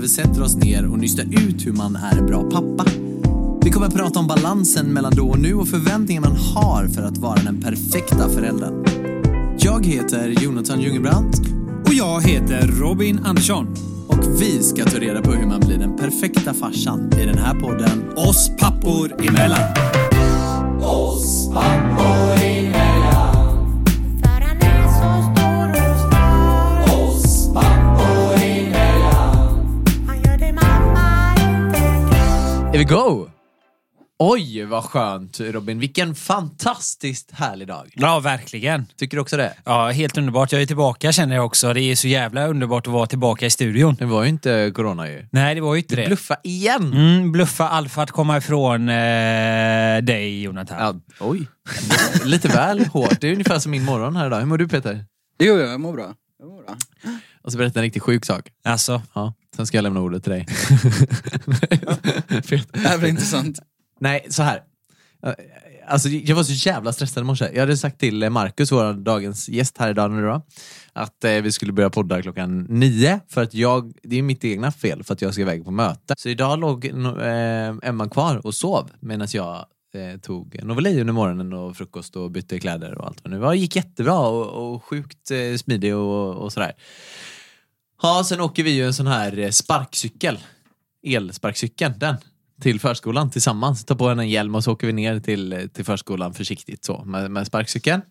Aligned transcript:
vi 0.00 0.08
sätter 0.08 0.42
oss 0.42 0.56
ner 0.56 0.86
och 0.86 0.98
nystar 0.98 1.24
ut 1.24 1.66
hur 1.66 1.72
man 1.72 1.96
är 1.96 2.18
en 2.18 2.26
bra 2.26 2.42
pappa. 2.42 2.84
Vi 3.62 3.70
kommer 3.70 3.86
att 3.86 3.94
prata 3.94 4.18
om 4.18 4.26
balansen 4.26 4.86
mellan 4.86 5.12
då 5.16 5.28
och 5.28 5.38
nu 5.38 5.54
och 5.54 5.68
förväntningar 5.68 6.20
man 6.20 6.36
har 6.36 6.88
för 6.88 7.02
att 7.02 7.18
vara 7.18 7.40
den 7.42 7.60
perfekta 7.60 8.28
föräldern. 8.28 8.84
Jag 9.58 9.86
heter 9.86 10.28
Jonathan 10.28 10.80
Jungebrandt 10.80 11.38
Och 11.86 11.94
jag 11.94 12.20
heter 12.20 12.66
Robin 12.66 13.20
Andersson. 13.24 13.66
och 14.08 14.40
vi 14.40 14.62
ska 14.62 14.84
ta 14.84 14.98
reda 14.98 15.22
på 15.22 15.32
hur 15.32 15.46
man 15.46 15.60
blir 15.60 15.78
den 15.78 15.96
perfekta 15.96 16.54
farsan 16.54 17.12
i 17.12 17.26
den 17.26 17.38
här 17.38 17.54
podden 17.54 18.04
Oss 18.16 18.50
pappor 18.58 19.26
emellan. 19.28 19.90
För 20.80 21.99
vi 32.80 32.84
go? 32.84 33.28
Oj, 34.18 34.64
vad 34.64 34.84
skönt 34.84 35.40
Robin. 35.40 35.78
Vilken 35.78 36.14
fantastiskt 36.14 37.30
härlig 37.30 37.68
dag. 37.68 37.92
Ja, 37.94 38.20
verkligen. 38.20 38.86
Tycker 38.96 39.16
du 39.16 39.20
också 39.20 39.36
det? 39.36 39.54
Ja, 39.64 39.90
helt 39.90 40.18
underbart. 40.18 40.52
Jag 40.52 40.62
är 40.62 40.66
tillbaka 40.66 41.12
känner 41.12 41.34
jag 41.36 41.46
också. 41.46 41.72
Det 41.72 41.80
är 41.80 41.96
så 41.96 42.08
jävla 42.08 42.46
underbart 42.46 42.86
att 42.86 42.92
vara 42.92 43.06
tillbaka 43.06 43.46
i 43.46 43.50
studion. 43.50 43.94
Det 43.94 44.04
var 44.04 44.22
ju 44.22 44.28
inte 44.28 44.72
corona 44.74 45.08
ju. 45.08 45.26
Nej, 45.32 45.54
det 45.54 45.60
var 45.60 45.74
ju 45.74 45.80
inte 45.80 45.96
det. 45.96 46.06
Bluffa 46.06 46.36
igen! 46.42 46.92
Mm, 46.92 47.32
bluffa 47.32 47.68
allt 47.68 47.92
för 47.92 48.02
att 48.02 48.10
komma 48.10 48.36
ifrån 48.36 48.88
eh, 48.88 50.02
dig, 50.02 50.42
Jonathan. 50.42 50.78
Ja, 51.18 51.26
oj. 51.26 51.48
Lite 52.24 52.48
väl 52.48 52.86
hårt. 52.86 53.20
Det 53.20 53.28
är 53.28 53.32
ungefär 53.32 53.58
som 53.58 53.70
min 53.70 53.84
morgon 53.84 54.16
här 54.16 54.26
idag. 54.26 54.38
Hur 54.38 54.46
mår 54.46 54.58
du 54.58 54.68
Peter? 54.68 55.04
Jo, 55.38 55.54
jo, 55.54 55.60
jag 55.60 55.80
mår 55.80 55.92
bra. 55.92 56.14
Jag 56.38 56.48
mår 56.48 56.62
bra. 56.62 56.76
Och 57.42 57.52
så 57.52 57.58
berätta 57.58 57.78
en 57.78 57.82
riktigt 57.82 58.02
sjuk 58.02 58.24
sak. 58.24 58.48
Alltså, 58.64 59.02
Ja, 59.14 59.32
sen 59.60 59.66
ska 59.66 59.76
jag 59.76 59.82
lämna 59.82 60.00
ordet 60.00 60.22
till 60.22 60.32
dig. 60.32 60.46
Det 62.72 62.78
här 62.78 62.98
blir 62.98 63.08
intressant. 63.08 63.58
Nej, 64.00 64.26
så 64.28 64.42
här. 64.42 64.62
Alltså, 65.86 66.08
jag 66.08 66.36
var 66.36 66.42
så 66.42 66.68
jävla 66.68 66.92
stressad 66.92 67.22
i 67.22 67.24
morse. 67.24 67.50
Jag 67.52 67.60
hade 67.60 67.76
sagt 67.76 68.00
till 68.00 68.30
Marcus, 68.30 68.72
vår 68.72 68.92
dagens 68.92 69.48
gäst 69.48 69.78
här 69.78 69.90
idag 69.90 70.10
nu 70.10 70.22
då, 70.22 70.42
att 70.92 71.24
eh, 71.24 71.32
vi 71.32 71.52
skulle 71.52 71.72
börja 71.72 71.90
podda 71.90 72.22
klockan 72.22 72.66
nio. 72.68 73.20
För 73.28 73.42
att 73.42 73.54
jag, 73.54 73.92
det 74.02 74.18
är 74.18 74.22
mitt 74.22 74.44
egna 74.44 74.72
fel 74.72 75.04
för 75.04 75.14
att 75.14 75.22
jag 75.22 75.32
ska 75.32 75.42
iväg 75.42 75.64
på 75.64 75.70
möte. 75.70 76.14
Så 76.18 76.28
idag 76.28 76.58
låg 76.58 76.84
eh, 76.84 77.74
Emma 77.82 78.08
kvar 78.08 78.46
och 78.46 78.54
sov 78.54 78.90
medan 79.00 79.28
jag 79.32 79.64
eh, 79.94 80.20
tog 80.20 80.60
Noveli 80.62 81.00
under 81.00 81.12
morgonen 81.12 81.52
och 81.52 81.76
frukost 81.76 82.16
och 82.16 82.30
bytte 82.30 82.60
kläder 82.60 82.98
och 82.98 83.06
allt 83.06 83.24
vad 83.24 83.30
nu 83.30 83.38
var. 83.38 83.52
Det 83.52 83.58
gick 83.58 83.76
jättebra 83.76 84.18
och, 84.18 84.74
och 84.74 84.84
sjukt 84.84 85.30
eh, 85.30 85.56
smidig 85.56 85.96
och, 85.96 86.34
och 86.34 86.52
sådär. 86.52 86.72
Ja, 88.02 88.24
sen 88.24 88.40
åker 88.40 88.62
vi 88.62 88.70
ju 88.70 88.86
en 88.86 88.94
sån 88.94 89.06
här 89.06 89.38
eh, 89.38 89.50
sparkcykel. 89.50 90.38
Elsparkcykeln, 91.06 91.94
den. 91.98 92.16
Till 92.60 92.80
förskolan 92.80 93.30
tillsammans. 93.30 93.84
Tar 93.84 93.94
på 93.94 94.08
henne 94.08 94.22
en 94.22 94.28
hjälm 94.28 94.54
och 94.54 94.64
så 94.64 94.72
åker 94.72 94.86
vi 94.86 94.92
ner 94.92 95.20
till, 95.20 95.52
eh, 95.52 95.66
till 95.66 95.84
förskolan 95.84 96.34
försiktigt 96.34 96.84
så 96.84 97.04
med, 97.04 97.30
med 97.30 97.46
sparkcykeln. 97.46 98.02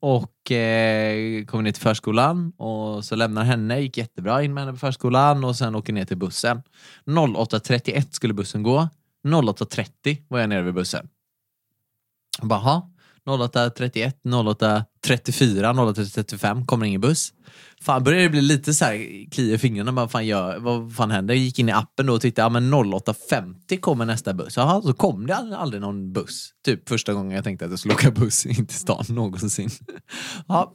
Och 0.00 0.52
eh, 0.52 1.44
kommer 1.44 1.62
ner 1.62 1.72
till 1.72 1.82
förskolan 1.82 2.52
och 2.56 3.04
så 3.04 3.16
lämnar 3.16 3.44
henne, 3.44 3.80
gick 3.80 3.96
jättebra 3.96 4.42
in 4.42 4.54
med 4.54 4.62
henne 4.64 4.72
på 4.72 4.78
förskolan 4.78 5.44
och 5.44 5.56
sen 5.56 5.74
åker 5.74 5.92
ner 5.92 6.04
till 6.04 6.16
bussen. 6.16 6.62
08.31 7.06 8.10
skulle 8.10 8.34
bussen 8.34 8.62
gå. 8.62 8.88
08.30 9.24 10.16
var 10.28 10.38
jag 10.38 10.48
nere 10.48 10.62
vid 10.62 10.74
bussen. 10.74 11.08
Bara, 12.42 12.91
08.31, 13.28 14.12
08.34, 14.24 15.72
08.35 15.72 16.66
kommer 16.66 16.86
ingen 16.86 17.00
buss. 17.00 17.32
Fan 17.82 18.04
börjar 18.04 18.22
det 18.22 18.28
bli 18.28 18.40
lite 18.40 18.74
så 18.74 18.84
här 18.84 19.30
kli 19.30 19.52
i 19.52 19.58
fingrarna. 19.58 19.92
Vad 19.92 20.10
fan, 20.10 20.26
gör, 20.26 20.58
vad 20.58 20.94
fan 20.94 21.10
händer? 21.10 21.34
Jag 21.34 21.44
gick 21.44 21.58
in 21.58 21.68
i 21.68 21.72
appen 21.72 22.06
då 22.06 22.14
och 22.14 22.20
tittade, 22.20 22.44
ja 22.44 22.48
men 22.48 22.74
08.50 22.74 23.80
kommer 23.80 24.06
nästa 24.06 24.34
buss. 24.34 24.56
Jaha, 24.56 24.82
så 24.82 24.92
kom 24.92 25.26
det 25.26 25.36
aldrig 25.36 25.80
någon 25.80 26.12
buss. 26.12 26.50
Typ 26.64 26.88
första 26.88 27.12
gången 27.12 27.36
jag 27.36 27.44
tänkte 27.44 27.64
att 27.64 27.70
jag 27.70 27.78
skulle 27.78 27.94
åka 27.94 28.10
buss 28.10 28.46
in 28.46 28.66
till 28.66 28.78
stan 28.78 29.04
någonsin. 29.08 29.70
Ja. 30.48 30.74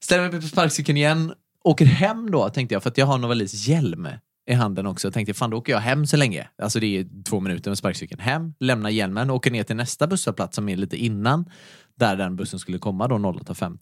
Ställer 0.00 0.30
mig 0.30 0.40
på 0.40 0.46
sparkcykeln 0.46 0.98
igen, 0.98 1.32
åker 1.64 1.84
hem 1.84 2.30
då 2.30 2.48
tänkte 2.48 2.74
jag, 2.74 2.82
för 2.82 2.90
att 2.90 2.98
jag 2.98 3.06
har 3.06 3.18
Novalis 3.18 3.68
hjälm 3.68 4.08
i 4.48 4.54
handen 4.54 4.86
också. 4.86 5.06
Jag 5.06 5.14
tänkte, 5.14 5.34
fan 5.34 5.50
då 5.50 5.56
åker 5.56 5.72
jag 5.72 5.80
hem 5.80 6.06
så 6.06 6.16
länge. 6.16 6.48
Alltså 6.62 6.80
det 6.80 6.98
är 6.98 7.06
två 7.24 7.40
minuter 7.40 7.70
med 7.70 7.78
sparkcykeln. 7.78 8.20
Hem, 8.20 8.54
lämna 8.60 8.90
hjälmen 8.90 9.30
och 9.30 9.36
åker 9.36 9.50
ner 9.50 9.62
till 9.62 9.76
nästa 9.76 10.06
busshållplats 10.06 10.56
som 10.56 10.68
är 10.68 10.76
lite 10.76 10.96
innan 10.96 11.50
där 11.98 12.16
den 12.16 12.36
bussen 12.36 12.58
skulle 12.58 12.78
komma 12.78 13.08
då 13.08 13.14
08.50. 13.14 13.76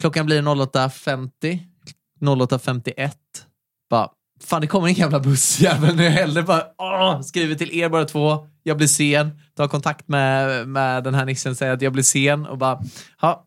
Klockan 0.00 0.26
blir 0.26 0.42
08.50, 0.42 1.58
08.51. 2.20 3.12
Bara, 3.90 4.10
fan 4.44 4.60
det 4.60 4.66
kommer 4.66 4.88
en 4.88 4.94
jävla 4.94 5.20
bussjävel 5.20 5.96
nu 5.96 6.08
heller. 6.08 6.42
Bara, 6.42 6.62
åh, 6.78 7.20
skriver 7.20 7.54
till 7.54 7.78
er 7.78 7.88
bara 7.88 8.04
två, 8.04 8.48
jag 8.62 8.76
blir 8.76 8.86
sen. 8.86 9.40
Tar 9.56 9.68
kontakt 9.68 10.08
med, 10.08 10.68
med 10.68 11.04
den 11.04 11.14
här 11.14 11.24
nissen, 11.24 11.56
säger 11.56 11.72
att 11.72 11.82
jag 11.82 11.92
blir 11.92 12.02
sen 12.02 12.46
och 12.46 12.58
bara, 12.58 12.82
ja. 13.20 13.44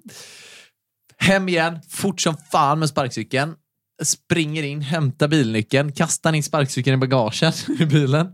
Hem 1.18 1.50
igen, 1.50 1.80
fort 1.90 2.22
som 2.22 2.36
fan 2.52 2.80
med 2.80 2.90
sparkcykeln. 2.90 3.56
Springer 4.04 4.64
in, 4.64 4.82
hämtar 4.82 5.28
bilnyckeln, 5.28 5.92
kastar 5.92 6.34
in 6.34 6.44
sparkcykeln 6.44 6.94
i 6.94 6.98
bagaget 6.98 7.70
i 7.80 7.86
bilen. 7.86 8.28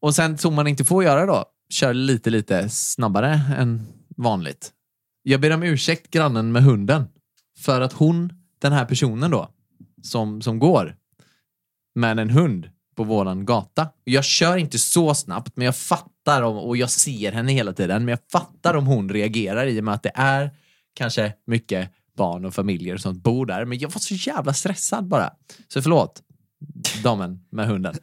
Och 0.00 0.14
sen 0.14 0.38
som 0.38 0.54
man 0.54 0.66
inte 0.66 0.84
får 0.84 1.04
göra 1.04 1.26
då, 1.26 1.44
kör 1.70 1.94
lite, 1.94 2.30
lite 2.30 2.68
snabbare 2.68 3.40
än 3.58 3.86
vanligt. 4.16 4.72
Jag 5.22 5.40
ber 5.40 5.50
om 5.50 5.62
ursäkt 5.62 6.10
grannen 6.10 6.52
med 6.52 6.62
hunden. 6.62 7.04
För 7.58 7.80
att 7.80 7.92
hon, 7.92 8.32
den 8.58 8.72
här 8.72 8.84
personen 8.84 9.30
då, 9.30 9.48
som, 10.02 10.42
som 10.42 10.58
går 10.58 10.96
med 11.94 12.18
en 12.18 12.30
hund 12.30 12.70
på 12.96 13.04
våran 13.04 13.44
gata. 13.44 13.88
Jag 14.04 14.24
kör 14.24 14.56
inte 14.56 14.78
så 14.78 15.14
snabbt, 15.14 15.56
men 15.56 15.64
jag 15.64 15.76
fattar 15.76 16.42
om, 16.42 16.56
och 16.56 16.76
jag 16.76 16.90
ser 16.90 17.32
henne 17.32 17.52
hela 17.52 17.72
tiden, 17.72 18.04
men 18.04 18.08
jag 18.08 18.18
fattar 18.32 18.74
om 18.74 18.86
hon 18.86 19.08
reagerar 19.08 19.66
i 19.66 19.80
och 19.80 19.84
med 19.84 19.94
att 19.94 20.02
det 20.02 20.12
är 20.14 20.50
kanske 20.94 21.32
mycket 21.46 21.90
barn 22.16 22.44
och 22.44 22.54
familjer 22.54 22.96
som 22.96 23.20
bor 23.20 23.46
där. 23.46 23.64
Men 23.64 23.78
jag 23.78 23.88
var 23.88 24.00
så 24.00 24.14
jävla 24.14 24.52
stressad 24.54 25.08
bara. 25.08 25.30
Så 25.68 25.82
förlåt, 25.82 26.22
damen 27.02 27.46
med 27.50 27.66
hunden. 27.66 27.94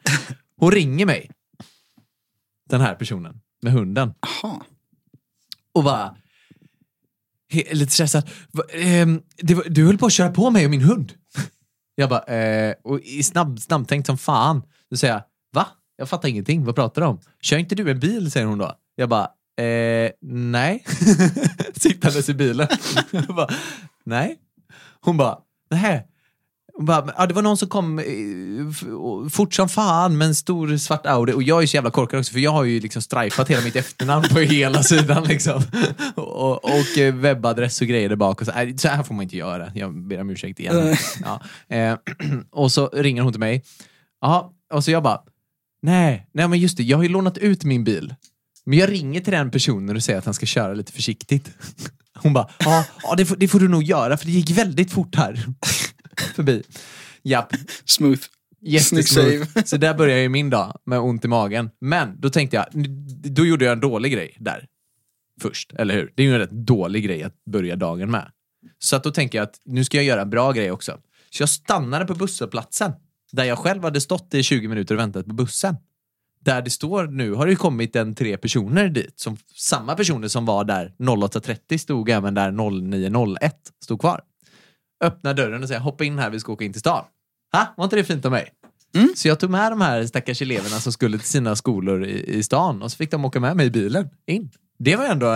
Hon 0.57 0.71
ringer 0.71 1.05
mig, 1.05 1.31
den 2.69 2.81
här 2.81 2.95
personen 2.95 3.41
med 3.61 3.73
hunden 3.73 4.13
Jaha. 4.21 4.61
och 5.73 5.83
bara 5.83 6.15
lite 7.71 7.91
stressad. 7.91 8.29
Ehm, 8.73 9.21
du 9.69 9.85
höll 9.85 9.97
på 9.97 10.05
att 10.05 10.13
köra 10.13 10.31
på 10.31 10.49
mig 10.49 10.65
och 10.65 10.71
min 10.71 10.81
hund. 10.81 11.13
Jag 11.95 12.09
bara, 12.09 12.23
eh, 12.23 12.75
och 12.83 12.99
snabb, 13.23 13.59
snabbtänkt 13.59 14.05
som 14.05 14.17
fan. 14.17 14.61
Då 14.89 14.97
säger 14.97 15.13
jag, 15.13 15.23
va? 15.53 15.67
Jag 15.97 16.09
fattar 16.09 16.29
ingenting. 16.29 16.63
Vad 16.63 16.75
pratar 16.75 17.01
du 17.01 17.07
om? 17.07 17.19
Kör 17.41 17.57
inte 17.57 17.75
du 17.75 17.91
en 17.91 17.99
bil? 17.99 18.31
säger 18.31 18.45
hon 18.45 18.57
då. 18.57 18.73
Jag 18.95 19.09
bara, 19.09 19.29
eh, 19.65 20.11
nej. 20.21 20.85
Sittandes 21.73 22.29
i 22.29 22.33
bilen. 22.33 22.67
Jag 23.11 23.35
bara, 23.35 23.49
nej. 24.03 24.37
Hon 25.01 25.17
bara, 25.17 25.37
nej. 25.71 26.07
Hon 26.73 26.85
bara, 26.85 27.13
ja, 27.17 27.25
det 27.25 27.33
var 27.33 27.41
någon 27.41 27.57
som 27.57 27.69
kom 27.69 27.99
eh, 27.99 29.29
fort 29.29 29.53
som 29.53 29.69
fan 29.69 30.17
med 30.17 30.27
en 30.27 30.35
stor 30.35 30.77
svart 30.77 31.05
Audi 31.05 31.33
och 31.33 31.43
jag 31.43 31.63
är 31.63 31.67
så 31.67 31.75
jävla 31.75 31.91
korkad 31.91 32.19
också 32.19 32.33
för 32.33 32.39
jag 32.39 32.51
har 32.51 32.63
ju 32.63 32.79
liksom 32.79 33.01
strajfat 33.01 33.49
hela 33.49 33.61
mitt 33.63 33.75
efternamn 33.75 34.25
på 34.29 34.39
hela 34.39 34.83
sidan 34.91 35.23
liksom. 35.23 35.63
Och, 36.15 36.65
och 36.65 36.97
eh, 36.97 37.15
webbadress 37.15 37.81
och 37.81 37.87
grejer 37.87 38.09
där 38.09 38.15
bak. 38.15 38.41
Och 38.41 38.47
så, 38.47 38.53
så 38.77 38.87
här 38.87 39.03
får 39.03 39.13
man 39.13 39.23
inte 39.23 39.37
göra. 39.37 39.71
Jag 39.75 39.95
ber 39.95 40.21
om 40.21 40.29
ursäkt 40.29 40.59
igen. 40.59 40.95
Ja. 41.23 41.41
Eh, 41.75 41.97
och 42.51 42.71
så 42.71 42.87
ringer 42.87 43.21
hon 43.21 43.33
till 43.33 43.39
mig. 43.39 43.63
Ja, 44.21 44.53
och 44.73 44.83
så 44.83 44.91
jag 44.91 45.03
bara, 45.03 45.21
nej, 45.81 46.27
nej 46.31 46.47
men 46.47 46.59
just 46.59 46.77
det, 46.77 46.83
jag 46.83 46.97
har 46.97 47.03
ju 47.03 47.09
lånat 47.09 47.37
ut 47.37 47.63
min 47.63 47.83
bil. 47.83 48.15
Men 48.65 48.79
jag 48.79 48.91
ringer 48.91 49.21
till 49.21 49.33
den 49.33 49.51
personen 49.51 49.95
och 49.95 50.03
säger 50.03 50.19
att 50.19 50.25
han 50.25 50.33
ska 50.33 50.45
köra 50.45 50.73
lite 50.73 50.91
försiktigt. 50.91 51.51
Hon 52.13 52.33
bara, 52.33 52.49
ja, 52.59 52.85
ja 53.03 53.15
det, 53.15 53.25
får, 53.25 53.35
det 53.35 53.47
får 53.47 53.59
du 53.59 53.67
nog 53.67 53.83
göra 53.83 54.17
för 54.17 54.25
det 54.25 54.31
gick 54.31 54.49
väldigt 54.49 54.91
fort 54.91 55.15
här. 55.15 55.45
Förbi. 56.35 56.63
Japp, 57.23 57.53
Smooth. 57.85 58.21
Jättesmooth. 58.61 59.47
Så 59.65 59.77
där 59.77 59.93
började 59.93 60.21
ju 60.21 60.29
min 60.29 60.49
dag 60.49 60.79
med 60.85 60.99
ont 60.99 61.25
i 61.25 61.27
magen. 61.27 61.69
Men 61.81 62.21
då 62.21 62.29
tänkte 62.29 62.55
jag, 62.55 62.65
då 63.23 63.45
gjorde 63.45 63.65
jag 63.65 63.71
en 63.71 63.79
dålig 63.79 64.11
grej 64.13 64.37
där. 64.39 64.67
Först, 65.41 65.73
eller 65.73 65.93
hur? 65.93 66.13
Det 66.15 66.23
är 66.23 66.27
ju 66.27 66.33
en 66.33 66.39
rätt 66.39 66.51
dålig 66.51 67.03
grej 67.03 67.23
att 67.23 67.45
börja 67.51 67.75
dagen 67.75 68.11
med. 68.11 68.31
Så 68.79 68.95
att 68.95 69.03
då 69.03 69.11
tänker 69.11 69.37
jag 69.37 69.43
att 69.43 69.59
nu 69.65 69.83
ska 69.83 69.97
jag 69.97 70.03
göra 70.03 70.21
en 70.21 70.29
bra 70.29 70.51
grej 70.51 70.71
också. 70.71 70.97
Så 71.29 71.41
jag 71.41 71.49
stannade 71.49 72.05
på 72.05 72.15
busshållplatsen. 72.15 72.91
Där 73.31 73.43
jag 73.43 73.57
själv 73.57 73.83
hade 73.83 74.01
stått 74.01 74.33
i 74.33 74.43
20 74.43 74.67
minuter 74.67 74.95
och 74.95 75.01
väntat 75.01 75.25
på 75.25 75.33
bussen. 75.33 75.75
Där 76.45 76.61
det 76.61 76.69
står 76.69 77.07
nu 77.07 77.33
har 77.33 77.45
det 77.45 77.51
ju 77.51 77.55
kommit 77.55 77.95
en 77.95 78.15
tre 78.15 78.37
personer 78.37 78.89
dit. 78.89 79.19
Som, 79.19 79.37
samma 79.55 79.95
personer 79.95 80.27
som 80.27 80.45
var 80.45 80.63
där 80.63 80.93
08.30 80.99 81.77
stod 81.77 82.09
även 82.09 82.33
där 82.33 82.51
09.01 82.51 83.51
stod 83.83 83.99
kvar. 83.99 84.21
Öppnar 85.03 85.33
dörren 85.33 85.61
och 85.61 85.67
säger 85.67 85.81
hoppa 85.81 86.03
in 86.03 86.19
här, 86.19 86.29
vi 86.29 86.39
ska 86.39 86.51
åka 86.51 86.65
in 86.65 86.73
till 86.73 86.79
stan. 86.79 87.05
Ha? 87.53 87.73
Var 87.77 87.83
inte 87.83 87.95
det 87.95 88.03
fint 88.03 88.25
av 88.25 88.31
mig? 88.31 88.53
Så 89.15 89.27
jag 89.27 89.39
tog 89.39 89.49
med 89.49 89.71
de 89.71 89.81
här 89.81 90.05
stackars 90.05 90.41
eleverna 90.41 90.79
som 90.79 90.93
skulle 90.93 91.17
till 91.17 91.27
sina 91.27 91.55
skolor 91.55 92.05
i, 92.05 92.37
i 92.37 92.43
stan 92.43 92.81
och 92.81 92.91
så 92.91 92.97
fick 92.97 93.11
de 93.11 93.25
åka 93.25 93.39
med 93.39 93.57
mig 93.57 93.65
i 93.65 93.69
bilen 93.69 94.09
in. 94.27 94.51
Det 94.79 94.95
var 94.95 95.05
ändå 95.05 95.27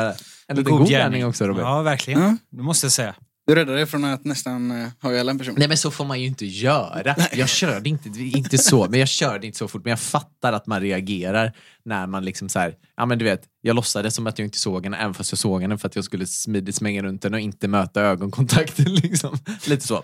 en 0.47 0.57
liten 0.57 0.77
god, 0.77 0.87
gärning 0.89 1.25
också 1.25 1.47
Robin. 1.47 1.63
Ja, 1.63 1.81
verkligen. 1.81 2.21
Ja. 2.21 2.37
Det 2.49 2.61
måste 2.61 2.85
jag 2.85 2.91
säga. 2.91 3.15
Du 3.47 3.55
räddade 3.55 3.77
dig 3.77 3.85
från 3.85 4.05
att 4.05 4.25
nästan 4.25 4.71
uh, 4.71 4.87
ha 5.01 5.11
ihjäl 5.11 5.29
en 5.29 5.37
person. 5.37 5.55
Nej 5.57 5.67
men 5.67 5.77
så 5.77 5.91
får 5.91 6.05
man 6.05 6.21
ju 6.21 6.27
inte 6.27 6.45
göra. 6.45 7.15
Jag 7.33 7.49
körde 7.49 7.89
inte, 7.89 8.09
inte 8.19 8.57
så, 8.57 8.87
men 8.89 8.99
jag 8.99 9.09
körde 9.09 9.45
inte 9.47 9.57
så 9.57 9.67
fort. 9.67 9.83
Men 9.83 9.89
jag 9.89 9.99
fattar 9.99 10.53
att 10.53 10.67
man 10.67 10.81
reagerar 10.81 11.53
när 11.85 12.07
man 12.07 12.25
liksom 12.25 12.49
så 12.49 12.59
här, 12.59 12.75
ja 12.97 13.05
men 13.05 13.17
du 13.17 13.25
vet, 13.25 13.41
jag 13.61 13.75
låtsades 13.75 14.15
som 14.15 14.27
att 14.27 14.39
jag 14.39 14.45
inte 14.45 14.59
såg 14.59 14.83
henne 14.83 14.97
även 14.97 15.13
fast 15.13 15.31
jag 15.31 15.39
såg 15.39 15.61
henne 15.61 15.77
för 15.77 15.87
att 15.87 15.95
jag 15.95 16.05
skulle 16.05 16.27
smidigt 16.27 16.75
smänga 16.75 17.03
runt 17.03 17.23
henne 17.23 17.37
och 17.37 17.41
inte 17.41 17.67
möta 17.67 18.01
ögonkontakten 18.01 18.85
liksom. 19.03 19.37
Lite 19.67 19.87
så. 19.87 20.03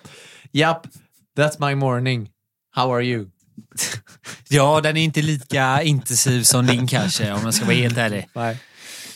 Japp, 0.51 0.88
that's 1.38 1.69
my 1.69 1.75
morning. 1.75 2.29
How 2.75 2.93
are 2.93 3.05
you? 3.05 3.27
Ja, 4.49 4.81
den 4.81 4.97
är 4.97 5.03
inte 5.03 5.21
lika 5.21 5.83
intensiv 5.83 6.43
som 6.43 6.65
din 6.65 6.88
kanske, 6.88 7.33
om 7.33 7.41
jag 7.43 7.53
ska 7.53 7.65
vara 7.65 7.75
helt 7.75 7.97
ärlig. 7.97 8.27
Nej. 8.33 8.57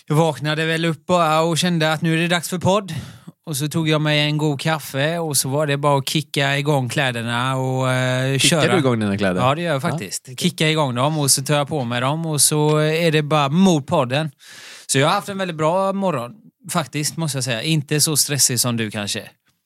Jag 0.07 0.16
vaknade 0.16 0.66
väl 0.66 0.86
upp 0.86 1.10
och 1.50 1.57
kände 1.57 1.94
att 1.94 2.01
nu 2.01 2.13
är 2.13 2.18
det 2.18 2.27
dags 2.27 2.50
för 2.50 2.57
podd. 2.57 2.94
Och 3.46 3.58
så 3.58 3.68
tog 3.68 3.90
jag 3.90 4.02
mig 4.02 4.20
en 4.20 4.38
god 4.38 4.62
kaffe 4.62 5.18
och 5.20 5.38
så 5.38 5.50
var 5.50 5.68
det 5.68 5.78
bara 5.78 5.98
att 6.00 6.10
kicka 6.10 6.58
igång 6.58 6.90
kläderna 6.90 7.56
och 7.58 7.88
Kickar 8.42 8.62
köra. 8.62 8.72
du 8.74 8.78
igång 8.80 9.00
dina 9.00 9.18
kläder? 9.18 9.42
Ja, 9.42 9.56
det 9.56 9.62
gör 9.62 9.74
jag 9.74 9.82
faktiskt. 9.82 10.30
Kicka 10.40 10.70
igång 10.70 10.96
dem 10.96 11.18
och 11.20 11.32
så 11.32 11.44
tar 11.44 11.56
jag 11.56 11.68
på 11.68 11.84
mig 11.84 12.02
dem 12.02 12.26
och 12.26 12.42
så 12.42 12.78
är 12.78 13.12
det 13.12 13.22
bara 13.22 13.50
mot 13.50 13.88
podden. 13.88 14.32
Så 14.88 15.00
jag 15.00 15.08
har 15.08 15.14
haft 15.14 15.30
en 15.30 15.38
väldigt 15.38 15.58
bra 15.58 15.94
morgon, 15.94 16.32
faktiskt, 16.72 17.18
måste 17.18 17.38
jag 17.38 17.44
säga. 17.44 17.62
Inte 17.64 18.02
så 18.02 18.18
stressig 18.18 18.60
som 18.60 18.78
du 18.78 18.92
kanske. 18.92 19.22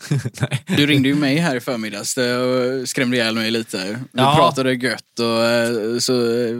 Du 0.78 0.86
ringde 0.86 1.10
ju 1.10 1.16
mig 1.16 1.38
här 1.38 1.56
i 1.56 1.60
förmiddags 1.60 2.18
och 2.18 2.90
skrämde 2.90 3.18
ihjäl 3.18 3.36
mig 3.36 3.52
lite. 3.52 3.78
Vi 4.12 4.22
Ja. 4.22 4.36
pratade 4.36 4.74
gött 4.74 5.20
och 5.20 5.46
eh, 5.46 5.98
så... 6.00 6.14
eh, 6.14 6.56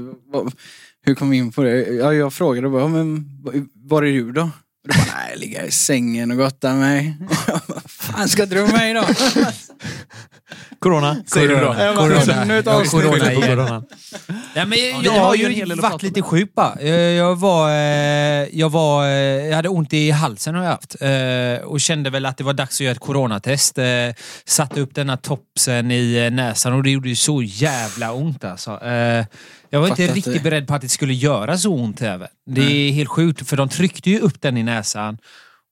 Hur 1.06 1.16
kom 1.16 1.30
vi 1.30 1.38
in 1.38 1.52
på 1.52 1.64
det? 1.64 1.78
Ja, 1.82 2.14
jag 2.14 2.34
frågade 2.34 2.70
bara, 2.70 2.88
men 2.88 3.26
var- 3.44 3.66
var 3.74 4.04
är 4.04 4.12
du 4.12 4.32
då? 4.32 4.50
Du 4.90 4.98
bara, 4.98 5.16
nej, 5.18 5.30
jag 5.32 5.40
ligger 5.40 5.64
i 5.64 5.72
sängen 5.72 6.32
och 6.32 6.38
gottar 6.38 6.74
mig. 6.74 7.16
Vad 7.68 7.82
fan 7.88 8.30
ska 8.30 8.46
du 8.46 8.56
med 8.56 8.72
mig 8.74 8.94
då? 8.94 9.04
Corona, 10.80 11.16
säger 11.34 11.48
du 11.48 11.56
då. 11.56 11.62
Corona. 11.62 11.84
Jag 11.86 11.96
bara, 11.96 12.10
Corona. 12.10 12.44
nu 12.44 12.60
ett 12.60 12.66
Ja, 12.66 12.72
avsnitt. 12.74 13.04
corona 13.04 13.32
igen. 13.34 13.42
corona. 13.50 13.84
Nej, 14.28 14.38
men 14.56 14.70
vi 14.70 15.00
jag 15.04 15.12
har 15.12 15.20
har 15.20 15.36
ju 15.36 15.76
varit 15.76 16.04
lite 16.04 16.22
sjuk 16.22 16.54
bara. 16.56 16.82
Jag, 16.82 17.12
jag 17.14 17.36
var... 17.40 17.70
eh, 17.70 17.76
Jag 18.52 18.70
var... 18.70 19.06
eh, 19.06 19.10
Jag 19.48 19.56
hade 19.56 19.70
ont 19.70 19.94
i 19.94 20.12
halsen 20.12 20.56
har 20.56 20.64
jag 20.64 20.72
haft. 20.72 20.96
eh, 21.02 21.66
Och 21.68 21.82
kände 21.82 22.10
väl 22.10 22.26
att 22.26 22.38
det 22.38 22.44
var 22.44 22.54
dags 22.54 22.76
att 22.76 22.80
göra 22.80 22.92
ett 22.92 23.00
coronatest. 23.00 23.78
Eh, 23.78 23.86
Satte 24.46 24.82
upp 24.82 24.96
denna 24.96 25.18
topsen 25.18 25.92
i 25.92 26.16
eh, 26.26 26.32
näsan 26.32 26.74
och 26.74 26.84
det 26.84 26.90
gjorde 26.92 27.10
ju 27.10 27.16
så 27.16 27.42
jävla 27.44 28.12
ont 28.14 28.44
alltså. 28.44 28.80
Jag 29.70 29.80
var 29.82 29.88
inte 29.88 30.08
riktigt 30.08 30.44
beredd 30.44 30.68
på 30.68 30.74
att 30.74 30.82
det 30.82 30.90
skulle 30.90 31.14
göra 31.14 31.58
så 31.58 31.70
ont 31.74 32.02
även. 32.02 32.28
Det 32.46 32.62
är 32.62 32.92
helt 32.92 33.10
sjukt 33.10 33.50
för 33.50 33.58
de 33.58 33.70
tryckte 33.70 34.10
ju 34.10 34.20
upp 34.20 34.42
den 34.42 34.58
i 34.58 34.64
näsan. 34.64 35.18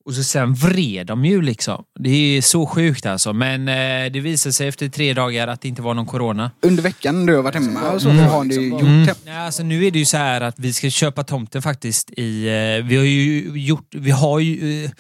Och 0.06 0.14
så 0.14 0.24
sen 0.24 0.54
vred 0.54 1.08
de 1.08 1.26
ju 1.26 1.42
liksom. 1.42 1.84
Det 2.00 2.10
är 2.38 2.42
så 2.42 2.66
sjukt 2.66 3.06
alltså. 3.06 3.34
Men 3.34 3.68
eh, 3.68 4.12
det 4.12 4.20
visade 4.20 4.54
sig 4.54 4.68
efter 4.68 4.90
tre 4.90 5.14
dagar 5.14 5.48
att 5.48 5.62
det 5.62 5.68
inte 5.68 5.82
var 5.82 5.94
någon 5.94 6.06
corona. 6.06 6.52
Under 6.62 6.84
veckan 6.84 7.26
du 7.26 7.36
har 7.36 7.44
varit 7.44 7.56
hemma 7.56 7.92
och 7.92 8.02
så, 8.02 8.10
Mm. 8.10 8.26
har 8.26 8.44
ni 8.44 8.56
gjort? 8.56 8.82
Mm. 8.82 9.08
Ja, 9.26 9.38
alltså, 9.40 9.64
nu 9.64 9.86
är 9.86 9.92
det 9.92 10.00
ju 10.00 10.06
så 10.06 10.18
här 10.18 10.42
att 10.42 10.60
vi 10.60 10.74
ska 10.74 10.90
köpa 10.90 11.24
tomten 11.24 11.62
faktiskt 11.62 12.12
i... 12.18 12.48
Eh, 12.48 12.86
vi 12.88 12.98
har 12.98 13.04
ju 13.04 13.52
gjort... 13.60 13.96
Vi 13.96 14.12
har 14.12 14.40
ju... 14.40 14.84
Eh, 14.86 14.92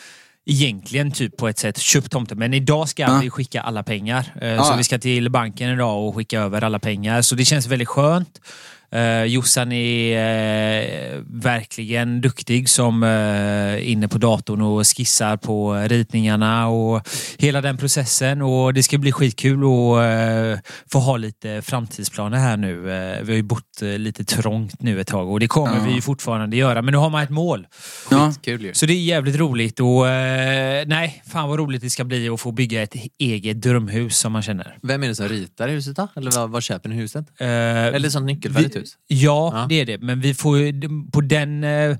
Egentligen 0.49 1.11
typ 1.11 1.37
på 1.37 1.47
ett 1.47 1.59
sätt 1.59 1.77
köpt 1.77 2.11
tomten 2.11 2.39
men 2.39 2.53
idag 2.53 2.89
ska 2.89 3.03
Ja. 3.03 3.19
vi 3.23 3.29
skicka 3.29 3.61
alla 3.61 3.83
pengar. 3.83 4.33
Eh, 4.41 4.47
Ja. 4.47 4.63
Så 4.63 4.75
vi 4.77 4.83
ska 4.83 4.97
till 4.99 5.29
banken 5.29 5.69
idag 5.69 6.07
och 6.07 6.15
skicka 6.15 6.39
över 6.41 6.63
alla 6.63 6.79
pengar. 6.79 7.21
Så 7.21 7.35
det 7.35 7.45
känns 7.45 7.67
väldigt 7.67 7.87
skönt. 7.87 8.41
Uh, 8.95 9.23
Jossan 9.25 9.71
är 9.71 11.13
eh, 11.15 11.19
verkligen 11.27 12.21
duktig 12.21 12.69
som 12.69 13.03
uh, 13.03 13.89
inne 13.91 14.07
på 14.07 14.17
datorn 14.17 14.61
och 14.61 14.87
skissar 14.87 15.37
på 15.37 15.73
ritningarna 15.73 16.67
och 16.67 17.07
hela 17.37 17.61
den 17.61 17.77
processen. 17.77 18.41
Och 18.41 18.73
Det 18.73 18.83
ska 18.83 18.97
bli 18.97 19.11
skitkul 19.11 19.57
att 19.63 19.63
uh, 19.63 20.59
få 20.91 20.99
ha 20.99 21.17
lite 21.17 21.61
framtidsplaner 21.61 22.37
här 22.37 22.57
nu. 22.57 22.91
Eh, 22.91 23.21
vi 23.23 23.31
har 23.31 23.37
ju 23.37 23.43
bott 23.43 23.81
eh, 23.81 23.87
lite 23.89 24.23
trångt 24.23 24.81
nu 24.81 25.01
ett 25.01 25.07
tag 25.07 25.31
och 25.31 25.39
det 25.39 25.47
kommer 25.47 25.77
Ja. 25.77 25.83
vi 25.87 25.93
ju 25.93 26.01
fortfarande 26.01 26.57
göra. 26.57 26.81
Men 26.81 26.91
nu 26.91 26.97
har 26.97 27.09
man 27.09 27.23
ett 27.23 27.29
mål. 27.29 27.67
Ja. 28.11 28.33
Så 28.73 28.85
det 28.85 28.93
är 28.93 29.01
jävligt 29.03 29.35
roligt 29.35 29.79
och 29.79 30.09
eh, 30.09 30.87
nej, 30.87 31.23
fan 31.31 31.49
vad 31.49 31.59
roligt 31.59 31.81
det 31.81 31.89
ska 31.89 32.03
bli 32.03 32.29
att 32.29 32.41
få 32.41 32.51
bygga 32.51 32.81
ett 32.81 32.95
eget 33.19 33.61
drömhus 33.61 34.17
som 34.17 34.31
man 34.33 34.41
känner. 34.41 34.77
Vem 34.81 35.03
är 35.03 35.07
det 35.07 35.15
som 35.15 35.27
ritar 35.27 35.67
huset 35.69 35.95
då? 35.95 36.07
Eller 36.15 36.31
vad, 36.31 36.49
vad 36.49 36.63
köper 36.63 36.89
ni 36.89 36.95
huset? 36.95 37.25
Eh, 37.39 37.47
Eller 37.47 38.09
sånt 38.09 38.25
nyckelfärdigt 38.25 38.76
hus? 38.79 38.97
Ja, 39.07 39.51
Ja. 39.55 39.65
det 39.69 39.75
är 39.81 39.85
det. 39.85 39.97
Men 39.97 40.21
vi 40.21 40.33
får 40.33 41.11
på 41.11 41.21
den 41.21 41.63
eh, 41.63 41.97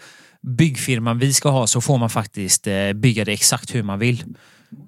byggfirman 0.57 1.19
vi 1.19 1.33
ska 1.33 1.50
ha 1.50 1.68
så 1.68 1.81
får 1.81 1.97
man 1.97 2.09
faktiskt 2.09 2.68
eh, 2.68 2.94
bygga 2.94 3.25
det 3.25 3.31
exakt 3.33 3.75
hur 3.75 3.83
man 3.83 4.00
vill. 4.00 4.24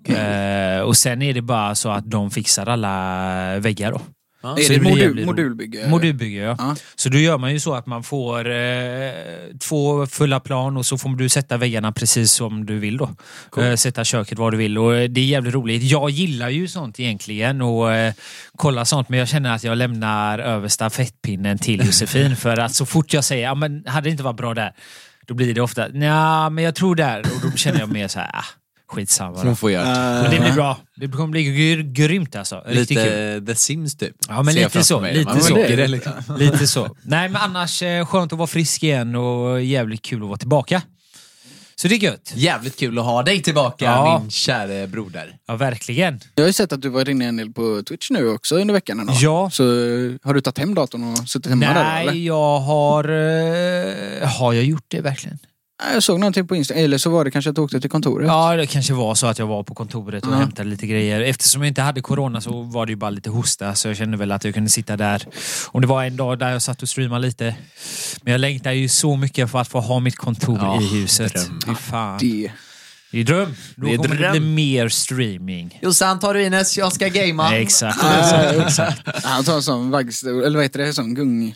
Eh, 0.05 0.81
och 0.81 0.97
sen 0.97 1.21
är 1.21 1.33
det 1.33 1.41
bara 1.41 1.75
så 1.75 1.89
att 1.89 2.11
de 2.11 2.31
fixar 2.31 2.65
alla 2.65 3.59
väggar 3.59 3.91
då. 3.91 4.01
Ja. 4.41 4.55
Så 4.55 4.61
Är 4.61 4.69
det 4.69 4.75
det 4.75 4.81
modul, 4.81 4.99
jävligt 4.99 5.25
modulbygge? 5.25 5.87
Modulbygge 5.87 6.41
ja. 6.41 6.55
Ja. 6.57 6.75
Så 6.95 7.09
då 7.09 7.17
gör 7.17 7.37
man 7.37 7.53
ju 7.53 7.59
så 7.59 7.73
att 7.73 7.85
man 7.85 8.03
får 8.03 8.49
eh, 8.51 9.11
två 9.59 10.05
fulla 10.07 10.39
plan 10.39 10.77
och 10.77 10.85
så 10.85 10.97
får 10.97 11.09
du 11.15 11.29
sätta 11.29 11.57
väggarna 11.57 11.91
precis 11.91 12.31
som 12.31 12.65
du 12.65 12.79
vill 12.79 12.97
då. 12.97 13.09
Eh, 13.57 13.75
sätta 13.75 14.03
köket 14.03 14.37
var 14.37 14.51
du 14.51 14.57
vill 14.57 14.77
och 14.77 14.95
eh, 14.95 15.09
det 15.09 15.21
är 15.21 15.25
jävligt 15.25 15.53
roligt. 15.53 15.83
Jag 15.83 16.09
gillar 16.09 16.49
ju 16.49 16.67
sånt 16.67 16.99
egentligen 16.99 17.61
och 17.61 17.93
eh, 17.93 18.13
kolla 18.57 18.85
sånt 18.85 19.09
men 19.09 19.19
jag 19.19 19.27
känner 19.27 19.55
att 19.55 19.63
jag 19.63 19.77
lämnar 19.77 20.39
över 20.39 20.67
stafettpinnen 20.67 21.57
till 21.57 21.85
Josefin 21.85 22.35
för 22.35 22.57
att 22.57 22.75
så 22.75 22.85
fort 22.85 23.13
jag 23.13 23.23
säger 23.23 23.43
ja 23.43 23.55
men 23.55 23.83
hade 23.87 24.07
det 24.07 24.11
inte 24.11 24.23
varit 24.23 24.37
bra 24.37 24.53
där 24.53 24.73
då 25.27 25.33
blir 25.33 25.53
det 25.53 25.61
ofta 25.61 25.89
ja 25.89 26.49
men 26.49 26.63
jag 26.63 26.75
tror 26.75 26.95
där 26.95 27.19
och 27.19 27.41
då 27.51 27.57
känner 27.57 27.79
jag 27.79 27.91
mer 27.91 28.07
så 28.07 28.19
här 28.19 28.29
ah, 28.33 28.45
skitsamma 28.89 29.37
Som 29.37 29.47
hon 29.47 29.55
får 29.55 29.71
göra. 29.71 30.21
Men 30.21 30.31
det 30.31 30.39
blir 30.39 30.51
bra. 30.53 30.77
Det 30.95 31.07
kommer 31.07 31.27
bli 31.27 31.43
gr- 31.43 31.91
grymt 31.93 32.35
alltså. 32.35 32.63
Riktigt 32.65 32.97
kul. 32.97 33.05
Lite 33.35 33.41
The 33.45 33.55
Sims 33.55 33.95
typ. 33.97 34.15
Ja, 34.27 34.43
men 34.43 34.55
lite 34.55 34.83
så, 34.83 34.99
mig. 34.99 35.13
lite 35.17 35.31
Man 35.33 35.41
så. 35.41 35.55
det 35.55 35.87
liksom. 35.87 36.13
Lite 36.37 36.67
så. 36.67 36.95
Nej, 37.03 37.29
men 37.29 37.41
annars 37.41 37.81
eh, 37.81 38.05
skönt 38.05 38.33
att 38.33 38.37
vara 38.39 38.47
frisk 38.47 38.83
igen 38.83 39.15
och 39.15 39.61
jävligt 39.61 40.01
kul 40.01 40.21
att 40.21 40.27
vara 40.27 40.37
tillbaka. 40.37 40.81
Så 41.75 41.87
det 41.87 41.95
är 41.95 41.99
gött. 41.99 42.31
Jävligt 42.35 42.79
kul 42.79 42.99
att 42.99 43.05
ha 43.05 43.23
dig 43.23 43.41
tillbaka 43.43 43.85
Ja. 43.85 44.19
min 44.21 44.31
käre 44.31 44.87
broder. 44.87 45.35
Ja, 45.47 45.55
verkligen. 45.55 46.19
Jag 46.35 46.43
har 46.43 46.47
ju 46.47 46.53
sett 46.53 46.73
att 46.73 46.81
du 46.81 46.89
varit 46.89 47.07
inne 47.07 47.25
en 47.25 47.37
del 47.37 47.51
på 47.53 47.83
Twitch 47.87 48.09
nu 48.11 48.27
också 48.29 48.55
under 48.55 48.73
veckan. 48.73 48.99
Ändå. 48.99 49.13
Ja. 49.15 49.49
Så 49.53 49.63
eh, 49.63 50.11
har 50.23 50.33
du 50.33 50.41
tagit 50.41 50.57
hem 50.57 50.75
datorn 50.75 51.03
och 51.13 51.29
suttit 51.29 51.49
hemma 51.49 51.65
där 51.65 51.73
då, 51.73 51.79
eller? 51.79 52.11
Nej, 52.11 52.25
jag 52.25 52.59
har... 52.59 53.03
eh, 53.03 54.27
har 54.29 54.53
jag 54.53 54.63
gjort 54.63 54.85
det 54.87 55.01
verkligen? 55.01 55.39
Jag 55.93 56.03
såg 56.03 56.19
någonting 56.19 56.47
på 56.47 56.55
Insta, 56.55 56.73
eller 56.73 56.97
så 56.97 57.09
var 57.09 57.25
det 57.25 57.31
kanske 57.31 57.49
att 57.49 57.55
du 57.55 57.61
åkte 57.61 57.81
till 57.81 57.89
kontoret. 57.89 58.27
Ja, 58.27 58.55
det 58.55 58.67
kanske 58.67 58.93
var 58.93 59.15
så 59.15 59.27
att 59.27 59.39
jag 59.39 59.47
var 59.47 59.63
på 59.63 59.73
kontoret 59.75 60.25
och 60.25 60.33
Ja. 60.33 60.37
hämtade 60.37 60.69
lite 60.69 60.87
grejer. 60.87 61.21
Eftersom 61.21 61.61
jag 61.61 61.67
inte 61.67 61.81
hade 61.81 62.01
corona 62.01 62.41
så 62.41 62.61
var 62.61 62.85
det 62.85 62.89
ju 62.91 62.95
bara 62.95 63.09
lite 63.09 63.29
hosta 63.29 63.75
så 63.75 63.87
jag 63.87 63.97
kände 63.97 64.17
väl 64.17 64.31
att 64.31 64.43
jag 64.43 64.53
kunde 64.53 64.69
sitta 64.69 64.97
där. 64.97 65.25
Om 65.67 65.81
det 65.81 65.87
var 65.87 66.03
en 66.03 66.15
dag 66.17 66.39
där 66.39 66.49
jag 66.51 66.61
satt 66.61 66.81
och 66.81 66.89
streamade 66.89 67.27
lite. 67.27 67.55
Men 68.21 68.31
jag 68.31 68.39
längtar 68.41 68.71
ju 68.71 68.87
så 68.89 69.15
mycket 69.15 69.51
för 69.51 69.59
att 69.59 69.67
få 69.67 69.79
ha 69.79 69.99
mitt 69.99 70.15
kontor 70.15 70.59
Ja, 70.61 70.81
i 70.81 70.87
huset. 70.87 71.33
dröm. 71.33 71.59
Fy 71.67 71.75
fan. 71.75 72.17
Det. 72.19 72.51
Det 73.11 73.19
är 73.19 73.23
dröm. 73.23 73.53
Då 73.75 73.85
Det 73.87 73.93
är 73.93 73.97
kommer 73.97 74.15
dröm. 74.15 74.33
det 74.33 74.39
bli 74.39 74.49
mer 74.49 74.89
streaming. 74.89 75.79
Jossan, 75.81 76.19
tar 76.19 76.33
du 76.33 76.43
Ines? 76.45 76.77
Jag 76.77 76.93
ska 76.93 77.07
gamea. 77.07 77.57
Exakt. 77.61 78.01
Han 79.23 79.43
tar 79.43 79.55
en 79.55 79.63
sån 79.63 79.91
vaggstol, 79.91 80.43
eller 80.43 80.55
vad 80.57 80.63
heter 80.65 80.79
det? 80.79 80.93
Sån 80.93 81.13
gung... 81.15 81.55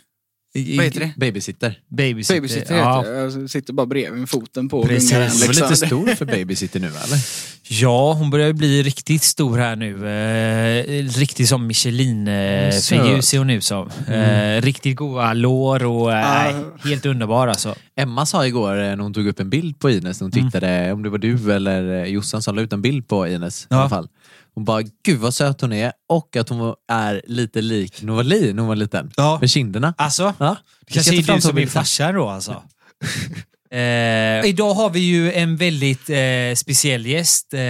Vad 0.76 0.84
heter 0.84 1.00
det? 1.00 1.12
Babysitter. 1.16 1.78
Babysitter. 1.88 2.34
Babysitter 2.40 2.76
ja. 2.76 2.98
heter 2.98 3.12
det. 3.12 3.18
Jag 3.40 3.50
sitter 3.50 3.72
bara 3.72 3.86
bredvid 3.86 4.20
med 4.20 4.28
foten 4.30 4.68
på 4.68 4.82
Precis. 4.82 5.10
Du 5.10 5.16
är 5.16 5.28
väl 5.46 5.48
lite 5.70 5.76
stor 5.86 6.14
för 6.14 6.24
babysitter 6.24 6.80
nu 6.80 6.86
eller? 6.86 7.18
ja, 7.68 8.12
hon 8.12 8.30
börjar 8.30 8.52
bli 8.52 8.82
riktigt 8.82 9.22
stor 9.22 9.58
här 9.58 9.76
nu. 9.76 10.08
Eh, 10.08 11.08
riktigt 11.18 11.48
som 11.48 11.66
Michelin-figur 11.66 13.20
ser 13.20 13.38
hon 13.38 13.50
ut 13.50 13.64
som. 13.64 13.90
Eh, 14.08 14.62
riktigt 14.62 14.96
goda 14.96 15.32
lår 15.32 15.84
och 15.84 16.12
eh, 16.12 16.24
Ah. 16.46 16.52
helt 16.88 17.06
underbar 17.06 17.48
alltså. 17.48 17.74
Emma 17.96 18.26
sa 18.26 18.46
igår 18.46 18.76
eh, 18.76 18.82
när 18.82 18.96
hon 18.96 19.14
tog 19.14 19.26
upp 19.26 19.40
en 19.40 19.50
bild 19.50 19.78
på 19.78 19.90
Ines, 19.90 20.20
när 20.20 20.24
hon 20.24 20.32
tittade, 20.32 20.92
om 20.92 21.02
det 21.02 21.08
var 21.10 21.18
du 21.18 21.52
eller 21.52 22.02
eh, 22.02 22.04
Jossan 22.04 22.42
som 22.42 22.54
la 22.56 22.62
ut 22.62 22.72
en 22.72 22.82
bild 22.82 23.08
på 23.08 23.28
Ines 23.28 23.62
i 23.62 23.66
Ja. 23.70 23.76
alla 23.80 23.88
fall. 23.88 24.08
Hon 24.54 24.64
bara, 24.64 24.82
gud 25.04 25.20
vad 25.20 25.34
söt 25.34 25.60
hon 25.60 25.72
är 25.72 25.92
och 26.08 26.36
att 26.36 26.48
hon 26.48 26.74
är 26.92 27.22
lite 27.26 27.60
lik 27.62 28.02
Novali 28.02 28.52
när 28.52 28.58
hon 28.60 28.68
var 28.68 28.76
liten. 28.76 29.10
Ja. 29.16 29.38
Med 29.40 29.50
kinderna. 29.50 29.94
Alltså, 29.98 30.34
Ja. 30.38 30.56
det 30.86 30.92
kanske 30.94 31.14
är 31.16 31.34
du 31.34 31.40
som 31.40 31.58
är 31.58 31.66
farsa 31.66 32.12
då 32.12 32.28
alltså. 32.28 32.62
Eh, 33.70 34.44
idag 34.46 34.74
har 34.74 34.90
vi 34.90 35.00
ju 35.00 35.32
en 35.32 35.56
väldigt 35.56 36.10
eh, 36.10 36.54
speciell 36.56 37.06
gäst 37.06 37.54
eh, 37.54 37.60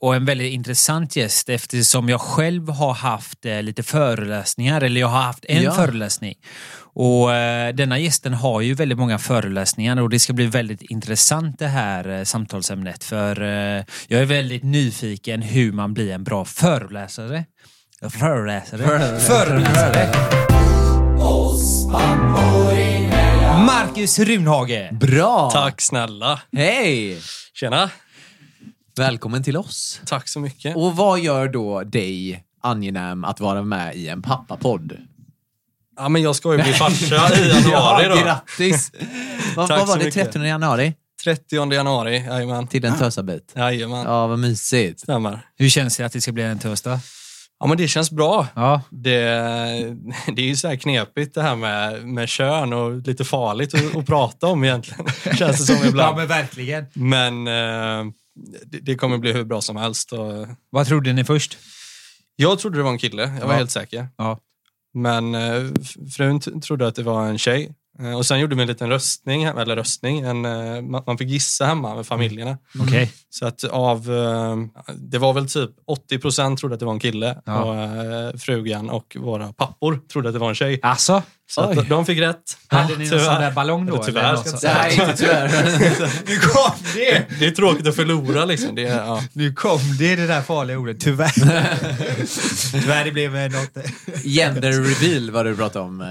och 0.00 0.14
en 0.16 0.24
väldigt 0.24 0.52
intressant 0.52 1.16
gäst 1.16 1.48
eftersom 1.48 2.08
jag 2.08 2.20
själv 2.20 2.68
har 2.68 2.94
haft 2.94 3.44
eh, 3.46 3.62
lite 3.62 3.82
föreläsningar, 3.82 4.80
eller 4.80 5.00
jag 5.00 5.08
har 5.08 5.22
haft 5.22 5.44
en 5.48 5.62
Ja. 5.62 5.72
föreläsning. 5.74 6.34
Och 6.94 7.34
eh, 7.34 7.74
denna 7.74 7.98
gästen 7.98 8.34
har 8.34 8.60
ju 8.60 8.74
väldigt 8.74 8.98
många 8.98 9.18
föreläsningar 9.18 10.00
och 10.00 10.10
det 10.10 10.18
ska 10.18 10.32
bli 10.32 10.46
väldigt 10.46 10.82
intressant 10.82 11.58
det 11.58 11.66
här 11.66 12.08
eh, 12.08 12.24
samtalsämnet 12.24 13.04
för 13.04 13.42
eh, 13.42 13.84
jag 14.08 14.20
är 14.20 14.24
väldigt 14.24 14.62
nyfiken 14.62 15.42
hur 15.42 15.72
man 15.72 15.94
blir 15.94 16.12
en 16.12 16.24
bra 16.24 16.44
föreläsare. 16.44 17.44
Föreläsare? 18.10 19.20
Föreläsare. 19.20 20.12
Marcus 23.66 24.18
Runhage. 24.18 24.88
Bra! 24.92 25.50
Tack 25.50 25.80
snälla. 25.80 26.40
Hej! 26.52 27.18
Tjena. 27.54 27.90
Välkommen 28.96 29.42
till 29.42 29.56
oss. 29.56 30.00
Tack 30.06 30.28
så 30.28 30.40
mycket. 30.40 30.76
Och 30.76 30.96
vad 30.96 31.20
gör 31.20 31.48
då 31.48 31.82
dig 31.82 32.44
angenäm 32.62 33.24
att 33.24 33.40
vara 33.40 33.62
med 33.62 33.96
i 33.96 34.08
en 34.08 34.22
pappapodd? 34.22 34.92
Ja, 35.96 36.08
men 36.08 36.22
jag 36.22 36.36
ska 36.36 36.56
ju 36.56 36.62
bli 36.62 36.72
farsa 36.72 37.34
i 37.38 37.48
januari 37.48 38.08
då. 38.08 38.14
Grattis! 38.16 38.92
vad, 39.56 39.68
Tack 39.68 39.78
vad 39.78 39.88
var 39.88 39.94
så 39.94 39.98
det, 39.98 40.04
mycket. 40.04 40.32
30 40.32 40.38
januari? 40.46 40.94
30 41.24 41.72
januari, 41.72 42.24
jajamän. 42.26 42.66
Till 42.68 42.84
en 42.84 42.98
tösabit? 42.98 43.52
Jajamän, 43.56 44.02
Ja, 44.04 44.26
vad 44.26 44.38
mysigt. 44.38 45.00
stämmer. 45.00 45.40
Hur 45.58 45.68
känns 45.68 45.96
det 45.96 46.04
att 46.06 46.12
det 46.12 46.20
ska 46.20 46.32
bli 46.32 46.42
en 46.42 46.58
torsdag? 46.58 47.00
Ja, 47.60 47.66
men 47.66 47.76
det 47.76 47.88
känns 47.88 48.10
bra. 48.10 48.46
Ja. 48.54 48.82
Det, 48.90 49.20
det 50.36 50.42
är 50.42 50.46
ju 50.46 50.56
så 50.56 50.68
här 50.68 50.76
knepigt 50.76 51.34
det 51.34 51.42
här 51.42 51.56
med, 51.56 52.04
med 52.08 52.28
kön 52.28 52.72
och 52.72 53.06
lite 53.06 53.24
farligt 53.24 53.74
att, 53.74 53.96
att 53.96 54.06
prata 54.06 54.46
om 54.46 54.64
egentligen. 54.64 55.06
Känns 55.38 55.58
det 55.58 55.64
som 55.74 55.76
ja, 55.82 55.88
ibland. 55.88 56.16
men 56.16 56.26
verkligen. 56.26 56.86
Men 56.94 57.46
eh, 57.46 58.12
det, 58.66 58.78
det 58.82 58.94
kommer 58.94 59.18
bli 59.18 59.32
hur 59.32 59.44
bra 59.44 59.60
som 59.60 59.76
helst. 59.76 60.12
Och 60.12 60.46
Vad 60.70 60.86
trodde 60.86 61.12
ni 61.12 61.24
först? 61.24 61.58
jag 62.36 62.58
trodde 62.58 62.76
det 62.78 62.82
var 62.82 62.90
en 62.90 62.98
kille, 62.98 63.22
jag 63.22 63.46
var 63.46 63.52
Ja. 63.52 63.58
helt 63.58 63.70
säker. 63.70 64.08
Ja. 64.16 64.38
Men 64.94 65.34
eh, 65.34 65.62
frun 66.16 66.40
trodde 66.40 66.86
att 66.86 66.94
det 66.94 67.02
var 67.02 67.26
en 67.26 67.38
tjej. 67.38 67.74
Eh, 68.00 68.16
Och 68.16 68.26
sen 68.26 68.40
gjorde 68.40 68.56
vi 68.56 68.62
en 68.62 68.68
liten 68.68 68.88
röstning, 68.88 69.42
eller 69.42 69.76
röstning, 69.76 70.20
en, 70.20 70.44
eh, 70.44 70.82
man 71.06 71.18
fick 71.18 71.28
gissa 71.28 71.64
hemma 71.66 71.94
med 71.94 72.06
familjerna. 72.06 72.58
Okej. 72.80 73.12
Så 73.30 73.46
att 73.46 73.64
av, 73.64 74.04
det 74.94 75.18
var 75.18 75.32
väl 75.32 75.48
typ 75.48 75.70
80 75.86 76.18
procent 76.18 76.58
trodde 76.58 76.74
att 76.74 76.80
det 76.80 76.86
var 76.86 76.92
en 76.92 76.98
kille 77.00 77.38
Ja. 77.46 77.62
och 78.32 78.40
frugan 78.40 78.90
och 78.90 79.16
våra 79.20 79.52
pappor 79.52 80.00
trodde 80.12 80.28
att 80.28 80.34
det 80.34 80.38
var 80.38 80.48
en 80.48 80.54
tjej. 80.54 80.80
Alltså? 80.82 81.22
Så 81.50 81.60
att 81.60 81.88
de 81.88 82.06
fick 82.06 82.18
rätt. 82.20 82.42
Hade 82.68 82.96
ni 82.96 83.10
någon 83.10 83.20
sån 83.20 83.34
där 83.40 83.50
ballong 83.50 83.86
då? 83.86 84.02
Tyvärr, 84.04 84.32
eller 84.32 84.74
Nej, 84.74 84.94
inte 84.94 85.16
tyvärr. 85.16 85.48
Nu 86.26 86.38
kom 86.38 86.72
det! 86.94 87.24
Det 87.38 87.46
är 87.46 87.50
tråkigt 87.50 87.86
att 87.86 87.96
förlora 87.96 88.44
liksom. 88.44 88.74
Det, 88.74 88.82
ja. 88.82 89.22
Nu 89.32 89.52
kom 89.52 89.80
det, 89.98 90.16
det 90.16 90.26
där 90.26 90.42
farliga 90.42 90.78
ordet. 90.78 91.00
Tyvärr. 91.00 91.32
Tyvärr, 92.72 93.04
det 93.04 93.10
blev 93.12 93.36
eh, 93.36 93.50
något... 93.50 93.76
Gender 94.24 94.72
reveal 94.72 95.30
var 95.30 95.44
du 95.44 95.56
pratade 95.56 95.84
om. 95.84 96.00
eh, 96.00 96.06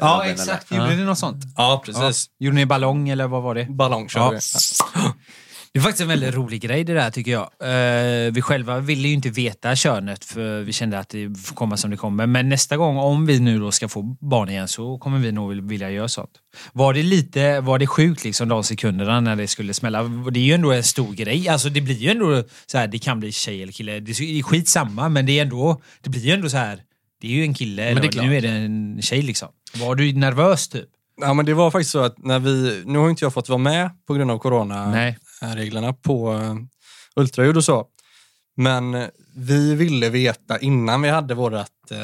Ja, 0.00 0.16
Robin, 0.20 0.32
exakt. 0.32 0.72
eller? 0.72 0.82
Gjorde 0.82 0.96
ni 0.96 1.04
något 1.04 1.18
sånt? 1.18 1.44
ja, 1.56 1.82
precis. 1.86 2.26
Gjorde 2.40 2.56
ni 2.56 2.66
ballong 2.66 3.08
eller 3.08 3.26
vad 3.26 3.42
var 3.42 3.54
det? 3.54 3.64
Ballong 3.64 4.08
kör 4.08 4.20
Ja. 4.20 4.30
vi. 4.30 4.38
Det 5.76 5.80
är 5.80 5.82
faktiskt 5.82 6.02
en 6.02 6.08
väldigt 6.08 6.34
rolig 6.34 6.60
grej 6.60 6.84
det 6.84 6.94
där 6.94 7.10
tycker 7.10 7.30
jag. 7.30 7.50
Eh, 7.60 8.32
vi 8.32 8.42
själva 8.42 8.80
ville 8.80 9.08
ju 9.08 9.14
inte 9.14 9.30
veta 9.30 9.76
könet 9.76 10.24
för 10.24 10.60
vi 10.60 10.72
kände 10.72 10.98
att 10.98 11.08
det 11.08 11.38
får 11.38 11.54
komma 11.54 11.76
som 11.76 11.90
det 11.90 11.96
kommer. 11.96 12.26
Men 12.26 12.48
nästa 12.48 12.76
gång, 12.76 12.96
om 12.96 13.26
vi 13.26 13.40
nu 13.40 13.58
då 13.58 13.72
ska 13.72 13.88
få 13.88 14.02
barn 14.02 14.48
igen 14.48 14.68
så 14.68 14.98
kommer 14.98 15.18
vi 15.18 15.32
nog 15.32 15.68
vilja 15.68 15.90
göra 15.90 16.08
sånt. 16.08 16.30
Var 16.72 16.94
det 16.94 17.02
lite, 17.02 17.60
var 17.60 17.78
det 17.78 17.86
sjukt 17.86 18.24
liksom 18.24 18.48
de 18.48 18.64
sekunderna 18.64 19.20
när 19.20 19.36
det 19.36 19.48
skulle 19.48 19.74
smälla? 19.74 20.02
Det 20.02 20.40
är 20.40 20.44
ju 20.44 20.52
ändå 20.52 20.72
en 20.72 20.82
stor 20.82 21.12
grej. 21.12 21.48
Alltså 21.48 21.68
det 21.68 21.80
blir 21.80 21.96
ju 21.96 22.10
ändå 22.10 22.42
så 22.66 22.78
här, 22.78 22.86
det 22.86 22.98
kan 22.98 23.20
bli 23.20 23.32
tjej 23.32 23.62
eller 23.62 23.72
kille. 23.72 24.00
Det 24.00 24.10
är 24.10 24.42
skitsamma 24.42 25.08
men 25.08 25.26
det 25.26 25.38
är 25.38 25.42
ändå, 25.42 25.82
det 26.02 26.10
blir 26.10 26.22
ju 26.22 26.32
ändå 26.32 26.48
så 26.48 26.56
här. 26.56 26.80
Det 27.20 27.26
är 27.26 27.32
ju 27.32 27.42
en 27.42 27.54
kille, 27.54 27.84
Men 27.84 28.02
det 28.02 28.08
är 28.08 28.12
klart. 28.12 28.26
nu 28.26 28.36
är 28.36 28.40
det 28.40 28.48
en 28.48 29.02
tjej 29.02 29.22
liksom. 29.22 29.48
Var 29.74 29.94
du 29.94 30.12
nervös 30.12 30.68
typ? 30.68 30.88
Ja, 31.20 31.34
men 31.34 31.46
det 31.46 31.54
var 31.54 31.70
faktiskt 31.70 31.90
så 31.90 31.98
att 31.98 32.18
när 32.18 32.38
vi, 32.38 32.82
nu 32.86 32.98
har 32.98 33.10
inte 33.10 33.24
jag 33.24 33.34
fått 33.34 33.48
vara 33.48 33.58
med 33.58 33.90
på 34.06 34.14
grund 34.14 34.30
av 34.30 34.38
corona. 34.38 34.90
Nej. 34.90 35.18
Reglerna 35.40 35.92
på 35.92 36.32
eh, 36.32 36.54
ultraljud 37.16 37.56
och 37.56 37.64
så. 37.64 37.86
Men 38.56 38.94
eh, 38.94 39.06
vi 39.34 39.74
ville 39.74 40.10
veta 40.10 40.58
innan 40.58 41.02
vi 41.02 41.08
hade 41.08 41.34
vårat, 41.34 41.70
eh, 41.90 41.98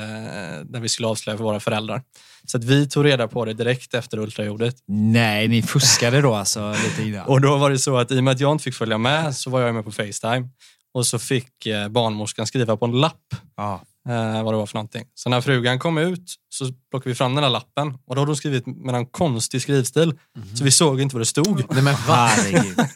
när 0.68 0.80
vi 0.80 0.88
skulle 0.88 1.08
avslöja 1.08 1.36
för 1.36 1.44
våra 1.44 1.60
föräldrar. 1.60 2.02
Så 2.44 2.56
att 2.56 2.64
vi 2.64 2.88
tog 2.88 3.04
reda 3.04 3.28
på 3.28 3.44
det 3.44 3.52
direkt 3.52 3.94
efter 3.94 4.18
ultraljudet. 4.18 4.76
Nej, 4.86 5.48
ni 5.48 5.62
fuskade 5.62 6.20
då 6.20 6.34
alltså 6.34 6.74
lite 6.84 7.02
innan. 7.08 7.26
Och 7.26 7.40
då 7.40 7.56
var 7.56 7.70
det 7.70 7.78
så 7.78 7.96
att 7.96 8.10
i 8.10 8.18
och 8.18 8.24
med 8.24 8.32
att 8.32 8.40
jag 8.40 8.52
inte 8.52 8.64
fick 8.64 8.74
följa 8.74 8.98
med 8.98 9.36
så 9.36 9.50
var 9.50 9.60
jag 9.60 9.74
med 9.74 9.84
på 9.84 9.92
Facetime. 9.92 10.48
Och 10.94 11.06
så 11.06 11.18
fick 11.18 11.66
eh, 11.66 11.88
barnmorskan 11.88 12.46
skriva 12.46 12.76
på 12.76 12.84
en 12.84 13.00
lapp 13.00 13.34
Ja. 13.56 13.80
Eh, 14.08 14.42
vad 14.42 14.54
det 14.54 14.58
var 14.58 14.66
för 14.66 14.74
någonting. 14.74 15.04
Så 15.14 15.28
när 15.30 15.40
frugan 15.40 15.78
kom 15.78 15.98
ut 15.98 16.34
så 16.48 16.64
plockade 16.90 17.08
vi 17.08 17.14
fram 17.14 17.34
den 17.34 17.44
här 17.44 17.50
lappen 17.50 17.94
och 18.06 18.14
då 18.14 18.20
hade 18.20 18.30
hon 18.30 18.36
skrivit 18.36 18.66
med 18.66 18.94
en 18.94 19.06
konstig 19.06 19.62
skrivstil. 19.62 20.18
Så 20.54 20.64
vi 20.64 20.70
såg 20.70 21.00
inte 21.00 21.14
vad 21.14 21.20
det 21.20 21.26
stod. 21.26 21.64
Nej, 21.70 21.82
men? 21.82 21.94
Herregud. 21.94 22.78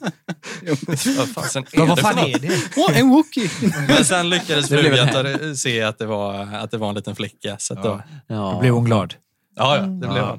Vad 1.18 1.28
fasen 1.28 1.64
är 1.72 1.78
Men 1.78 1.88
vad 1.88 2.00
fan 2.00 2.18
är 2.18 2.38
det? 2.38 2.62
Åh, 2.76 2.98
en 2.98 3.08
Wookie! 3.08 3.50
Men 3.88 4.04
sen 4.04 4.30
lyckades 4.30 4.68
frugan 4.68 5.56
se 5.56 5.82
att 5.82 5.98
det 5.98 6.06
var, 6.06 6.54
att 6.54 6.70
det 6.70 6.78
var 6.78 6.88
en 6.88 6.94
liten 6.94 7.16
flicka. 7.16 7.56
Så 7.58 7.74
att 7.74 7.82
då, 7.82 8.02
Ja. 8.26 8.34
Då 8.34 8.60
blev 8.60 8.74
hon 8.74 8.84
glad. 8.84 9.14
ja, 9.56 9.76
ja, 9.76 9.82
det 9.82 10.08
blev 10.08 10.24
hon. 10.24 10.38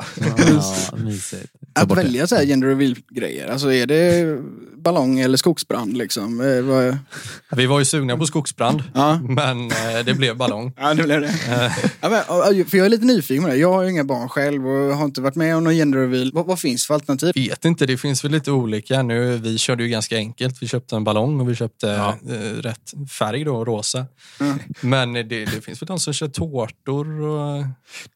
Ja, 0.92 0.98
mysigt. 0.98 1.54
Ta 1.78 1.82
Att 1.84 1.88
bort 1.90 1.98
det. 1.98 2.04
välja 2.04 2.28
så 2.28 2.36
här 2.36 2.46
gender 2.46 2.68
reveal-grejer, 2.68 3.48
alltså 3.48 3.72
är 3.74 3.86
det 3.86 4.38
ballong 4.78 5.20
eller 5.20 5.38
skogsbrand 5.38 5.98
liksom? 5.98 6.42
Eh, 6.42 6.96
Vi 7.58 7.66
var 7.66 7.80
ju 7.80 7.86
sugna 7.86 8.18
på 8.18 8.26
skogsbrand, 8.26 8.84
Ja. 8.94 9.20
men 9.24 9.72
eh, 9.72 10.06
det 10.06 10.14
blev 10.14 10.38
ballong. 10.38 10.74
Ja, 10.78 10.94
det 10.94 11.04
blev 11.04 11.22
det. 11.22 11.34
Ja, 12.02 12.10
men, 12.10 12.22
ja, 12.28 12.64
för 12.68 12.78
jag 12.78 12.86
är 12.86 12.90
lite 12.90 13.06
nyfiken 13.06 13.44
på 13.44 13.50
det. 13.50 13.56
Jag 13.56 13.74
har 13.74 13.84
ju 13.84 13.90
inga 13.90 14.04
barn 14.04 14.30
själv 14.30 14.68
och 14.68 14.98
har 14.98 15.06
inte 15.06 15.22
varit 15.22 15.36
med 15.36 15.56
om 15.58 15.64
någon 15.64 15.74
gender 15.74 16.00
reveal. 16.00 16.32
Vad, 16.34 16.46
vad 16.46 16.60
finns 16.60 16.88
för 16.88 16.94
alternativ? 16.94 17.32
Vet 17.36 17.66
inte, 17.66 17.86
det 17.86 17.98
finns 17.98 18.24
väl 18.24 18.32
lite 18.32 18.52
olika 18.52 19.04
nu. 19.04 19.38
Vi 19.38 19.58
körde 19.58 19.84
ju 19.84 19.90
ganska 19.90 20.16
enkelt. 20.18 20.62
Vi 20.62 20.68
köpte 20.68 20.96
en 20.96 21.04
ballong 21.04 21.40
och 21.42 21.50
vi 21.50 21.56
köpte 21.56 21.92
eh, 21.92 22.62
rätt 22.62 22.94
färg 23.12 23.44
då, 23.44 23.66
rosa. 23.66 24.06
Mm. 24.40 24.60
Men 24.82 25.14
det, 25.14 25.24
det 25.24 25.62
finns 25.66 25.82
väl 25.82 25.88
de 25.88 26.00
som 26.00 26.14
kör 26.14 26.28
tårtor 26.28 27.22
och... 27.22 27.64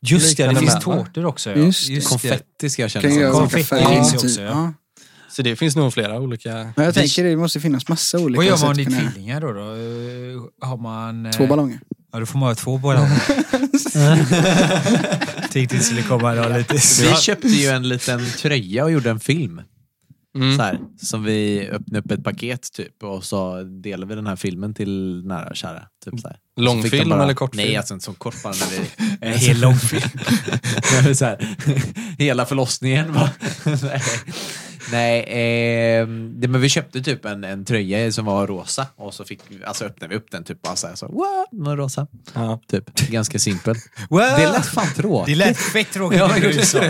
Just 0.01 0.37
det, 0.37 0.47
det 0.47 0.55
finns 0.55 0.79
tårtor 0.79 1.25
också. 1.25 1.49
Ja. 1.49 1.55
Just 1.55 1.87
det. 1.87 2.05
Konfetti 2.09 2.69
ska 2.69 2.81
jag 2.81 2.91
känna 2.91 3.09
Kan. 3.09 3.49
Färger. 3.51 3.95
finns 3.95 4.13
ju 4.13 4.17
typ. 4.17 4.23
också, 4.25 4.41
ja. 4.41 4.47
Ja. 4.49 4.73
Så 5.29 5.41
det 5.41 5.55
finns 5.55 5.75
nog 5.75 5.93
flera 5.93 6.19
olika... 6.19 6.73
Men 6.75 6.85
jag 6.85 6.93
tänker 6.93 7.23
det 7.23 7.35
måste 7.35 7.59
finnas 7.59 7.87
massa 7.87 8.19
olika 8.19 8.37
Vad 8.37 8.45
gör 8.45 8.65
man 8.65 8.75
kunna- 8.85 9.11
tvillingar 9.11 9.41
då? 9.41 9.51
då? 9.53 9.61
Eh, 9.61 10.67
Har 10.69 10.77
man... 10.77 11.25
eh, 11.25 11.31
Två 11.31 11.47
ballonger. 11.47 11.79
Ja, 12.13 12.19
då 12.19 12.25
får 12.25 12.39
man 12.39 12.47
ha 12.49 12.55
två 12.55 12.77
ballonger. 12.77 13.21
Tänkte 15.51 15.75
det 15.77 15.83
skulle 15.83 16.03
komma 16.03 16.35
då 16.35 16.57
lite... 16.57 16.73
Vi 16.73 17.15
köpte 17.21 17.47
ju 17.47 17.67
en 17.67 17.89
liten 17.89 18.25
tröja 18.37 18.83
och 18.83 18.91
gjorde 18.91 19.09
en 19.09 19.19
film. 19.19 19.61
Mm. 20.35 20.57
Så 20.57 20.63
här, 20.63 20.79
som 21.01 21.23
vi 21.23 21.69
öppnade 21.69 21.99
upp 21.99 22.11
ett 22.11 22.23
paket 22.23 22.73
typ 22.73 23.03
och 23.03 23.23
så 23.23 23.63
delade 23.63 24.09
vi 24.09 24.15
den 24.15 24.27
här 24.27 24.35
filmen 24.35 24.73
till 24.73 25.23
nära 25.25 25.49
och 25.49 25.55
kära. 25.55 25.83
Typ, 26.05 26.19
så 26.19 26.27
här. 26.27 26.37
Så 26.61 26.75
Långfilm 26.75 27.09
bara, 27.09 27.23
eller 27.23 27.33
kortfilm? 27.33 27.67
Nej, 27.67 27.77
alltså 27.77 27.93
en 27.93 28.01
sån 28.01 28.15
kort 28.15 28.43
bara. 28.43 28.53
När 28.53 28.67
vi, 28.79 29.15
En 29.27 29.33
hel 29.33 29.59
långfilm. 29.61 30.01
Så 31.15 31.25
här, 31.25 31.55
hela 32.17 32.45
förlossningen. 32.45 33.13
Va? 33.13 33.29
Nej, 33.65 34.01
Nej 34.91 35.19
eh, 35.99 36.07
det, 36.07 36.47
men 36.47 36.61
vi 36.61 36.69
köpte 36.69 37.01
typ 37.01 37.25
en, 37.25 37.43
en 37.43 37.65
tröja 37.65 38.11
som 38.11 38.25
var 38.25 38.47
rosa 38.47 38.87
och 38.95 39.13
så 39.13 39.23
fick, 39.25 39.39
vi- 39.47 39.65
alltså 39.65 39.85
öppnade 39.85 40.09
vi 40.13 40.15
upp 40.19 40.31
den 40.31 40.43
typ 40.43 40.61
bara 40.61 40.75
så 40.75 40.87
här, 40.87 40.95
så, 40.95 41.05
what? 41.05 41.47
Den 41.51 41.63
var 41.63 41.77
rosa. 41.77 42.07
Ja. 42.33 42.59
Typ. 42.71 42.95
Ganska 43.09 43.39
simpel. 43.39 43.75
Wow! 44.09 44.19
Det 44.19 44.51
lät 44.51 44.65
fan 44.65 44.93
tråkigt. 44.95 45.25
Det 45.39 45.45
lät 45.45 45.57
fett 45.57 45.91
tråkigt. 45.91 46.19
Ja, 46.19 46.27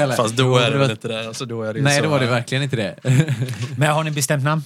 det? 0.08 0.16
Fast 0.16 0.36
då 0.36 0.58
är 0.58 0.62
det 0.66 0.70
det 0.72 0.78
var- 0.78 0.80
väl 0.84 0.92
inte 0.92 1.08
det. 1.08 1.28
Alltså, 1.28 1.46
då 1.46 1.64
är 1.64 1.74
det 1.74 1.82
Nej, 1.82 1.98
så, 1.98 2.04
då 2.04 2.10
var 2.10 2.20
det 2.20 2.26
verkligen 2.28 2.64
inte 2.64 2.76
det. 2.76 2.96
Men 3.78 3.92
har 3.92 4.04
ni 4.04 4.12
bestämt 4.12 4.44
namn? 4.44 4.64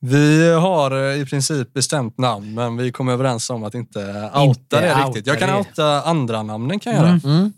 Vi 0.00 0.52
har 0.52 0.90
eh, 1.10 1.20
i 1.20 1.26
princip 1.26 1.72
bestämt 1.72 2.18
namn, 2.18 2.54
men 2.54 2.76
vi 2.76 2.92
kom 2.92 3.08
överens 3.08 3.50
om 3.50 3.64
att 3.64 3.74
inte 3.74 3.98
outa 4.34 4.42
Inte 4.44 4.80
det 4.80 4.94
outa 4.94 5.06
riktigt. 5.08 5.26
Jag 5.26 5.38
kan 5.38 5.48
det. 5.48 5.56
outa 5.58 6.02
andra 6.02 6.42
namnen 6.42 6.80
kan 6.80 6.92
jag 6.94 7.02
göra. 7.02 7.20
Mm. 7.24 7.52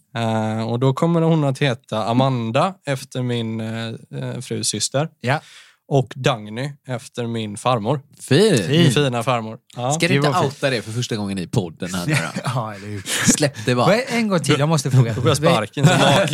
Eh, 0.58 0.68
och 0.68 0.78
då 0.78 0.92
kommer 0.94 1.22
hon 1.22 1.44
att 1.44 1.58
heta 1.58 2.04
Amanda 2.04 2.74
efter 2.86 3.22
min 3.22 3.60
eh, 3.60 4.40
frus 4.40 4.68
syster. 4.68 5.08
Ja. 5.20 5.40
Och 5.88 6.12
Dagny 6.16 6.72
efter 6.86 7.26
min 7.26 7.56
farmor. 7.56 8.00
Fint. 8.20 8.68
Min 8.68 8.90
fina 8.90 9.22
farmor. 9.22 9.58
Ja. 9.76 9.92
Ska 9.92 10.08
du 10.08 10.14
inte 10.14 10.32
fint. 10.32 10.44
outa 10.44 10.70
det 10.70 10.82
för 10.82 10.92
första 10.92 11.16
gången 11.16 11.38
i 11.38 11.46
podden? 11.46 11.94
Här 11.94 12.06
nu? 12.06 12.16
Ja, 12.44 12.74
eller 12.74 12.86
hur? 12.86 13.02
Släpp 13.32 13.64
det 13.66 13.74
bara. 13.74 13.94
En 14.02 14.28
gång 14.28 14.40
till, 14.40 14.58
jag 14.58 14.68
måste 14.68 14.90
fråga. 14.90 15.14
Då 15.14 15.20
får 15.20 15.30
jag 15.30 15.36
sparken 15.36 15.86
som 15.86 15.94
jag. 16.00 16.32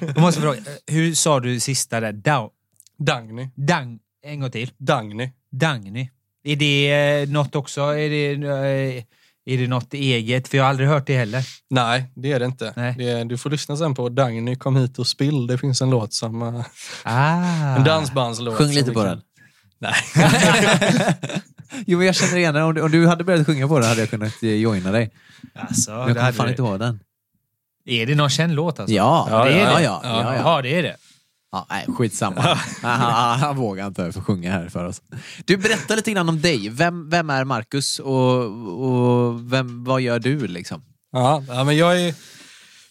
Jag 0.00 0.18
måste 0.20 0.40
fråga, 0.40 0.58
hur 0.86 1.14
sa 1.14 1.40
du 1.40 1.60
sista 1.60 2.00
där? 2.00 2.12
Dau, 2.12 2.50
Dagny. 2.98 3.48
dang, 3.56 3.98
en 4.24 4.40
gång 4.40 4.50
till. 4.50 4.70
Dagny. 4.78 5.30
Dagny. 5.52 6.08
Är 6.44 6.56
det 6.56 6.92
eh, 7.22 7.28
något 7.28 7.54
också? 7.54 7.80
Är 7.80 8.10
det, 8.10 8.32
eh, 8.32 9.02
är 9.46 9.58
det 9.58 9.66
något 9.68 9.94
eget? 9.94 10.48
För 10.48 10.56
jag 10.56 10.64
har 10.64 10.70
aldrig 10.70 10.88
hört 10.88 11.06
det 11.06 11.16
heller. 11.16 11.46
Nej, 11.70 12.04
det 12.14 12.32
är 12.32 12.38
det 12.40 12.46
inte. 12.46 12.72
Nej. 12.76 12.94
Det 12.98 13.10
är, 13.10 13.24
du 13.24 13.38
får 13.38 13.50
lyssna 13.50 13.76
sen 13.76 13.94
på 13.94 14.08
Dagny 14.08 14.56
kom 14.56 14.76
hit 14.76 14.98
och 14.98 15.06
spill. 15.06 15.46
Det 15.46 15.58
finns 15.58 15.82
en 15.82 15.90
låt 15.90 16.12
som... 16.12 16.42
eh, 16.42 16.64
Ah. 17.04 17.76
En 17.76 17.84
dansbandslåt. 17.84 18.54
Sjung 18.56 18.70
lite 18.72 18.92
på 18.92 19.00
kan- 19.00 19.08
den. 19.08 19.20
Nej. 19.78 19.94
Jo, 21.86 21.98
men 21.98 22.06
jag 22.06 22.16
känner 22.16 22.36
igen 22.36 22.54
den. 22.54 22.62
Om 22.62 22.74
du, 22.74 22.80
om 22.82 22.90
du 22.90 23.06
hade 23.06 23.24
börjat 23.24 23.46
sjunga 23.46 23.68
på 23.68 23.78
den 23.78 23.88
hade 23.88 24.00
jag 24.00 24.10
kunnat 24.10 24.42
joina 24.42 24.92
dig. 24.92 25.10
Alltså, 25.54 25.90
Men 25.90 25.98
jag 26.00 26.08
det 26.08 26.14
kommer 26.14 26.32
fan 26.32 26.46
du- 26.46 26.50
inte 26.52 26.62
ihåg 26.62 26.78
den. 26.78 27.00
Är 27.86 28.06
det 28.06 28.14
någon 28.14 28.30
känd 28.30 28.54
låt 28.54 28.80
alltså? 28.80 28.94
Ja, 28.94 29.26
Ja, 29.30 29.44
det 29.44 29.52
är 29.52 29.58
ja, 29.70 29.76
det. 29.76 29.82
ja. 29.82 30.00
Ja, 30.04 30.10
ja, 30.10 30.22
ja, 30.22 30.34
ja. 30.36 30.40
Ja, 30.56 30.62
det 30.62 30.78
är 30.78 30.82
det. 30.82 30.96
Ja, 31.54 31.66
nej, 31.70 31.86
skitsamma. 31.88 32.40
han, 32.82 33.40
han, 33.40 33.56
vågar 33.56 33.86
inte 33.86 34.12
få 34.12 34.20
sjunga 34.20 34.52
här 34.52 34.68
för 34.68 34.84
oss. 34.84 35.02
Du, 35.44 35.56
berätta 35.56 35.94
lite 35.94 36.12
grann 36.12 36.28
om 36.28 36.40
dig. 36.40 36.68
Vem, 36.68 37.10
vem 37.10 37.30
är 37.30 37.44
Marcus 37.44 37.98
och, 37.98 38.42
och 38.84 39.52
vem, 39.52 39.84
vad 39.84 40.00
gör 40.00 40.18
du 40.18 40.46
liksom? 40.46 40.82
Ja, 41.12 41.42
men 41.48 41.76
jag 41.76 42.00
är 42.00 42.14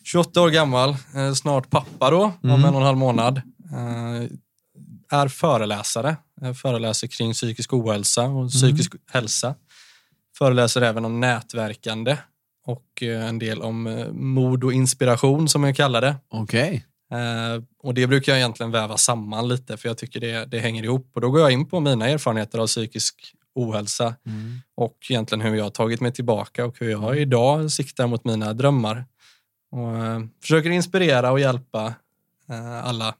28 0.03 0.41
år 0.41 0.50
gammal, 0.50 0.89
eh, 0.89 1.34
snart 1.34 1.70
pappa 1.70 2.12
då, 2.12 2.34
om 2.43 2.50
en 2.50 2.65
och 2.65 2.82
en 2.82 2.86
halv 2.86 2.98
månad. 2.98 3.38
Eh, 3.72 4.29
är 5.20 5.27
föreläsare. 5.27 6.17
Jag 6.41 6.58
föreläser 6.58 7.08
kring 7.08 7.34
psykisk 7.34 7.74
ohälsa 7.74 8.24
och 8.24 8.50
psykisk 8.50 8.93
hälsa. 9.12 9.55
Föreläser 10.38 10.82
även 10.82 11.05
om 11.05 11.20
nätverkande 11.20 12.17
och 12.65 13.03
eh, 13.03 13.27
en 13.27 13.39
del 13.39 13.62
om 13.62 14.08
mod 14.12 14.63
och 14.63 14.74
inspiration 14.74 15.50
som 15.50 15.63
jag 15.63 15.75
kallar 15.75 16.01
det. 16.01 16.15
Okej. 16.29 16.86
Eh, 17.13 17.63
och 17.79 17.93
det 17.93 18.08
brukar 18.08 18.32
jag 18.32 18.39
egentligen 18.39 18.72
väva 18.72 18.98
samman 18.98 19.48
lite 19.48 19.77
för 19.77 19.89
jag 19.89 19.98
tycker 19.98 20.20
det, 20.20 20.46
det 20.46 20.60
hänger 20.60 20.84
ihop. 20.84 21.12
Och 21.13 21.22
då 21.22 21.29
går 21.29 21.41
jag 21.41 21.51
in 21.51 21.65
på 21.65 21.79
mina 21.79 22.10
erfarenheter 22.10 22.60
av 22.60 22.67
psykisk 22.67 23.36
ohälsa 23.55 24.15
och 24.75 24.98
egentligen 25.10 25.41
hur 25.41 25.55
jag 25.55 25.63
har 25.63 25.70
tagit 25.70 26.01
mig 26.01 26.12
tillbaka 26.12 26.65
och 26.65 26.79
hur 26.79 26.89
jag 26.89 27.20
idag 27.20 27.72
siktar 27.72 28.08
mot 28.08 28.25
mina 28.25 28.53
drömmar. 28.53 29.05
Och 29.72 29.98
eh, 29.98 30.20
försöker 30.41 30.70
inspirera 30.70 31.32
och 31.32 31.39
hjälpa 31.39 31.93
eh, 32.50 32.86
alla 32.86 33.15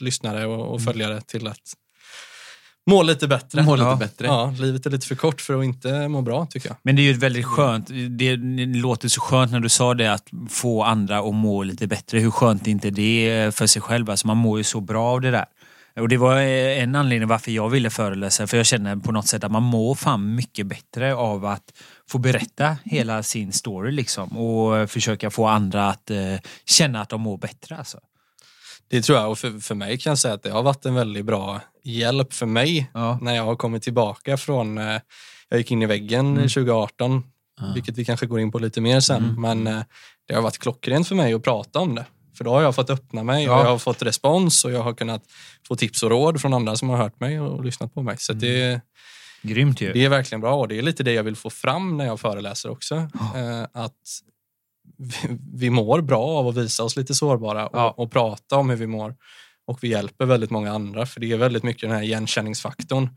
lyssnare 0.00 0.46
och, 0.46 0.74
och 0.74 0.82
följare 0.82 1.20
till 1.20 1.46
att 1.46 1.74
må 2.86 3.02
lite 3.02 3.28
bättre. 3.28 3.62
Må 3.62 3.76
lite 3.76 3.88
ja. 3.88 3.96
bättre. 3.96 4.26
Ja, 4.26 4.54
livet 4.58 4.86
är 4.86 4.90
lite 4.90 5.06
för 5.06 5.14
kort 5.14 5.40
för 5.40 5.58
att 5.58 5.64
inte 5.64 6.08
må 6.08 6.22
bra 6.22 6.46
tycker 6.46 6.68
jag. 6.68 6.76
Men 6.82 6.96
det 6.96 7.02
är 7.02 7.04
ju 7.04 7.12
väldigt 7.12 7.44
skönt. 7.44 7.88
Det, 8.08 8.36
låter 8.66 9.08
så 9.08 9.20
skönt 9.20 9.52
när 9.52 9.60
du 9.60 9.68
sa 9.68 9.94
det 9.94 10.12
att 10.12 10.28
få 10.48 10.82
andra 10.82 11.18
att 11.18 11.34
må 11.34 11.62
lite 11.62 11.86
bättre. 11.86 12.18
Hur 12.18 12.30
skönt 12.30 12.66
är 12.66 12.70
inte 12.70 12.90
det 12.90 13.54
för 13.54 13.66
sig 13.66 13.82
själv? 13.82 14.10
Alltså 14.10 14.26
man 14.26 14.36
mår 14.36 14.58
ju 14.58 14.64
så 14.64 14.80
bra 14.80 15.04
av 15.04 15.20
det 15.20 15.30
där. 15.30 15.46
Och 16.00 16.08
det 16.08 16.16
var 16.16 16.40
en 16.40 16.94
anledning 16.94 17.28
varför 17.28 17.50
jag 17.50 17.68
ville 17.68 17.90
föreläsa. 17.90 18.46
För 18.46 18.56
jag 18.56 18.66
känner 18.66 18.96
på 18.96 19.12
något 19.12 19.26
sätt 19.26 19.44
att 19.44 19.52
man 19.52 19.62
mår 19.62 19.94
fan 19.94 20.34
mycket 20.34 20.66
bättre 20.66 21.14
av 21.14 21.44
att 21.44 21.72
få 22.08 22.18
berätta 22.18 22.76
hela 22.84 23.22
sin 23.22 23.52
story 23.52 23.92
liksom. 23.92 24.38
Och 24.38 24.90
försöka 24.90 25.30
få 25.30 25.46
andra 25.46 25.88
att 25.88 26.10
eh, 26.10 26.36
känna 26.64 27.00
att 27.00 27.08
de 27.08 27.20
mår 27.20 27.38
bättre 27.38 27.76
alltså. 27.76 27.98
Det 28.94 29.02
tror 29.02 29.18
jag 29.18 29.30
och 29.30 29.38
för, 29.38 29.60
för 29.60 29.74
mig 29.74 29.98
kan 29.98 30.10
jag 30.10 30.18
säga 30.18 30.34
att 30.34 30.42
det 30.42 30.50
har 30.50 30.62
varit 30.62 30.86
en 30.86 30.94
väldigt 30.94 31.24
bra 31.24 31.60
hjälp 31.84 32.32
för 32.32 32.46
mig 32.46 32.90
Ja. 32.94 33.18
när 33.22 33.34
jag 33.34 33.44
har 33.44 33.56
kommit 33.56 33.82
tillbaka 33.82 34.36
från, 34.36 34.78
eh, 34.78 35.00
jag 35.48 35.58
gick 35.58 35.70
in 35.70 35.82
i 35.82 35.86
väggen 35.86 36.34
2018, 36.36 37.22
vilket 37.74 37.98
vi 37.98 38.04
kanske 38.04 38.26
går 38.26 38.40
in 38.40 38.52
på 38.52 38.58
lite 38.58 38.80
mer 38.80 39.00
sen, 39.00 39.40
men 39.40 39.66
eh, 39.66 39.80
det 40.28 40.34
har 40.34 40.42
varit 40.42 40.58
klockrent 40.58 41.08
för 41.08 41.14
mig 41.14 41.34
att 41.34 41.42
prata 41.42 41.78
om 41.80 41.94
det. 41.94 42.04
För 42.36 42.44
då 42.44 42.50
har 42.50 42.62
jag 42.62 42.74
fått 42.74 42.90
öppna 42.90 43.22
mig 43.24 43.48
och 43.48 43.54
Ja. 43.54 43.62
jag 43.64 43.70
har 43.70 43.78
fått 43.78 44.02
respons 44.02 44.64
och 44.64 44.72
jag 44.72 44.82
har 44.82 44.94
kunnat 44.94 45.22
få 45.68 45.76
tips 45.76 46.02
och 46.02 46.10
råd 46.10 46.40
från 46.40 46.54
andra 46.54 46.76
som 46.76 46.88
har 46.88 46.96
hört 46.96 47.20
mig 47.20 47.40
och 47.40 47.64
lyssnat 47.64 47.94
på 47.94 48.02
mig. 48.02 48.16
Så 48.18 48.32
att 48.32 48.40
det, 48.40 48.80
Grymt 49.42 49.80
ju. 49.80 49.92
det 49.92 50.04
är 50.04 50.08
verkligen 50.08 50.40
bra 50.40 50.54
och 50.54 50.68
det 50.68 50.78
är 50.78 50.82
lite 50.82 51.02
det 51.02 51.12
jag 51.12 51.22
vill 51.22 51.36
få 51.36 51.50
fram 51.50 51.96
när 51.96 52.04
jag 52.06 52.20
föreläser 52.20 52.70
också. 52.70 52.94
Eh, 52.94 53.62
att 53.72 53.92
vi, 54.98 55.38
vi 55.54 55.70
mår 55.70 56.00
bra 56.00 56.22
av 56.24 56.48
att 56.48 56.56
visa 56.56 56.82
oss 56.82 56.96
lite 56.96 57.14
sårbara 57.14 57.66
och, 57.66 57.78
Ja. 57.78 57.94
och 57.96 58.10
prata 58.12 58.56
om 58.56 58.70
hur 58.70 58.76
vi 58.76 58.86
mår. 58.86 59.14
Och 59.66 59.78
vi 59.82 59.88
hjälper 59.88 60.26
väldigt 60.26 60.50
många 60.50 60.72
andra 60.72 61.06
för 61.06 61.20
det 61.20 61.32
är 61.32 61.36
väldigt 61.36 61.62
mycket 61.62 61.82
den 61.88 61.90
här 61.96 62.02
igenkänningsfaktorn. 62.02 63.08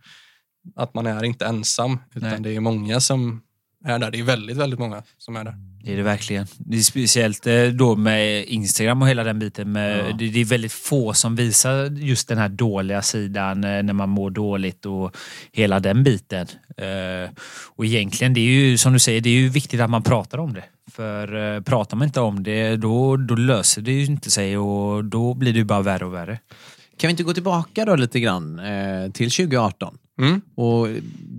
Att 0.76 0.94
man 0.94 1.08
är 1.08 1.24
inte 1.24 1.46
ensam 1.46 2.00
utan 2.16 2.30
Nej. 2.30 2.40
det 2.42 2.56
är 2.56 2.60
många 2.60 3.00
som 3.00 3.42
är 3.86 4.00
där. 4.00 4.12
Det 4.12 4.20
är 4.20 4.24
väldigt, 4.24 4.58
väldigt 4.58 4.80
många 4.80 5.04
som 5.18 5.36
är 5.36 5.44
där. 5.44 5.54
Det 5.84 5.94
är 5.94 5.98
det 5.98 6.04
verkligen. 6.04 6.48
Det 6.58 6.78
är 6.78 6.82
speciellt 6.82 7.48
eh, 7.48 7.64
då 7.64 7.96
med 7.96 8.46
Instagram 8.46 9.02
och 9.02 9.08
hela 9.10 9.24
den 9.24 9.40
biten. 9.40 9.72
Med, 9.72 9.98
Ja. 10.00 10.16
det, 10.20 10.30
det 10.30 10.40
är 10.42 10.46
väldigt 10.46 10.72
få 10.74 11.14
som 11.14 11.36
visar 11.36 11.86
just 11.86 12.28
den 12.28 12.38
här 12.38 12.50
dåliga 12.50 13.02
sidan 13.02 13.64
eh, 13.64 13.84
när 13.84 13.94
man 13.94 14.10
mår 14.10 14.30
dåligt 14.30 14.86
och 14.86 15.16
hela 15.52 15.80
den 15.80 16.04
biten. 16.04 16.48
Eh, 16.78 17.30
Och 17.76 17.86
egentligen, 17.86 18.34
det 18.34 18.40
är 18.42 18.44
ju 18.52 18.78
som 18.78 18.94
du 18.94 19.00
säger, 19.00 19.22
det 19.22 19.30
är 19.30 19.34
ju 19.40 19.50
viktigt 19.50 19.82
att 19.82 19.90
man 19.90 20.04
pratar 20.04 20.38
om 20.38 20.54
det. 20.54 20.64
För 20.98 21.56
eh, 21.56 21.62
pratar 21.62 21.98
man 21.98 22.08
inte 22.08 22.20
om 22.22 22.44
det, 22.44 22.76
då, 22.76 23.18
då 23.18 23.36
löser 23.36 23.82
det 23.82 23.92
ju 23.92 24.06
inte 24.06 24.32
sig 24.32 24.58
och 24.58 25.06
då 25.06 25.34
blir 25.34 25.54
det 25.54 25.60
ju 25.60 25.66
bara 25.66 25.82
värre 25.82 26.06
och 26.06 26.14
värre. 26.14 26.40
Kan 26.98 27.08
vi 27.08 27.12
inte 27.12 27.24
gå 27.24 27.34
tillbaka 27.34 27.86
då 27.86 27.96
lite 27.96 28.20
grann 28.20 28.60
eh, 28.60 29.12
till 29.12 29.32
2018? 29.32 29.98
Mm. 30.20 30.42
Och 30.56 30.88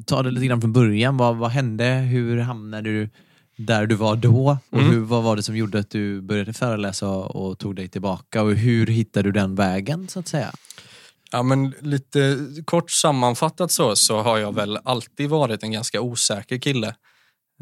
ta 0.07 0.23
det 0.23 0.31
lite 0.31 0.47
grann 0.47 0.61
från 0.61 0.73
början. 0.73 1.17
Vad, 1.17 1.37
vad 1.37 1.51
hände? 1.51 1.85
Hur 1.85 2.39
hamnade 2.41 2.91
du 2.91 3.11
där 3.57 3.87
du 3.87 3.95
var 3.95 4.17
då? 4.17 4.59
Och 4.71 4.79
Mm. 4.79 4.91
hur, 4.91 5.01
vad 5.01 5.23
var 5.23 5.37
det 5.37 5.43
som 5.43 5.57
gjorde 5.57 5.79
att 5.79 5.91
du 5.91 6.21
började 6.21 6.53
föreläsa 6.53 7.09
och, 7.09 7.49
och 7.51 7.59
tog 7.59 7.77
dig 7.77 7.89
tillbaka? 7.89 8.43
Och 8.43 8.53
hur 8.53 8.87
hittade 8.87 9.29
du 9.29 9.33
den 9.33 9.55
vägen 9.55 10.09
så 10.09 10.19
att 10.21 10.29
säga? 10.29 10.51
Ja, 11.33 11.43
men 11.43 11.75
lite 11.81 12.39
kort 12.65 12.91
sammanfattat 12.91 13.73
så, 13.73 13.97
så 13.97 14.23
har 14.23 14.39
jag 14.39 14.55
väl 14.55 14.79
alltid 14.85 15.29
varit 15.31 15.63
en 15.63 15.73
ganska 15.73 16.01
osäker 16.01 16.59
kille. 16.59 16.95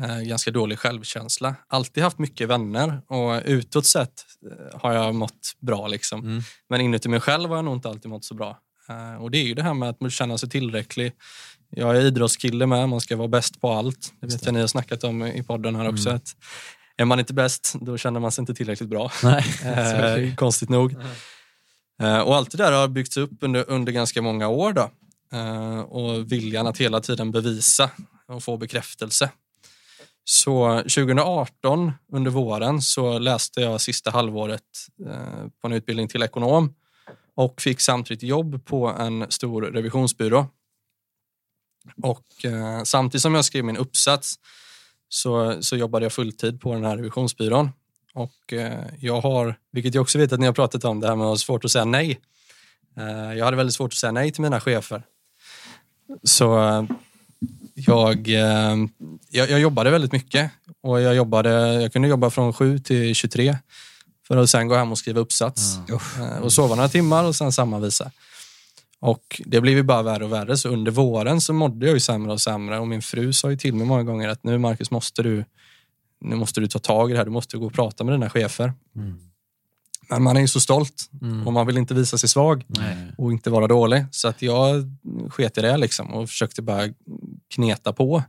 Eh, 0.02 0.20
ganska 0.20 0.50
dålig 0.50 0.78
självkänsla. 0.78 1.54
Alltid 1.68 2.02
haft 2.02 2.18
mycket 2.18 2.48
vänner 2.48 3.00
och 3.06 3.42
utåt 3.44 3.86
sett 3.86 4.24
eh, 4.50 4.80
har 4.80 4.92
jag 4.92 5.14
mått 5.14 5.52
bra. 5.60 5.86
Liksom. 5.86 6.20
Mm. 6.20 6.42
Men 6.68 6.80
inuti 6.80 7.08
mig 7.08 7.20
själv 7.20 7.48
har 7.48 7.56
jag 7.56 7.64
nog 7.64 7.74
inte 7.74 7.88
alltid 7.88 8.10
mått 8.10 8.24
så 8.24 8.34
bra. 8.34 8.58
Eh, 8.88 9.22
och 9.22 9.30
det 9.30 9.38
är 9.38 9.44
ju 9.44 9.54
det 9.54 9.62
här 9.62 9.74
med 9.74 9.96
att 10.00 10.12
känna 10.12 10.38
sig 10.38 10.48
tillräcklig. 10.48 11.12
Jag 11.70 11.96
är 11.96 12.00
idrottskille 12.00 12.66
med, 12.66 12.88
man 12.88 13.00
ska 13.00 13.16
vara 13.16 13.28
bäst 13.28 13.60
på 13.60 13.72
allt. 13.72 14.12
Det 14.20 14.26
vet 14.26 14.44
jag 14.44 14.54
ni 14.54 14.60
har 14.60 14.66
snackat 14.66 15.04
om 15.04 15.26
i 15.26 15.42
podden 15.42 15.76
här 15.76 15.88
också. 15.88 16.10
Att 16.10 16.36
är 16.96 17.04
man 17.04 17.18
inte 17.18 17.34
bäst, 17.34 17.74
då 17.80 17.98
känner 17.98 18.20
man 18.20 18.32
sig 18.32 18.42
inte 18.42 18.54
tillräckligt 18.54 18.88
bra. 18.88 19.10
Nej. 19.22 20.34
Konstigt 20.36 20.68
nog. 20.68 20.94
Eh, 22.02 22.18
och 22.18 22.36
allt 22.36 22.50
det 22.50 22.56
där 22.56 22.72
har 22.72 22.88
byggts 22.88 23.16
upp 23.16 23.30
under, 23.40 23.70
under 23.70 23.92
ganska 23.92 24.22
många 24.22 24.48
år. 24.48 24.72
Då. 24.72 24.90
Och 25.88 26.32
viljan 26.32 26.66
att 26.66 26.78
hela 26.78 27.00
tiden 27.00 27.32
bevisa 27.32 27.90
och 28.28 28.42
få 28.42 28.56
bekräftelse. 28.56 29.30
Så 30.28 30.78
2018 30.82 31.92
under 32.12 32.30
våren 32.30 32.82
så 32.82 33.18
läste 33.18 33.60
jag 33.60 33.80
sista 33.80 34.10
halvåret 34.10 34.62
eh, 35.06 35.48
på 35.60 35.66
en 35.66 35.72
utbildning 35.72 36.08
till 36.08 36.22
ekonom 36.22 36.74
och 37.34 37.60
fick 37.60 37.80
samtidigt 37.80 38.22
jobb 38.22 38.64
på 38.64 38.86
en 38.88 39.26
stor 39.28 39.62
revisionsbyrå. 39.62 40.46
Och 42.02 42.44
eh, 42.44 42.82
samtidigt 42.82 43.22
som 43.22 43.34
jag 43.34 43.44
skrev 43.44 43.64
min 43.64 43.76
uppsats 43.76 44.34
så, 45.08 45.62
så 45.62 45.76
jobbade 45.76 46.04
jag 46.04 46.12
fulltid 46.12 46.60
på 46.60 46.72
den 46.72 46.84
här 46.84 46.96
revisionsbyrån. 46.96 47.70
Och 48.14 48.52
eh, 48.52 48.84
jag 49.00 49.20
har, 49.20 49.54
vilket 49.72 49.94
jag 49.94 50.02
också 50.02 50.18
vet 50.18 50.32
att 50.32 50.40
ni 50.40 50.46
har 50.46 50.52
pratat 50.52 50.84
om, 50.84 51.00
det 51.00 51.08
här 51.08 51.16
med 51.16 51.24
att 51.24 51.30
ha 51.30 51.36
svårt 51.36 51.64
att 51.64 51.70
säga 51.70 51.84
nej. 51.84 52.20
Jag 53.36 53.44
hade 53.44 53.56
väldigt 53.56 53.74
svårt 53.74 53.92
att 53.92 53.98
säga 53.98 54.12
nej 54.12 54.32
till 54.32 54.42
mina 54.42 54.60
chefer. 54.60 55.02
Så 56.22 56.56
jag, 57.78 58.28
eh, 58.28 58.76
jag, 59.30 59.50
jag 59.50 59.60
jobbade 59.60 59.90
väldigt 59.90 60.12
mycket 60.12 60.50
och 60.82 61.00
jag, 61.00 61.14
jobbade, 61.14 61.50
jag 61.82 61.92
kunde 61.92 62.08
jobba 62.08 62.30
från 62.30 62.52
7 62.52 62.78
till 62.78 63.14
23 63.14 63.58
för 64.26 64.36
att 64.36 64.50
sen 64.50 64.68
gå 64.68 64.74
hem 64.74 64.92
och 64.92 64.98
skriva 64.98 65.20
uppsats 65.20 65.76
eh, 66.18 66.38
och 66.38 66.52
sova 66.52 66.74
några 66.74 66.88
timmar 66.88 67.24
och 67.24 67.36
sen 67.36 67.52
samma 67.52 67.78
visa. 67.78 68.10
Och 69.00 69.42
det 69.44 69.60
blev 69.60 69.76
ju 69.76 69.82
bara 69.82 70.02
värre 70.02 70.24
och 70.24 70.32
värre. 70.32 70.56
Så 70.56 70.68
under 70.68 70.92
våren 70.92 71.40
så 71.40 71.52
mådde 71.52 71.86
jag 71.86 71.94
ju 71.94 72.00
sämre 72.00 72.32
och 72.32 72.40
sämre 72.40 72.78
och 72.78 72.88
min 72.88 73.02
fru 73.02 73.32
sa 73.32 73.50
ju 73.50 73.56
till 73.56 73.74
mig 73.74 73.86
många 73.86 74.02
gånger 74.02 74.28
att 74.28 74.44
nu 74.44 74.58
Marcus 74.58 74.90
måste 74.90 75.22
du 75.22 75.44
nu 76.20 76.36
måste 76.36 76.60
du 76.60 76.66
ta 76.66 76.78
tag 76.78 77.10
i 77.10 77.12
det 77.12 77.18
här, 77.18 77.24
du 77.24 77.30
måste 77.30 77.56
gå 77.56 77.66
och 77.66 77.72
prata 77.72 78.04
med 78.04 78.14
dina 78.14 78.30
chefer. 78.30 78.72
Men 80.08 80.22
man 80.22 80.36
är 80.36 80.40
ju 80.40 80.48
så 80.48 80.60
stolt 80.60 81.10
och 81.46 81.52
man 81.52 81.66
vill 81.66 81.76
inte 81.76 81.94
visa 81.94 82.18
sig 82.18 82.28
svag 82.28 82.64
och 83.18 83.32
inte 83.32 83.50
vara 83.50 83.66
dålig. 83.66 84.04
Så 84.10 84.28
att 84.28 84.42
jag 84.42 84.84
sket 85.30 85.58
i 85.58 85.60
det 85.60 85.76
liksom 85.76 86.14
och 86.14 86.28
försökte 86.28 86.62
bara 86.62 86.88
kneta 87.54 87.92
på. 87.92 88.22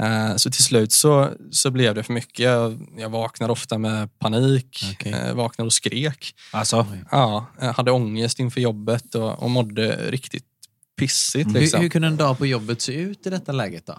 Eh, 0.00 0.36
Så 0.36 0.50
till 0.50 0.64
slut 0.64 0.92
så, 0.92 1.30
så 1.50 1.70
blev 1.70 1.94
det 1.94 2.02
för 2.02 2.12
mycket. 2.12 2.38
Jag, 2.38 2.86
jag 2.98 3.08
vaknade 3.10 3.52
ofta 3.52 3.78
med 3.78 4.18
panik, 4.18 4.84
Okej. 4.92 5.12
eh, 5.12 5.34
vaknade 5.34 5.66
och 5.66 5.72
skrek. 5.72 6.34
Alltså, 6.52 6.86
Ja, 7.10 7.46
hade 7.76 7.90
ångest 7.90 8.38
inför 8.38 8.60
jobbet 8.60 9.14
och, 9.14 9.42
och 9.42 9.50
mådde 9.50 10.10
riktigt 10.10 10.44
pissigt. 10.98 11.50
Liksom. 11.52 11.78
Hur, 11.78 11.82
hur 11.84 11.90
kunde 11.90 12.08
en 12.08 12.16
dag 12.16 12.38
på 12.38 12.46
jobbet 12.46 12.80
se 12.82 12.92
ut 12.92 13.26
i 13.26 13.30
detta 13.30 13.52
läget 13.52 13.86
då? 13.86 13.98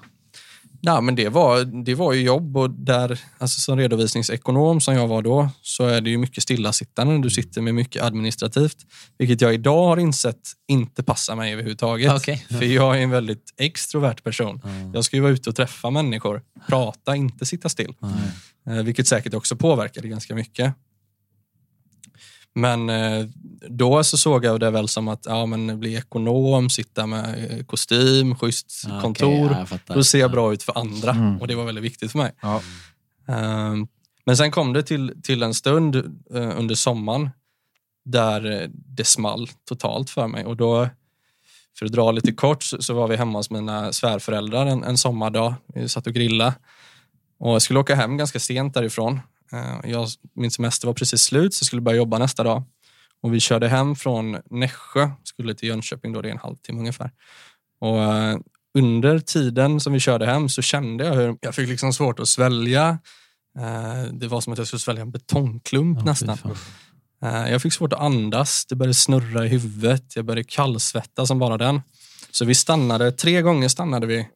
Ja, 0.82 1.02
men 1.02 1.16
det 1.16 1.30
var, 1.30 1.84
det 1.84 1.96
var 1.96 2.14
ju 2.14 2.22
jobb 2.22 2.58
och 2.58 2.70
där, 2.70 3.20
alltså 3.38 3.60
som 3.60 3.78
redovisningsekonom 3.78 4.82
som 4.82 4.96
jag 4.96 5.08
var 5.08 5.22
då, 5.22 5.50
så 5.62 5.86
är 5.86 6.02
det 6.02 6.10
ju 6.10 6.18
mycket 6.18 6.44
stillasittande. 6.44 7.22
Du 7.22 7.30
sitter 7.30 7.62
med 7.62 7.76
mycket 7.76 8.04
administrativt, 8.04 8.78
vilket 9.18 9.42
jag 9.42 9.54
idag 9.54 9.88
har 9.88 9.98
insett 9.98 10.40
inte 10.68 11.04
passar 11.04 11.36
mig 11.36 11.54
överhuvudtaget. 11.54 12.14
Okej. 12.14 12.46
För 12.50 12.64
jag 12.64 12.98
är 12.98 13.02
en 13.02 13.10
väldigt 13.10 13.54
extrovert 13.58 14.24
person. 14.24 14.62
Jag 14.94 15.06
ska 15.06 15.16
ju 15.16 15.22
vara 15.22 15.32
ute 15.32 15.50
och 15.50 15.56
träffa 15.56 15.90
människor, 15.90 16.42
prata, 16.68 17.16
inte 17.16 17.46
sitta 17.46 17.70
still. 17.70 17.94
Eh, 18.68 18.74
vilket 18.74 19.08
säkert 19.08 19.34
också 19.34 19.56
påverkade 19.56 20.08
ganska 20.08 20.36
mycket. 20.36 20.74
Men 22.56 22.90
eh, 22.90 23.26
då 23.70 24.04
så 24.04 24.18
såg 24.18 24.46
jag 24.46 24.60
det 24.60 24.70
väl 24.72 24.88
som 24.88 25.08
att 25.08 25.26
ja, 25.26 25.46
men 25.46 25.80
bli 25.80 25.96
ekonom, 25.96 26.70
sitta 26.70 27.06
med 27.06 27.52
eh, 27.60 27.66
kostym, 27.66 28.36
schysst 28.36 28.84
Ja, 28.88 29.02
kontor. 29.02 29.66
ja, 29.70 29.78
då 29.96 30.04
ser 30.04 30.20
jag 30.20 30.30
Ja. 30.30 30.32
bra 30.34 30.54
ut 30.54 30.64
för 30.64 30.78
andra 30.78 31.12
Mm. 31.12 31.38
och 31.42 31.48
det 31.48 31.56
var 31.56 31.66
väldigt 31.66 31.84
viktigt 31.84 32.12
för 32.12 32.18
mig. 32.20 32.32
ja. 32.42 32.62
Ehm, 33.28 33.88
Men 34.26 34.38
sen 34.38 34.52
kom 34.52 34.74
det 34.74 34.84
till, 34.84 35.14
till 35.24 35.44
en 35.44 35.54
stund 35.54 35.96
eh, 35.96 36.60
under 36.60 36.76
sommaren 36.76 37.30
där 38.06 38.68
det 38.74 39.04
small 39.06 39.50
totalt 39.70 40.10
för 40.10 40.28
mig. 40.28 40.46
Och 40.46 40.58
då, 40.58 40.90
för 41.80 41.86
att 41.86 41.92
dra 41.92 42.12
lite 42.12 42.32
kort, 42.32 42.64
så, 42.64 42.82
så 42.82 42.94
var 42.94 43.08
vi 43.08 43.16
hemma 43.16 43.40
hos 43.40 43.50
mina 43.50 43.94
svärföräldrar 43.94 44.66
en, 44.66 44.84
en 44.84 44.98
sommardag. 44.98 45.54
Vi 45.74 45.90
satt 45.90 46.08
och 46.08 46.14
grillade. 46.14 46.54
Och 47.40 47.54
jag 47.54 47.62
skulle 47.62 47.80
åka 47.80 47.96
hem 47.96 48.18
ganska 48.18 48.40
sent 48.40 48.74
därifrån. 48.74 49.20
Eh, 49.52 49.90
Jag, 49.92 50.08
min 50.36 50.52
semester 50.52 50.88
var 50.88 50.94
precis 50.94 51.22
slut 51.22 51.54
så 51.54 51.62
jag 51.64 51.68
skulle 51.68 51.82
börja 51.82 51.98
jobba 51.98 52.18
nästa 52.18 52.44
dag. 52.44 52.64
Och 53.22 53.34
vi 53.34 53.40
körde 53.40 53.68
hem 53.68 53.96
från 53.96 54.38
Nässjö, 54.50 55.10
skulle 55.24 55.56
till 55.56 55.70
Jönköping 55.70 56.14
då, 56.14 56.22
det 56.22 56.28
är 56.30 56.32
en 56.32 56.38
halvtimme 56.40 56.80
ungefär. 56.80 57.12
Och 57.82 58.04
eh, 58.04 58.38
under 58.78 59.20
tiden 59.20 59.80
som 59.80 59.94
vi 59.94 60.00
körde 60.00 60.26
hem 60.26 60.50
så 60.50 60.62
kände 60.62 61.06
jag 61.06 61.14
hur 61.16 61.38
jag 61.42 61.56
fick 61.56 61.70
liksom 61.70 61.94
svårt 61.94 62.20
att 62.20 62.28
svälja. 62.28 63.00
Eh, 63.60 64.04
det 64.14 64.28
var 64.28 64.42
som 64.42 64.54
att 64.54 64.60
jag 64.60 64.68
skulle 64.68 64.80
svälja 64.80 65.02
en 65.02 65.12
betongklump 65.12 66.06
nästan. 66.06 66.38
Eh, 67.24 67.52
Jag 67.52 67.62
fick 67.62 67.74
svårt 67.74 67.94
att 67.94 68.00
andas, 68.00 68.66
det 68.66 68.76
började 68.76 68.94
snurra 68.94 69.46
i 69.46 69.48
huvudet, 69.48 70.16
jag 70.16 70.26
började 70.26 70.44
kallsvettas 70.44 71.28
som 71.28 71.40
bara 71.40 71.58
den. 71.58 71.82
Så 72.32 72.46
vi 72.46 72.56
stannade, 72.56 73.12
tre 73.12 73.42
gånger 73.42 73.68
stannade 73.68 74.08
vi 74.08 74.28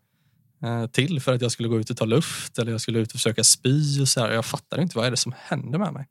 till 0.92 1.22
för 1.22 1.34
att 1.34 1.42
jag 1.42 1.52
skulle 1.52 1.70
gå 1.70 1.80
ut 1.80 1.90
och 1.90 1.98
ta 1.98 2.06
luft 2.06 2.58
eller 2.60 2.72
jag 2.72 2.82
skulle 2.82 3.00
ut 3.00 3.08
och 3.08 3.12
försöka 3.14 3.44
spy. 3.44 4.02
Och 4.02 4.08
så 4.08 4.20
här. 4.20 4.32
Jag 4.32 4.46
fattade 4.46 4.82
inte 4.82 4.98
vad 4.98 5.08
är 5.08 5.12
det 5.12 5.18
som 5.18 5.34
hände 5.38 5.78
med 5.78 5.94
mig. 5.94 6.08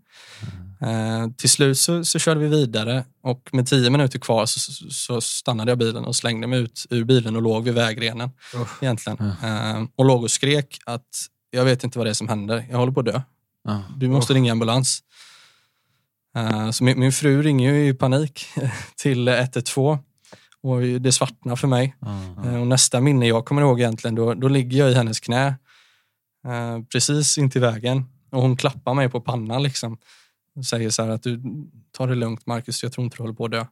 Eh, 0.80 1.30
till 1.36 1.50
slut 1.50 1.78
så, 1.78 2.04
så 2.04 2.18
körde 2.18 2.40
vi 2.40 2.48
vidare 2.48 3.04
och 3.22 3.48
med 3.52 3.66
tio 3.68 3.90
minuter 3.90 4.18
kvar 4.18 4.46
så, 4.46 4.60
så- 4.90 5.20
stannade 5.20 5.70
jag 5.70 5.78
bilen 5.78 6.04
och 6.04 6.16
slängde 6.16 6.46
mig 6.46 6.58
ut 6.60 6.86
ur 6.90 7.04
bilen 7.04 7.36
och 7.36 7.42
låg 7.42 7.64
vid 7.64 7.74
vägrenen. 7.74 8.30
egentligen. 8.80 9.18
Eh, 9.42 9.82
och 9.96 10.04
låg 10.04 10.22
och 10.22 10.30
skrek 10.30 10.78
att 10.86 11.06
jag 11.50 11.64
vet 11.64 11.84
inte 11.84 11.98
vad 11.98 12.06
det 12.06 12.10
är 12.10 12.14
som 12.14 12.28
händer, 12.28 12.66
jag 12.70 12.78
håller 12.78 12.92
på 12.92 13.00
att 13.00 13.06
dö. 13.06 13.20
Ja. 13.64 13.82
Du 13.96 14.08
måste 14.08 14.34
ringa 14.34 14.52
ambulans. 14.52 15.00
Eh, 16.36 16.70
Så 16.70 16.84
min, 16.84 17.00
min 17.00 17.12
fru 17.12 17.42
ringer 17.42 17.72
ju 17.72 17.88
i 17.88 17.94
panik 17.94 18.46
till 18.96 19.28
112 19.28 19.98
och 20.62 20.80
det 20.82 21.12
svartnar 21.12 21.56
för 21.56 21.68
mig. 21.68 21.94
Eh, 22.44 22.60
Och 22.60 22.66
nästa 22.66 23.00
minne 23.00 23.26
jag 23.28 23.44
kommer 23.44 23.62
ihåg 23.62 23.80
egentligen, 23.80 24.14
då, 24.14 24.34
då 24.34 24.48
ligger 24.48 24.78
jag 24.78 24.90
i 24.90 24.94
hennes 24.94 25.20
knä 25.20 25.46
eh, 26.46 26.82
precis 26.92 27.38
intill 27.38 27.60
vägen 27.62 28.04
och 28.30 28.42
hon 28.42 28.56
klappar 28.56 28.94
mig 28.94 29.08
på 29.08 29.20
pannan 29.20 29.62
liksom. 29.62 29.98
Och 30.56 30.64
säger 30.66 30.90
så 30.90 31.02
här 31.02 31.10
att 31.10 31.22
du 31.22 31.40
tar 31.96 32.06
det 32.08 32.14
lugnt 32.14 32.46
Marcus, 32.46 32.82
jag 32.82 32.92
tror 32.92 33.04
inte 33.04 33.16
du 33.16 33.22
håller 33.22 33.34
på 33.34 33.44
att 33.44 33.50
dö. 33.50 33.64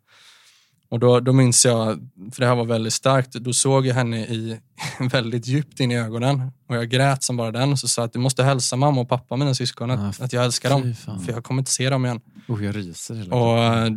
Och 0.88 0.98
då, 1.00 1.20
då 1.20 1.33
minns 1.33 1.64
jag, 1.64 1.98
för 2.33 2.40
det 2.40 2.46
här 2.46 2.55
var 2.55 2.64
väldigt 2.64 2.92
starkt, 2.92 3.33
då 3.33 3.53
såg 3.53 3.87
jag 3.87 3.94
henne 3.94 4.20
i 4.26 4.61
väldigt 5.11 5.46
djupt 5.46 5.81
in 5.81 5.92
i 5.92 5.98
ögonen 5.98 6.53
och 6.68 6.76
jag 6.76 6.88
grät 6.88 7.22
som 7.22 7.37
bara 7.37 7.50
den 7.50 7.72
och 7.72 7.79
så 7.79 7.88
sa 7.88 8.05
att 8.05 8.12
du 8.12 8.18
måste 8.18 8.42
hälsa 8.44 8.76
mamma 8.76 9.00
och 9.00 9.09
pappa, 9.09 9.37
mina 9.37 9.55
syskon, 9.55 9.90
att, 9.90 10.20
Ah, 10.20 10.24
att 10.24 10.33
jag 10.33 10.44
älskar 10.44 10.70
dem. 10.70 10.94
fan. 10.94 11.20
För 11.20 11.33
jag 11.33 11.44
kommer 11.44 11.61
inte 11.61 11.70
se 11.70 11.90
dem 11.90 12.05
igen. 12.05 12.20
Oh, 12.48 12.64
jag 12.64 12.76
ryser 12.76 13.33
Och 13.33 13.59
eh, 13.59 13.90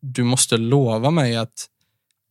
du 0.00 0.22
måste 0.24 0.56
lova 0.56 1.10
mig 1.10 1.36
att 1.36 1.66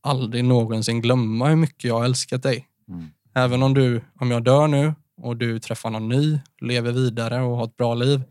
aldrig 0.07 0.43
någonsin 0.43 1.01
glömma 1.01 1.47
hur 1.47 1.55
mycket 1.55 1.83
jag 1.83 1.97
har 1.97 2.05
älskat 2.05 2.43
dig. 2.43 2.67
Mm. 2.87 3.07
Även 3.33 3.63
om, 3.63 3.73
du, 3.73 4.01
om 4.19 4.31
jag 4.31 4.43
dör 4.43 4.67
nu 4.67 4.93
och 5.17 5.37
du 5.37 5.59
träffar 5.59 5.89
någon 5.89 6.09
ny, 6.09 6.39
lever 6.61 6.91
vidare 6.91 7.41
och 7.41 7.57
har 7.57 7.65
ett 7.65 7.77
bra 7.77 7.93
liv, 7.93 8.21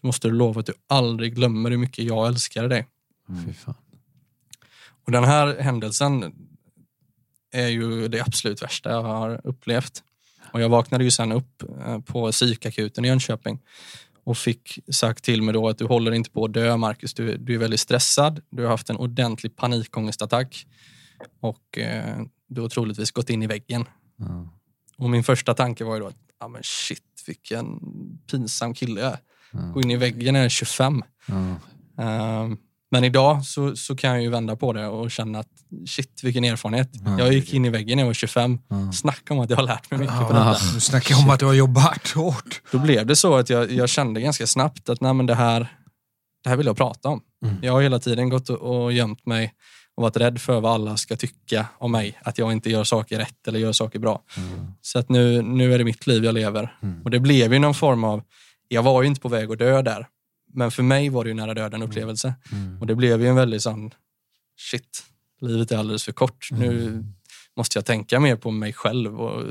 så 0.00 0.06
måste 0.06 0.28
du 0.28 0.34
lova 0.34 0.60
att 0.60 0.66
du 0.66 0.74
aldrig 0.86 1.34
glömmer 1.34 1.70
hur 1.70 1.78
mycket 1.78 2.04
jag 2.04 2.26
älskade 2.26 2.68
dig. 2.68 2.86
Fy 3.46 3.52
fan. 3.52 3.74
Och 5.06 5.12
den 5.12 5.24
här 5.24 5.60
händelsen 5.60 6.32
är 7.52 7.68
ju 7.68 8.08
det 8.08 8.20
absolut 8.20 8.62
värsta 8.62 8.90
jag 8.90 9.02
har 9.02 9.40
upplevt. 9.44 10.02
Och 10.52 10.60
jag 10.60 10.68
vaknade 10.68 11.04
ju 11.04 11.10
sen 11.10 11.32
upp 11.32 11.62
eh, 11.86 12.00
på 12.00 12.30
psykakuten 12.32 13.04
i 13.04 13.08
Jönköping 13.08 13.58
och 14.24 14.38
fick 14.38 14.78
sagt 14.92 15.24
till 15.24 15.42
mig 15.42 15.54
då 15.54 15.68
att 15.68 15.78
du 15.78 15.84
håller 15.84 16.12
inte 16.12 16.30
på 16.30 16.44
att 16.44 16.52
dö 16.52 16.76
Marcus, 16.76 17.14
du, 17.14 17.36
du 17.36 17.54
är 17.54 17.58
väldigt 17.58 17.80
stressad, 17.80 18.40
du 18.50 18.62
har 18.62 18.70
haft 18.70 18.90
en 18.90 18.96
ordentlig 18.96 19.56
panikångestattack 19.56 20.66
och 21.40 21.78
eh, 21.78 22.20
du 22.48 22.60
har 22.60 22.68
troligtvis 22.68 23.10
gått 23.10 23.30
in 23.30 23.42
i 23.42 23.46
väggen. 23.46 23.84
Ja. 24.16 24.48
Och 24.96 25.10
min 25.10 25.24
första 25.24 25.54
tanke 25.54 25.84
var 25.84 25.94
ju 25.94 26.00
då 26.00 26.06
att, 26.06 26.16
ja 26.40 26.48
men 26.48 26.62
shit 26.64 27.02
vilken 27.26 27.80
pinsam 28.30 28.74
kille 28.74 29.00
jag 29.00 29.12
är. 29.12 29.18
Ja. 29.52 29.58
Gå 29.60 29.80
in 29.80 29.90
i 29.90 29.96
väggen 29.96 30.32
när 30.32 30.40
jag 30.40 30.44
är 30.44 30.48
25. 30.48 31.02
Ja. 31.26 31.34
Ehm, 32.04 32.56
Men 32.90 33.04
idag 33.04 33.44
så, 33.44 33.76
så 33.76 33.96
kan 33.96 34.10
jag 34.10 34.22
ju 34.22 34.28
vända 34.30 34.56
på 34.56 34.72
det 34.72 34.86
och 34.86 35.10
känna 35.10 35.38
att 35.38 35.48
shit 35.86 36.20
vilken 36.24 36.44
erfarenhet. 36.44 36.90
Ja. 37.04 37.18
Jag 37.18 37.32
gick 37.32 37.54
in 37.54 37.64
i 37.64 37.68
väggen 37.68 37.96
när 37.96 38.02
jag 38.02 38.06
var 38.06 38.14
25. 38.14 38.58
Ja. 38.68 38.92
Snacka 38.92 39.34
om 39.34 39.40
att 39.40 39.50
jag 39.50 39.56
har 39.56 39.64
lärt 39.64 39.90
mig 39.90 40.00
mycket 40.00 40.16
på 40.16 40.22
Ja, 40.30 40.52
detta. 40.52 40.74
nu 40.74 40.80
snackar 40.80 41.18
om 41.18 41.30
att 41.30 41.40
du 41.40 41.46
har 41.46 41.54
jobbat 41.54 42.08
hårt. 42.08 42.62
Då 42.72 42.78
blev 42.78 43.06
det 43.06 43.16
så 43.16 43.34
att 43.36 43.50
jag, 43.50 43.70
jag 43.72 43.88
kände 43.88 44.20
ganska 44.20 44.46
snabbt 44.46 44.88
att 44.88 45.00
nej, 45.00 45.14
men 45.14 45.26
det, 45.26 45.34
här, 45.34 45.74
det 46.44 46.48
här 46.48 46.56
vill 46.56 46.66
jag 46.66 46.76
prata 46.76 47.08
om. 47.08 47.20
Mm. 47.44 47.56
Jag 47.62 47.72
har 47.72 47.82
hela 47.82 47.98
tiden 47.98 48.28
gått 48.28 48.48
och, 48.50 48.84
och 48.84 48.92
gömt 48.92 49.26
mig 49.26 49.54
och 50.00 50.02
varit 50.02 50.16
rädd 50.16 50.40
för 50.40 50.60
vad 50.60 50.72
alla 50.72 50.96
ska 50.96 51.16
tycka 51.16 51.66
om 51.78 51.92
mig. 51.92 52.18
Att 52.22 52.38
jag 52.38 52.52
inte 52.52 52.70
gör 52.70 52.84
saker 52.84 53.18
rätt 53.18 53.48
eller 53.48 53.58
gör 53.58 53.72
saker 53.72 53.98
bra. 53.98 54.22
Så 54.80 54.98
att 54.98 55.08
nu, 55.08 55.42
nu 55.42 55.74
är 55.74 55.78
det 55.78 55.84
mitt 55.84 56.06
liv 56.06 56.24
jag 56.24 56.34
lever. 56.34 56.76
Mm. 56.82 57.02
Och 57.02 57.10
det 57.10 57.20
blev 57.20 57.52
ju 57.52 57.58
någon 57.58 57.74
form 57.74 58.04
av, 58.04 58.22
jag 58.68 58.82
var 58.82 59.02
ju 59.02 59.08
inte 59.08 59.20
på 59.20 59.28
väg 59.28 59.50
att 59.50 59.58
dö 59.58 59.82
där. 59.82 60.06
Men 60.52 60.70
för 60.70 60.82
mig 60.82 61.08
var 61.08 61.24
det 61.24 61.30
ju 61.30 61.34
nära 61.34 61.54
döden 61.54 61.82
upplevelse. 61.82 62.34
Mm. 62.52 62.80
Och 62.80 62.86
det 62.86 62.94
blev 62.94 63.20
ju 63.20 63.28
en 63.28 63.36
väldigt 63.36 63.62
sån, 63.62 63.90
shit, 64.58 65.04
livet 65.40 65.72
är 65.72 65.76
alldeles 65.76 66.04
för 66.04 66.12
kort. 66.12 66.48
Nu 66.50 67.04
måste 67.56 67.78
jag 67.78 67.84
tänka 67.84 68.20
mer 68.20 68.36
på 68.36 68.50
mig 68.50 68.72
själv 68.72 69.20
och 69.20 69.44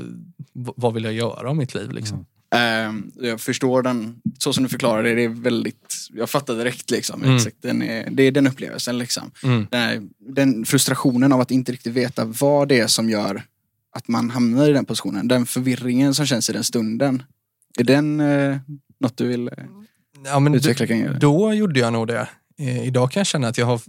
vad 0.52 0.94
vill 0.94 1.04
jag 1.04 1.12
göra 1.12 1.48
av 1.48 1.56
mitt 1.56 1.74
liv 1.74 1.90
liksom. 1.90 2.26
Ehm, 2.54 3.10
jag 3.14 3.40
förstår 3.40 3.82
den, 3.82 4.20
så 4.38 4.52
som 4.52 4.62
du 4.62 4.68
förklarar 4.68 5.02
det, 5.02 5.14
det 5.14 5.24
är 5.24 5.28
väldigt, 5.28 5.94
jag 6.12 6.30
fattar 6.30 6.54
direkt 6.54 6.90
liksom. 6.90 7.22
Mm. 7.22 7.36
Exakt, 7.36 7.56
den 7.60 7.82
är, 7.82 8.10
det 8.10 8.22
är 8.22 8.32
den 8.32 8.46
upplevelsen 8.46 8.98
liksom. 8.98 9.30
Mm. 9.42 9.66
Den, 9.70 9.80
här, 9.80 10.02
den 10.18 10.64
frustrationen 10.64 11.32
av 11.32 11.40
att 11.40 11.50
inte 11.50 11.72
riktigt 11.72 11.92
veta 11.92 12.24
vad 12.24 12.68
det 12.68 12.80
är 12.80 12.86
som 12.86 13.10
gör 13.10 13.42
att 13.92 14.08
man 14.08 14.30
hamnar 14.30 14.68
i 14.68 14.72
den 14.72 14.84
positionen. 14.84 15.28
Den 15.28 15.46
förvirringen 15.46 16.14
som 16.14 16.26
känns 16.26 16.50
i 16.50 16.52
den 16.52 16.64
stunden. 16.64 17.22
Är 17.78 17.84
den 17.84 18.20
eh, 18.20 18.56
något 19.00 19.16
du 19.16 19.28
vill 19.28 19.48
eh, 19.48 19.64
Ja, 20.24 20.40
men 20.40 20.54
utveckla 20.54 20.86
kring? 20.86 21.08
Då 21.20 21.54
gjorde 21.54 21.80
jag 21.80 21.92
nog 21.92 22.06
det. 22.06 22.28
Eh, 22.58 22.86
Idag 22.86 23.12
kan 23.12 23.20
jag 23.20 23.26
känna 23.26 23.48
att 23.48 23.58
jag 23.58 23.66
har 23.66 23.80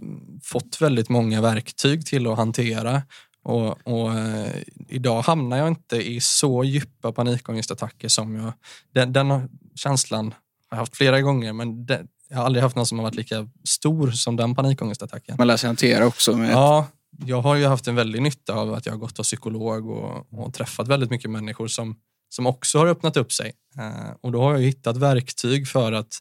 fått 0.42 0.80
väldigt 0.80 1.08
många 1.08 1.40
verktyg 1.40 2.06
till 2.06 2.26
att 2.26 2.36
hantera. 2.36 3.02
Och, 3.44 3.86
och 3.86 4.14
eh, 4.14 4.52
idag 4.88 5.22
hamnar 5.22 5.56
jag 5.56 5.68
inte 5.68 5.96
i 5.96 6.20
så 6.20 6.64
djupa 6.64 7.12
panikångestattacker 7.12 8.08
som 8.08 8.34
jag... 8.34 8.52
Den, 8.94 9.12
den 9.12 9.48
känslan 9.74 10.34
har 10.68 10.76
jag 10.76 10.82
haft 10.82 10.96
flera 10.96 11.20
gånger 11.20 11.52
men 11.52 11.86
det, 11.86 12.06
jag 12.28 12.36
har 12.36 12.44
aldrig 12.44 12.62
haft 12.62 12.76
någon 12.76 12.86
som 12.86 12.98
har 12.98 13.02
varit 13.02 13.14
lika 13.14 13.48
stor 13.64 14.10
som 14.10 14.36
den 14.36 14.54
panikångestattacken. 14.54 15.34
Man 15.38 15.46
lär 15.46 15.56
sig 15.56 15.68
hantera 15.68 16.06
också 16.06 16.36
med 16.36 16.52
Ja, 16.52 16.86
jag 17.26 17.42
har 17.42 17.54
ju 17.56 17.66
haft 17.66 17.88
en 17.88 17.94
väldig 17.94 18.22
nytta 18.22 18.54
av 18.54 18.74
att 18.74 18.86
jag 18.86 18.92
har 18.92 18.98
gått 18.98 19.18
hos 19.18 19.26
psykolog 19.26 19.90
och, 19.90 20.32
och 20.32 20.54
träffat 20.54 20.88
väldigt 20.88 21.10
mycket 21.10 21.30
människor 21.30 21.68
som, 21.68 21.96
som 22.28 22.46
också 22.46 22.78
har 22.78 22.86
öppnat 22.86 23.16
upp 23.16 23.32
sig. 23.32 23.52
Eh, 23.78 24.14
och 24.20 24.32
då 24.32 24.42
har 24.42 24.52
jag 24.52 24.60
ju 24.60 24.66
hittat 24.66 24.96
verktyg 24.96 25.68
för 25.68 25.92
att 25.92 26.18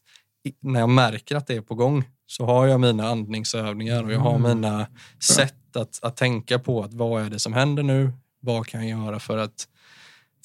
när 0.61 0.79
jag 0.79 0.89
märker 0.89 1.35
att 1.35 1.47
det 1.47 1.55
är 1.55 1.61
på 1.61 1.75
gång 1.75 2.03
så 2.31 2.45
har 2.45 2.67
jag 2.67 2.79
mina 2.79 3.07
andningsövningar 3.07 4.03
och 4.03 4.11
jag 4.11 4.19
har 4.19 4.39
mina 4.39 4.87
sätt 5.19 5.75
att, 5.75 5.99
att 6.01 6.17
tänka 6.17 6.59
på 6.59 6.83
att 6.83 6.93
vad 6.93 7.25
är 7.25 7.29
det 7.29 7.39
som 7.39 7.53
händer 7.53 7.83
nu? 7.83 8.11
Vad 8.39 8.67
kan 8.67 8.87
jag 8.87 9.05
göra 9.05 9.19
för 9.19 9.37
att, 9.37 9.67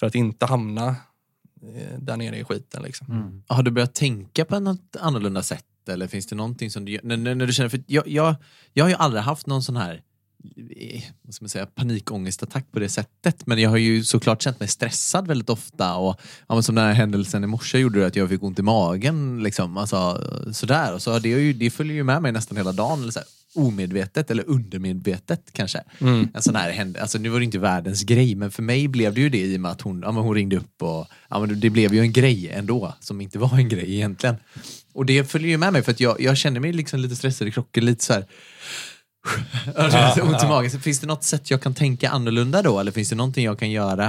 för 0.01 0.07
att 0.07 0.15
inte 0.15 0.47
hamna 0.47 0.89
eh, 1.63 1.99
där 1.99 2.17
nere 2.17 2.39
i 2.39 2.45
skiten 2.45 2.83
liksom. 2.83 3.07
Mm. 3.11 3.43
Har 3.47 3.63
du 3.63 3.71
börjat 3.71 3.95
tänka 3.95 4.45
på 4.45 4.61
något 4.61 4.97
annorlunda 5.01 5.43
sätt? 5.43 5.65
Eller 5.89 6.07
finns 6.07 6.27
det 6.27 6.37
någonting 6.37 6.71
som 6.71 6.85
du? 6.85 7.01
När, 7.03 7.17
när, 7.17 7.35
när 7.35 7.47
du 7.47 7.53
känner, 7.53 7.69
för 7.69 7.83
jag, 7.87 8.09
jag, 8.09 8.35
jag 8.73 8.85
har 8.85 8.89
ju 8.89 8.97
aldrig 8.97 9.23
haft 9.23 9.47
någon 9.47 9.63
sån 9.63 9.77
här 9.77 10.03
vad 11.23 11.35
ska 11.35 11.43
man 11.43 11.49
säga, 11.49 11.67
panikångestattack 11.67 12.73
på 12.73 12.79
det 12.79 12.89
sättet. 12.89 13.47
Men 13.47 13.59
jag 13.59 13.71
har 13.71 13.77
ju 13.77 14.05
såklart 14.05 14.43
känt 14.43 14.61
mig 14.61 14.69
stressad 14.69 15.27
väldigt 15.27 15.51
ofta. 15.51 15.95
Och, 15.95 16.21
ja, 16.49 16.55
men 16.55 16.63
som 16.63 16.75
den 16.75 16.85
här 16.85 16.93
händelsen 16.93 17.45
i 17.45 17.47
morse 17.47 17.79
gjorde 17.79 18.01
det 18.01 18.07
att 18.07 18.17
jag 18.17 18.29
fick 18.29 18.43
ont 18.43 18.59
i 18.59 18.63
magen. 18.63 19.43
Liksom, 19.43 19.77
alltså, 19.77 20.23
sådär. 20.53 20.95
Och 20.95 21.03
så 21.03 21.19
det, 21.19 21.29
ju, 21.29 21.53
det 21.53 21.71
följer 21.71 21.95
ju 21.95 22.05
med 22.05 22.23
mig 22.23 22.33
nästan 22.33 22.57
hela 22.57 22.73
dagen. 22.73 23.03
Eller 23.03 23.13
så 23.13 23.19
här, 23.19 23.29
omedvetet 23.57 24.31
eller 24.31 24.49
undermedvetet 24.49 25.53
kanske. 25.53 25.83
Mm. 25.99 26.29
En 26.35 26.43
sån 26.43 26.57
här 26.57 26.71
händelse. 26.71 27.03
Alltså, 27.03 27.19
nu 27.19 27.29
var 27.29 27.39
det 27.39 27.45
inte 27.45 27.59
världens 27.59 28.03
grej, 28.03 28.35
men 28.35 28.51
för 28.51 28.63
mig 28.63 28.89
blev 28.89 29.15
det 29.15 29.21
ju 29.21 29.29
det 29.29 29.43
i 29.43 29.57
och 29.57 29.61
med 29.61 29.71
att 29.71 29.81
hon, 29.81 30.03
ja, 30.03 30.13
men 30.13 30.23
hon 30.23 30.35
ringde 30.35 30.57
upp. 30.57 30.83
och 30.83 31.07
ja, 31.29 31.41
men 31.41 31.61
Det 31.61 31.71
blev 31.71 31.95
ju 31.95 32.01
en 32.01 32.13
grej 32.13 32.51
ändå, 32.51 32.95
som 33.01 33.21
inte 33.21 33.39
var 33.39 33.57
en 33.59 33.69
grej 33.69 33.95
egentligen. 33.95 34.37
Och 34.93 35.07
det 35.07 35.31
följer 35.31 35.49
ju 35.49 35.57
med 35.57 35.73
mig 35.73 35.83
för 35.83 35.93
att 35.93 36.01
jag, 36.01 36.21
jag 36.21 36.37
känner 36.37 36.61
mig 36.61 36.73
liksom 36.73 37.01
lite 37.01 37.17
stressad 37.17 37.49
i 37.49 37.51
krocken, 37.51 37.85
lite 37.85 38.05
så 38.05 38.13
här 38.13 38.25
Ja, 38.25 38.96
ont 40.23 40.43
i 40.43 40.47
magen. 40.47 40.71
Så 40.71 40.79
Finns 40.79 41.01
det 41.01 41.07
något 41.07 41.25
sätt 41.25 41.51
jag 41.51 41.63
kan 41.63 41.75
tänka 41.75 42.11
annorlunda 42.11 42.63
då? 42.63 42.81
Eller 42.81 42.93
finns 42.93 43.09
det 43.09 43.17
någonting 43.17 43.45
jag 43.45 43.59
kan 43.59 43.71
göra? 43.71 44.07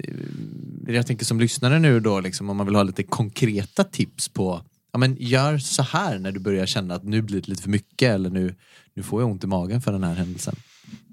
Eh, 0.00 0.94
Jag 0.94 1.06
tänker 1.06 1.24
som 1.24 1.40
lyssnare 1.40 1.78
nu 1.78 2.00
då, 2.00 2.20
liksom, 2.20 2.50
om 2.50 2.56
man 2.56 2.66
vill 2.66 2.74
ha 2.74 2.82
lite 2.82 3.02
konkreta 3.02 3.84
tips 3.84 4.28
på 4.28 4.62
Ja, 4.92 4.98
men 4.98 5.16
gör 5.20 5.58
så 5.58 5.82
här 5.82 6.18
när 6.18 6.32
du 6.32 6.40
börjar 6.40 6.66
känna 6.66 6.94
att 6.94 7.04
nu 7.04 7.22
blir 7.22 7.40
det 7.40 7.48
lite 7.48 7.62
för 7.62 7.70
mycket 7.70 8.14
eller 8.14 8.30
nu, 8.30 8.54
nu 8.94 9.02
får 9.02 9.22
jag 9.22 9.30
ont 9.30 9.44
i 9.44 9.46
magen 9.46 9.82
för 9.82 9.92
den 9.92 10.04
här 10.04 10.14
händelsen. 10.14 10.56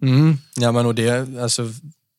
Mm. 0.02 0.38
Ja, 0.56 0.72
men 0.72 0.86
och 0.86 0.96
det, 0.96 1.40
alltså, 1.40 1.74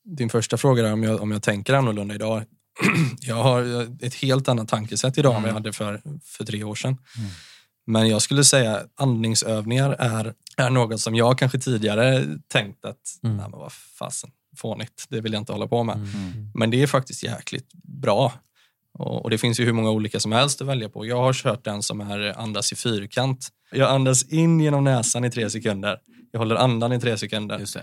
din 0.04 0.30
första 0.30 0.56
fråga 0.56 0.88
är 0.88 0.92
om 0.92 1.02
jag, 1.02 1.20
om 1.22 1.30
jag 1.30 1.42
tänker 1.42 1.74
annorlunda 1.74 2.14
idag. 2.14 2.44
jag 3.20 3.42
har 3.42 3.88
ett 4.04 4.14
helt 4.14 4.48
annat 4.48 4.68
tankesätt 4.68 5.18
idag 5.18 5.36
än 5.36 5.42
vad 5.42 5.48
jag 5.48 5.54
hade 5.54 5.72
för, 5.72 6.00
för 6.24 6.44
tre 6.44 6.64
år 6.64 6.74
sedan. 6.74 6.96
Men 7.86 8.08
jag 8.08 8.22
skulle 8.22 8.44
säga 8.44 8.80
andningsövningar 8.96 9.96
är, 9.98 10.34
är 10.56 10.70
något 10.70 11.00
som 11.00 11.14
jag 11.14 11.38
kanske 11.38 11.58
tidigare 11.58 12.26
tänkt 12.48 12.84
att, 12.84 12.96
Mm. 13.22 13.36
nej 13.36 13.46
men 13.50 13.60
vad 13.60 13.72
fasen, 13.72 14.30
fånigt, 14.56 15.06
det 15.08 15.20
vill 15.20 15.32
jag 15.32 15.40
inte 15.40 15.52
hålla 15.52 15.66
på 15.66 15.82
med. 15.84 15.96
Mm. 15.96 16.50
Men 16.54 16.70
det 16.70 16.82
är 16.82 16.86
faktiskt 16.86 17.22
jäkligt 17.22 17.72
bra. 18.02 18.32
Och, 18.98 19.22
och 19.24 19.30
det 19.30 19.38
finns 19.38 19.60
ju 19.60 19.64
hur 19.64 19.72
många 19.72 19.90
olika 19.90 20.20
som 20.20 20.32
helst 20.32 20.60
att 20.60 20.66
välja 20.68 20.88
på. 20.88 21.06
Jag 21.06 21.16
har 21.16 21.32
kört 21.32 21.64
den 21.64 21.82
som 21.82 22.00
är 22.00 22.38
andas 22.40 22.72
i 22.72 22.76
fyrkant. 22.76 23.48
Jag 23.72 23.90
andas 23.90 24.28
in 24.28 24.60
genom 24.60 24.84
näsan 24.84 25.24
i 25.24 25.30
tre 25.30 25.50
sekunder. 25.50 25.98
Jag 26.30 26.38
håller 26.38 26.56
andan 26.56 26.92
i 26.92 27.00
tre 27.00 27.18
sekunder. 27.18 27.58
Just 27.58 27.74
det. 27.74 27.82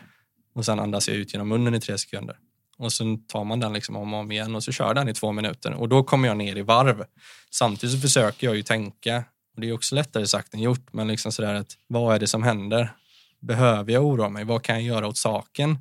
Och 0.55 0.65
sen 0.65 0.79
andas 0.79 1.07
jag 1.07 1.17
ut 1.17 1.33
genom 1.33 1.47
munnen 1.47 1.75
i 1.75 1.79
tre 1.79 1.97
sekunder. 1.97 2.37
Och 2.77 2.93
sen 2.93 3.27
tar 3.27 3.43
man 3.43 3.59
den 3.59 3.73
liksom 3.73 3.95
om 3.95 4.13
och 4.13 4.19
om 4.19 4.31
igen 4.31 4.55
och 4.55 4.63
så 4.63 4.71
kör 4.71 4.93
den 4.93 5.09
i 5.09 5.13
två 5.13 5.31
minuter. 5.31 5.73
Och 5.73 5.89
då 5.89 6.03
kommer 6.03 6.27
jag 6.27 6.37
ner 6.37 6.55
i 6.55 6.61
varv. 6.61 7.05
Samtidigt 7.51 7.95
så 7.95 8.01
försöker 8.01 8.47
jag 8.47 8.55
ju 8.55 8.63
tänka, 8.63 9.23
det 9.59 9.69
är 9.69 9.73
också 9.73 9.95
lättare 9.95 10.27
sagt 10.27 10.53
än 10.53 10.59
gjort, 10.59 10.93
men 10.93 11.07
liksom 11.07 11.31
sådär 11.31 11.53
att 11.53 11.77
vad 11.87 12.15
är 12.15 12.19
det 12.19 12.27
som 12.27 12.43
händer? 12.43 12.95
Behöver 13.39 13.93
jag 13.93 14.05
oroa 14.05 14.29
mig? 14.29 14.43
Vad 14.43 14.63
kan 14.63 14.75
jag 14.75 14.83
göra 14.83 15.07
åt 15.07 15.17
saken? 15.17 15.77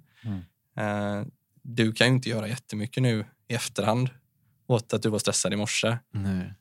Eh, 0.77 1.23
du 1.63 1.93
kan 1.93 2.07
ju 2.07 2.13
inte 2.13 2.29
göra 2.29 2.49
jättemycket 2.49 3.03
nu 3.03 3.25
i 3.49 3.55
efterhand 3.55 4.11
åt 4.67 4.93
att 4.93 5.03
du 5.03 5.09
var 5.09 5.19
stressad 5.19 5.53
i 5.53 5.57
morse. 5.57 5.97
Nej. 6.11 6.55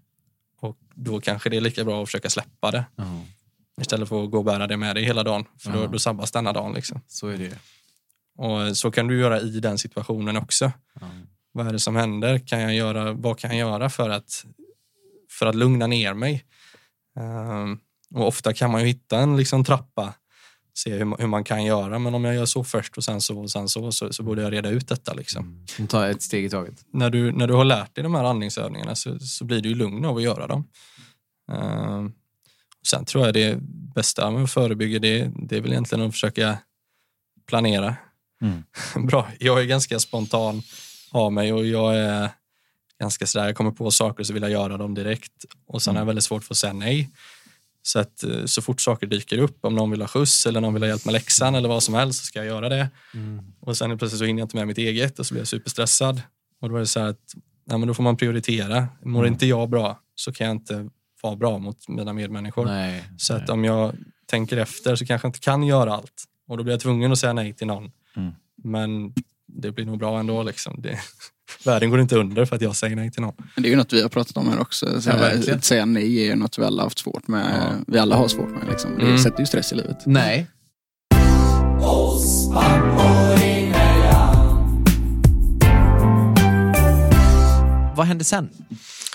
Och 0.62 0.78
då 0.94 1.22
kanske 1.22 1.50
det 1.50 1.58
är 1.58 1.62
lika 1.62 1.84
bra 1.86 2.02
att 2.04 2.08
försöka 2.08 2.30
släppa 2.30 2.72
det 2.72 2.86
Ja, 2.96 3.22
istället 3.82 4.10
för 4.10 4.24
att 4.24 4.32
gå 4.32 4.38
och 4.38 4.44
bära 4.46 4.68
det 4.68 4.78
med 4.78 4.96
dig 4.96 5.04
hela 5.04 5.24
dagen. 5.24 5.46
För 5.60 5.72
då, 5.72 5.80
Ja. 5.84 5.88
då 5.88 6.00
sabbas 6.00 6.32
denna 6.32 6.54
dagen. 6.54 6.74
Liksom. 6.74 7.02
så 7.08 7.28
är 7.28 7.38
det. 7.38 7.60
Och 8.38 8.78
så 8.78 8.92
kan 8.92 9.08
du 9.08 9.20
göra 9.20 9.40
i 9.42 9.60
den 9.60 9.78
situationen 9.78 10.38
också. 10.38 10.72
Ja. 11.00 11.08
Vad 11.52 11.68
är 11.68 11.74
det 11.74 11.80
som 11.80 11.96
händer? 11.96 12.48
Kan 12.48 12.62
jag 12.62 12.76
göra, 12.76 13.12
vad 13.14 13.40
kan 13.40 13.58
jag 13.58 13.70
göra 13.70 13.90
för 13.90 14.10
att, 14.10 14.46
för 15.30 15.46
att 15.46 15.56
lugna 15.56 15.88
ner 15.88 16.14
mig? 16.14 16.46
Ehm, 17.20 17.80
och 18.16 18.28
ofta 18.28 18.54
kan 18.54 18.72
man 18.72 18.82
ju 18.82 18.88
hitta 18.88 19.20
en 19.20 19.38
liksom, 19.38 19.64
trappa, 19.64 20.14
se 20.78 20.94
hur, 20.94 21.06
man- 21.06 21.20
hur 21.20 21.28
man 21.28 21.44
kan 21.44 21.64
göra. 21.66 22.00
Men 22.00 22.16
om 22.16 22.26
jag 22.26 22.36
gör 22.36 22.46
så 22.46 22.64
först 22.64 22.98
och 22.98 23.04
sen 23.04 23.22
så 23.22 23.40
och 23.40 23.52
sen 23.52 23.70
så, 23.70 23.92
så, 23.92 24.14
så 24.14 24.24
borde 24.24 24.42
jag 24.42 24.54
reda 24.54 24.70
ut 24.70 24.88
detta. 24.88 25.14
Liksom. 25.14 25.66
Mm. 25.78 25.88
Ta 25.88 26.08
ett 26.08 26.22
steg 26.22 26.46
i 26.46 26.50
taget. 26.50 26.86
När, 26.94 27.10
du, 27.10 27.32
när 27.32 27.48
du 27.48 27.54
har 27.54 27.66
lärt 27.66 27.96
dig 27.96 28.04
de 28.04 28.16
här 28.16 28.24
andningsövningarna 28.24 28.96
så, 28.96 29.20
så 29.20 29.46
blir 29.46 29.62
du 29.62 29.70
ju 29.70 29.76
lugn 29.76 30.06
av 30.06 30.18
att 30.18 30.24
göra 30.24 30.48
dem. 30.48 30.68
Och 32.80 32.88
sen 32.88 33.06
tror 33.06 33.26
jag 33.26 33.34
det 33.34 33.58
bästa 33.96 34.32
med 34.32 34.44
att 34.44 34.52
förebygga 34.52 35.00
det, 35.00 35.32
det 35.36 35.58
är 35.58 35.62
väl 35.62 35.72
egentligen 35.72 36.06
att 36.08 36.12
försöka 36.14 36.58
planera. 37.48 37.96
Mm. 38.42 38.64
Bra. 39.08 39.28
Jag 39.40 39.62
är 39.62 39.66
ganska 39.66 40.00
spontan 40.00 40.62
av 41.12 41.34
mig 41.34 41.54
och 41.54 41.66
jag 41.66 41.96
är 41.96 42.30
ganska 43.00 43.26
sådär, 43.28 43.46
jag 43.46 43.56
kommer 43.56 43.72
på 43.72 43.92
saker 43.92 44.24
så 44.24 44.34
vill 44.34 44.44
jag 44.44 44.52
göra 44.52 44.78
dem 44.78 44.94
direkt 44.94 45.46
och 45.68 45.82
sen 45.82 45.96
har 45.96 46.02
jag 46.02 46.06
väldigt 46.06 46.24
svårt 46.24 46.44
för 46.44 46.54
att 46.54 46.58
säga 46.58 46.74
nej. 46.74 47.10
Så 47.82 48.00
att 48.00 48.24
eh, 48.24 48.46
så 48.46 48.62
fort 48.62 48.82
saker 48.82 49.08
dyker 49.08 49.38
upp, 49.38 49.66
om 49.66 49.76
någon 49.76 49.92
vill 49.92 50.02
ha 50.02 50.08
skjuts 50.08 50.46
eller 50.46 50.62
någon 50.62 50.74
vill 50.74 50.84
ha 50.84 50.88
hjälp 50.88 51.06
med 51.06 51.14
läxan 51.14 51.56
eller 51.56 51.70
vad 51.70 51.84
som 51.84 51.94
helst 51.94 52.20
så 52.20 52.26
ska 52.26 52.40
jag 52.40 52.48
göra 52.48 52.70
det. 52.70 52.90
Och 53.60 53.78
sen 53.78 53.98
plötsligt 53.98 54.20
så 54.20 54.26
hinner 54.26 54.40
jag 54.40 54.46
inte 54.46 54.56
med 54.56 54.68
mitt 54.68 54.78
eget 54.78 55.20
och 55.20 55.26
så 55.26 55.34
blir 55.34 55.42
jag 55.42 55.48
superstressad. 55.48 56.22
Och 56.62 56.70
då 56.70 56.76
är 56.76 56.80
det 56.80 56.88
så 56.88 57.00
här 57.00 57.08
att 57.08 57.36
ja, 57.66 57.78
men 57.78 57.88
då 57.88 57.94
får 57.94 58.04
man 58.04 58.18
prioritera. 58.18 58.88
Mår 59.04 59.28
inte 59.28 59.46
jag 59.46 59.70
bra 59.70 60.00
så 60.16 60.34
kan 60.34 60.48
jag 60.48 60.56
inte 60.56 60.90
vara 61.22 61.36
bra 61.36 61.58
mot 61.58 61.88
mina 61.88 62.14
medmänniskor. 62.14 62.66
Nej. 62.66 63.04
Så 63.18 63.34
att 63.34 63.50
om 63.50 63.64
jag 63.64 63.96
tänker 64.26 64.58
efter 64.58 64.96
så 64.96 65.06
kanske 65.06 65.26
jag 65.26 65.30
inte 65.30 65.40
kan 65.40 65.64
göra 65.64 65.94
allt. 65.94 66.24
Och 66.48 66.58
då 66.58 66.64
blir 66.64 66.74
jag 66.74 66.82
tvungen 66.82 67.12
att 67.12 67.20
säga 67.20 67.34
nej 67.34 67.54
till 67.54 67.68
någon. 67.68 67.92
Mm. 68.16 68.32
Men 68.64 69.14
det 69.48 69.72
blir 69.72 69.86
nog 69.86 70.00
bra 70.00 70.20
ändå. 70.20 70.44
Liksom. 70.44 70.82
Det, 70.82 71.00
världen 71.66 71.90
går 71.90 72.00
inte 72.02 72.16
under 72.16 72.46
för 72.46 72.56
att 72.56 72.62
jag 72.62 72.76
säger 72.76 72.96
nej 72.96 73.12
till 73.12 73.22
någon. 73.22 73.34
Men 73.56 73.64
det 73.64 73.70
är 73.70 73.72
ju 73.72 73.76
något 73.76 73.94
vi 73.94 74.02
har 74.02 74.10
pratat 74.10 74.38
om 74.38 74.50
här 74.50 74.60
också. 74.60 75.02
Så 75.02 75.10
Ja, 75.10 75.54
att 75.54 75.64
säga 75.64 75.86
nej 75.86 76.20
är 76.22 76.26
ju 76.26 76.36
något 76.36 76.60
vi 76.60 76.64
alla 76.64 76.78
har 76.82 76.86
haft 76.86 77.00
svårt 77.00 77.28
med. 77.28 77.74
Vi 77.88 78.00
alla 78.00 78.16
har 78.16 78.28
svårt 78.28 78.50
med. 78.50 78.62
Liksom. 78.70 78.92
Det 78.98 79.06
Mm. 79.06 79.18
sätter 79.18 79.40
ju 79.40 79.46
stress 79.46 79.72
i 79.72 79.76
livet. 79.76 79.98
Nej. 80.06 80.48
Vad 87.96 88.06
hände 88.08 88.24
sen? 88.24 88.50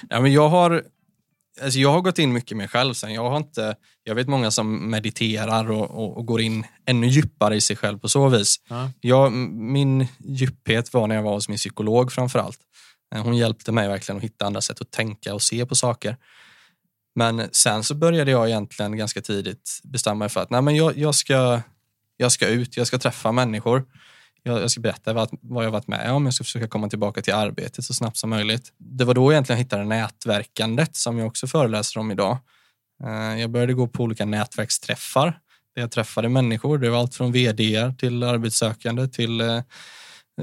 Ja, 0.08 0.20
men 0.20 0.32
jag, 0.32 0.48
har, 0.48 0.82
alltså 1.62 1.78
jag 1.78 1.92
har 1.92 2.00
gått 2.00 2.18
in 2.18 2.32
mycket 2.32 2.56
mer 2.56 2.66
själv 2.66 2.94
sen. 2.94 3.14
Jag, 3.14 3.30
har 3.30 3.36
inte, 3.36 3.76
jag 4.04 4.14
vet 4.14 4.28
många 4.28 4.50
som 4.50 4.90
mediterar 4.90 5.70
och, 5.70 5.90
och, 5.90 6.16
och 6.16 6.26
går 6.26 6.40
in 6.40 6.66
ännu 6.86 7.06
djupare 7.06 7.56
i 7.56 7.60
sig 7.60 7.76
själv 7.76 7.98
på 7.98 8.08
så 8.08 8.28
vis. 8.28 8.56
Ja. 8.68 8.90
Jag, 9.00 9.32
min 9.52 10.06
djuphet 10.18 10.92
var 10.92 11.06
när 11.06 11.14
jag 11.14 11.22
var 11.22 11.32
hos 11.32 11.48
min 11.48 11.58
psykolog 11.58 12.12
framför 12.12 12.38
allt. 12.38 12.58
Eh, 13.14 13.22
Hon 13.22 13.36
hjälpte 13.36 13.72
mig 13.72 13.88
verkligen 13.88 14.16
att 14.16 14.24
hitta 14.24 14.46
andra 14.46 14.60
sätt 14.60 14.80
att 14.80 14.90
tänka 14.90 15.34
och 15.34 15.42
se 15.42 15.66
på 15.66 15.74
saker. 15.74 16.16
Men 17.14 17.48
sen 17.52 17.84
så 17.84 17.94
började 17.94 18.30
jag 18.30 18.48
egentligen 18.48 18.96
ganska 18.96 19.20
tidigt 19.20 19.80
bestämma 19.84 20.14
mig 20.14 20.28
för 20.28 20.40
att 20.40 20.50
nej, 20.50 20.62
men 20.62 20.76
jag, 20.76 20.98
jag, 20.98 21.14
ska, 21.14 21.60
jag 22.16 22.32
ska 22.32 22.48
ut, 22.48 22.76
jag 22.76 22.86
ska 22.86 22.98
träffa 22.98 23.32
människor. 23.32 23.84
Jag, 24.42 24.62
jag 24.62 24.70
ska 24.70 24.80
berätta 24.80 25.12
vad, 25.12 25.28
vad 25.40 25.64
jag 25.64 25.70
varit 25.70 25.88
med 25.88 26.12
om, 26.12 26.24
jag 26.24 26.34
ska 26.34 26.44
försöka 26.44 26.68
komma 26.68 26.88
tillbaka 26.88 27.22
till 27.22 27.34
arbetet 27.34 27.84
så 27.84 27.94
snabbt 27.94 28.16
som 28.16 28.30
möjligt. 28.30 28.72
Det 28.78 29.04
var 29.04 29.14
då 29.14 29.32
egentligen 29.32 29.58
jag 29.58 29.64
hittade 29.64 29.84
nätverkandet 29.84 30.96
som 30.96 31.18
jag 31.18 31.26
också 31.26 31.46
föreläser 31.46 32.00
om 32.00 32.10
idag. 32.10 32.38
Eh, 33.04 33.40
jag 33.40 33.50
började 33.50 33.74
gå 33.74 33.86
på 33.86 34.02
olika 34.02 34.24
nätverksträffar 34.24 35.40
där 35.74 35.82
jag 35.82 35.90
träffade 35.90 36.28
människor. 36.28 36.78
Det 36.78 36.90
var 36.90 36.98
allt 36.98 37.14
från 37.14 37.32
vd 37.32 37.94
till 37.98 38.22
arbetssökande 38.22 39.08
till 39.08 39.40
eh, 39.40 39.62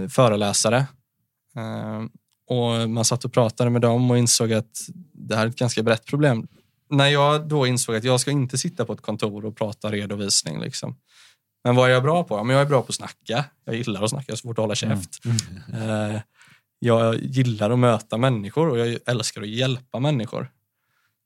föreläsare. 0.09 0.77
Eh, 1.55 2.03
och 2.49 2.89
man 2.89 3.05
satt 3.05 3.25
och 3.25 3.33
pratade 3.33 3.69
med 3.69 3.81
dem 3.81 4.11
och 4.11 4.17
insåg 4.17 4.53
att 4.53 4.89
det 5.13 5.35
här 5.35 5.45
är 5.45 5.49
ett 5.49 5.55
ganska 5.55 5.83
brett 5.83 6.05
problem. 6.05 6.47
När 6.89 7.07
jag 7.07 7.47
då 7.47 7.67
insåg 7.67 7.95
att 7.95 8.03
jag 8.03 8.19
ska 8.19 8.31
inte 8.31 8.57
sitta 8.57 8.85
på 8.85 8.93
ett 8.93 9.01
kontor 9.01 9.45
och 9.45 9.57
prata 9.57 9.91
redovisning. 9.91 10.61
Liksom. 10.61 10.95
Men 11.63 11.75
vad 11.75 11.89
är 11.89 11.93
jag 11.93 12.03
bra 12.03 12.23
på? 12.23 12.37
Ja, 12.37 12.43
men 12.43 12.55
jag 12.55 12.61
är 12.65 12.69
bra 12.69 12.81
på 12.81 12.89
att 12.89 12.95
snacka. 12.95 13.45
Jag 13.65 13.75
gillar 13.75 14.03
att 14.03 14.09
snacka, 14.09 14.25
jag 14.27 14.33
har 14.33 14.37
svårt 14.37 14.57
att 14.59 14.63
hålla 14.63 14.75
käft. 14.75 15.09
Eh, 15.73 16.21
Jag 16.79 17.15
gillar 17.15 17.69
att 17.69 17.79
möta 17.79 18.17
människor 18.17 18.69
och 18.69 18.79
jag 18.79 18.97
älskar 19.05 19.41
att 19.41 19.47
hjälpa 19.47 19.99
människor. 19.99 20.51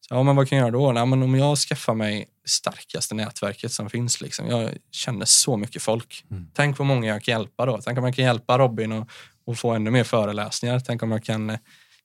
Så, 0.07 0.15
ja, 0.15 0.23
men 0.23 0.35
vad 0.35 0.49
kan 0.49 0.57
jag 0.57 0.65
göra 0.65 0.71
då? 0.71 0.91
Nej, 0.91 1.05
men 1.05 1.23
om 1.23 1.35
jag 1.35 1.57
skaffar 1.57 1.93
mig 1.93 2.29
det 2.43 2.49
starkaste 2.49 3.15
nätverket 3.15 3.71
som 3.71 3.89
finns. 3.89 4.21
Liksom. 4.21 4.47
Jag 4.47 4.69
känner 4.91 5.25
så 5.25 5.57
mycket 5.57 5.81
folk. 5.81 6.25
Tänk 6.53 6.77
vad 6.77 6.87
många 6.87 7.07
jag 7.07 7.23
kan 7.23 7.31
hjälpa 7.31 7.65
då. 7.65 7.81
Tänk 7.81 7.97
om 7.97 8.03
jag 8.03 8.15
kan 8.15 8.25
hjälpa 8.25 8.57
Robin 8.57 8.91
och, 8.91 9.09
och 9.45 9.57
få 9.57 9.71
ännu 9.71 9.91
mer 9.91 10.03
föreläsningar. 10.03 10.79
Tänk 10.79 11.03
om 11.03 11.11
jag 11.11 11.23
kan 11.23 11.49
eh, 11.49 11.57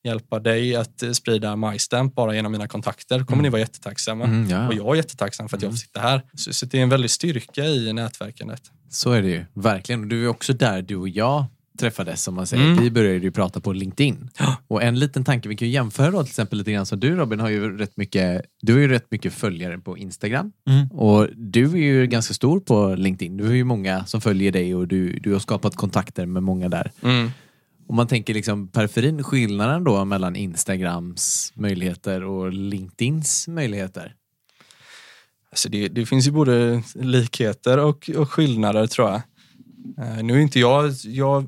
hjälpa 0.05 0.39
dig 0.39 0.77
att 0.77 1.03
eh, 1.03 1.11
sprida 1.11 1.57
MyStamp 1.57 2.15
bara 2.15 2.35
genom 2.35 2.53
mina 2.53 2.69
kontakter. 2.69 3.25
kommer 3.25 3.43
ni 3.43 3.49
vara 3.49 3.61
jättetacksamma. 3.61 4.25
Mm, 4.25 4.51
ja. 4.51 4.69
Och 4.69 4.75
jag 4.75 4.93
är 4.93 4.95
jättetacksam 4.95 5.49
för 5.49 5.57
att 5.57 5.63
jag 5.63 5.73
får 5.73 5.79
sitta 5.79 6.01
här. 6.01 6.23
Så, 6.35 6.53
så 6.53 6.67
det 6.67 6.79
är 6.79 6.83
en 6.83 6.89
väldig 6.89 7.11
styrka 7.11 7.65
i 7.65 7.93
nätverkandet. 7.93 8.63
Så 8.91 9.13
är 9.13 9.23
det 9.23 9.29
ju, 9.29 9.45
verkligen. 9.55 10.01
Och 10.01 10.07
du 10.07 10.25
är 10.25 10.29
också 10.29 10.53
där 10.53 10.83
du 10.83 10.97
och 10.97 11.09
jag 11.09 11.47
träffades, 11.79 12.23
som 12.23 12.35
man 12.35 12.47
säger. 12.47 12.65
Mm. 12.65 12.83
Vi 12.83 12.91
började 12.91 13.19
ju 13.19 13.31
prata 13.31 13.61
på 13.61 13.73
LinkedIn. 13.73 14.31
Och 14.69 14.83
en 14.83 14.99
liten 14.99 15.25
tanke, 15.25 15.49
vi 15.49 15.57
kan 15.57 15.69
ju 15.69 15.75
jämföra 15.75 16.11
då 16.11 16.23
till 16.23 16.31
exempel 16.31 16.59
lite 16.59 16.73
grann 16.73 16.87
som 16.87 17.01
du 17.01 17.17
Robin 17.17 17.41
har 17.41 17.49
ju 17.49 17.79
rätt 17.79 17.97
mycket, 17.97 18.43
du 18.63 18.73
har 18.73 18.81
ju 18.81 18.89
rätt 18.89 19.11
mycket 19.11 19.33
följare 19.33 19.79
på 19.79 19.99
Instagram. 19.99 20.53
Mm. 20.71 20.87
Och 20.87 21.29
du 21.37 21.65
är 21.65 21.77
ju 21.77 22.07
ganska 22.07 22.35
stor 22.35 22.61
på 22.61 22.95
LinkedIn. 22.95 23.37
Du 23.37 23.47
har 23.47 23.53
ju 23.53 23.65
många 23.65 24.05
som 24.05 24.21
följer 24.21 24.53
dig 24.53 24.75
och 24.75 24.89
du, 24.89 25.19
du 25.19 25.33
har 25.33 25.41
skapat 25.41 25.77
kontakter 25.77 26.27
med 26.27 26.43
många 26.43 26.69
där. 26.69 26.93
Mm. 27.03 27.31
Om 27.89 27.97
man 27.97 28.07
tänker 28.07 28.35
liksom 28.35 28.69
periferin, 28.69 29.25
skillnaden 29.25 29.85
då 29.85 30.05
mellan 30.05 30.37
Instagrams 30.37 31.53
möjligheter 31.55 32.25
och 32.25 32.53
LinkedIns 32.53 33.49
möjligheter. 33.49 34.15
Alltså 35.51 35.69
det, 35.69 35.89
det 35.89 36.07
finns 36.07 36.27
ju 36.27 36.31
både 36.31 36.83
likheter 36.95 37.79
och, 37.79 38.11
och 38.17 38.31
skillnader 38.31 38.87
tror 38.87 39.09
jag. 39.09 39.23
Eh, 39.99 40.23
nu 40.23 40.35
är 40.35 40.39
inte 40.39 40.61
jag, 40.61 40.93
jag... 41.05 41.47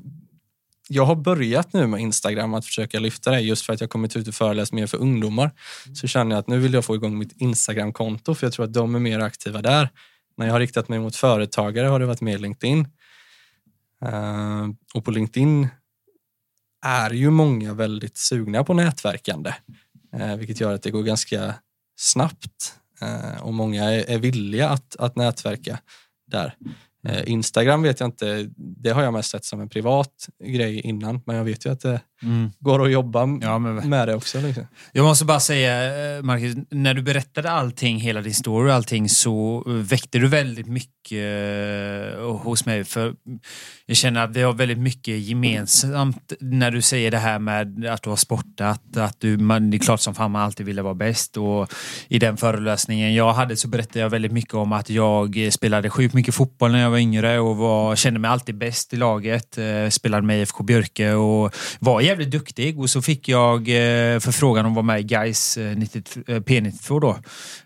Jag 0.93 1.05
har 1.05 1.15
börjat 1.15 1.73
nu 1.73 1.87
med 1.87 1.99
Instagram 1.99 2.53
att 2.53 2.65
försöka 2.65 2.99
lyfta 2.99 3.31
det 3.31 3.39
just 3.39 3.65
för 3.65 3.73
att 3.73 3.81
jag 3.81 3.89
kommit 3.89 4.15
ut 4.15 4.27
och 4.27 4.33
föreläst 4.33 4.73
mer 4.73 4.87
för 4.87 4.97
ungdomar. 4.97 5.51
Så 5.93 6.07
känner 6.07 6.35
jag 6.35 6.39
att 6.39 6.47
nu 6.47 6.59
vill 6.59 6.73
jag 6.73 6.85
få 6.85 6.95
igång 6.95 7.17
mitt 7.17 7.41
Instagram-konto 7.41 8.35
för 8.35 8.45
jag 8.45 8.53
tror 8.53 8.65
att 8.65 8.73
de 8.73 8.95
är 8.95 8.99
mer 8.99 9.19
aktiva 9.19 9.61
där. 9.61 9.89
När 10.37 10.45
jag 10.45 10.53
har 10.53 10.59
riktat 10.59 10.89
mig 10.89 10.99
mot 10.99 11.15
företagare 11.15 11.87
har 11.87 11.99
det 11.99 12.05
varit 12.05 12.21
mer 12.21 12.37
LinkedIn. 12.37 12.87
Eh, 14.05 14.67
och 14.93 15.05
på 15.05 15.11
LinkedIn 15.11 15.67
är 16.81 17.09
ju 17.09 17.29
många 17.29 17.73
väldigt 17.73 18.17
sugna 18.17 18.63
på 18.63 18.73
nätverkande. 18.73 19.53
Eh, 20.15 20.35
vilket 20.35 20.59
gör 20.59 20.73
att 20.73 20.83
det 20.83 20.91
går 20.91 21.03
ganska 21.03 21.53
snabbt. 21.99 22.75
Eh, 23.01 23.41
och 23.41 23.53
många 23.53 23.83
är, 23.83 24.09
är 24.09 24.17
villiga 24.17 24.69
att, 24.69 24.95
att 24.95 25.15
nätverka 25.15 25.79
där. 26.27 26.55
Eh, 27.07 27.21
Instagram 27.31 27.81
vet 27.81 27.99
jag 27.99 28.07
inte, 28.07 28.49
det 28.57 28.89
har 28.89 29.03
jag 29.03 29.13
mest 29.13 29.29
sett 29.31 29.45
som 29.45 29.61
en 29.61 29.69
privat 29.69 30.09
grej 30.45 30.79
innan. 30.79 31.21
Men 31.25 31.35
jag 31.35 31.43
vet 31.43 31.65
ju 31.65 31.71
att 31.71 31.79
det 31.81 32.01
går 32.59 32.85
att 32.85 32.91
jobba 32.91 33.19
Ja, 33.41 33.59
men- 33.59 33.89
med 33.89 34.07
det 34.07 34.15
också. 34.15 34.41
Liksom. 34.41 34.67
Jag 34.93 35.03
måste 35.05 35.25
bara 35.25 35.39
säga, 35.39 35.83
eh, 36.17 36.23
Marcus, 36.23 36.55
när 36.69 36.93
du 36.93 37.01
berättade 37.01 37.51
allting, 37.51 37.97
hela 37.99 38.21
din 38.21 38.33
story 38.33 38.69
och 38.69 38.75
allting, 38.75 39.09
så 39.09 39.63
väckte 39.67 40.19
du 40.19 40.27
väldigt 40.27 40.67
mycket 40.67 40.91
eh, 41.11 42.37
hos 42.37 42.65
mig. 42.65 42.83
För 42.83 43.15
jag 43.85 43.97
känner 43.97 44.23
att 44.23 44.35
vi 44.35 44.41
har 44.41 44.53
väldigt 44.53 44.77
mycket 44.77 45.19
gemensamt 45.19 46.33
när 46.39 46.71
du 46.71 46.81
säger 46.81 47.11
det 47.11 47.17
här 47.17 47.39
med 47.39 47.85
att 47.85 48.03
du 48.03 48.09
har 48.09 48.17
sportat, 48.17 48.97
att 48.97 49.19
du, 49.19 49.37
man, 49.37 49.69
det 49.71 49.77
är 49.77 49.79
klart 49.79 49.99
som 49.99 50.15
fan 50.15 50.31
man 50.31 50.41
alltid 50.41 50.65
ville 50.65 50.81
vara 50.81 50.93
bäst. 50.93 51.37
Och 51.37 51.73
I 52.07 52.19
den 52.19 52.37
föreläsningen 52.37 53.13
jag 53.13 53.33
hade 53.33 53.55
så 53.57 53.67
berättade 53.67 53.99
jag 53.99 54.09
väldigt 54.09 54.31
mycket 54.31 54.53
om 54.53 54.71
att 54.73 54.89
jag 54.89 55.47
spelade 55.51 55.89
sjukt 55.89 56.13
mycket 56.13 56.35
fotboll 56.35 56.71
när 56.71 56.81
jag 56.81 56.90
jag 56.91 56.93
var 56.93 56.99
yngre 56.99 57.39
och 57.39 57.57
var, 57.57 57.95
kände 57.95 58.19
mig 58.19 58.31
alltid 58.31 58.57
bäst 58.57 58.93
i 58.93 58.97
laget. 58.97 59.57
Eh, 59.57 59.89
spelade 59.89 60.27
med 60.27 60.39
IFK 60.39 60.63
Björke 60.63 61.13
och 61.13 61.55
var 61.79 62.01
jävligt 62.01 62.31
duktig. 62.31 62.79
Och 62.79 62.89
så 62.89 63.01
fick 63.01 63.29
jag 63.29 63.59
eh, 63.59 64.19
förfrågan 64.19 64.65
om 64.65 64.71
att 64.71 64.75
vara 64.75 64.85
med 64.85 64.99
i 64.99 65.03
Gais 65.03 65.57
eh, 65.57 65.71
eh 65.71 65.75
P92 65.75 66.99
då. 66.99 67.17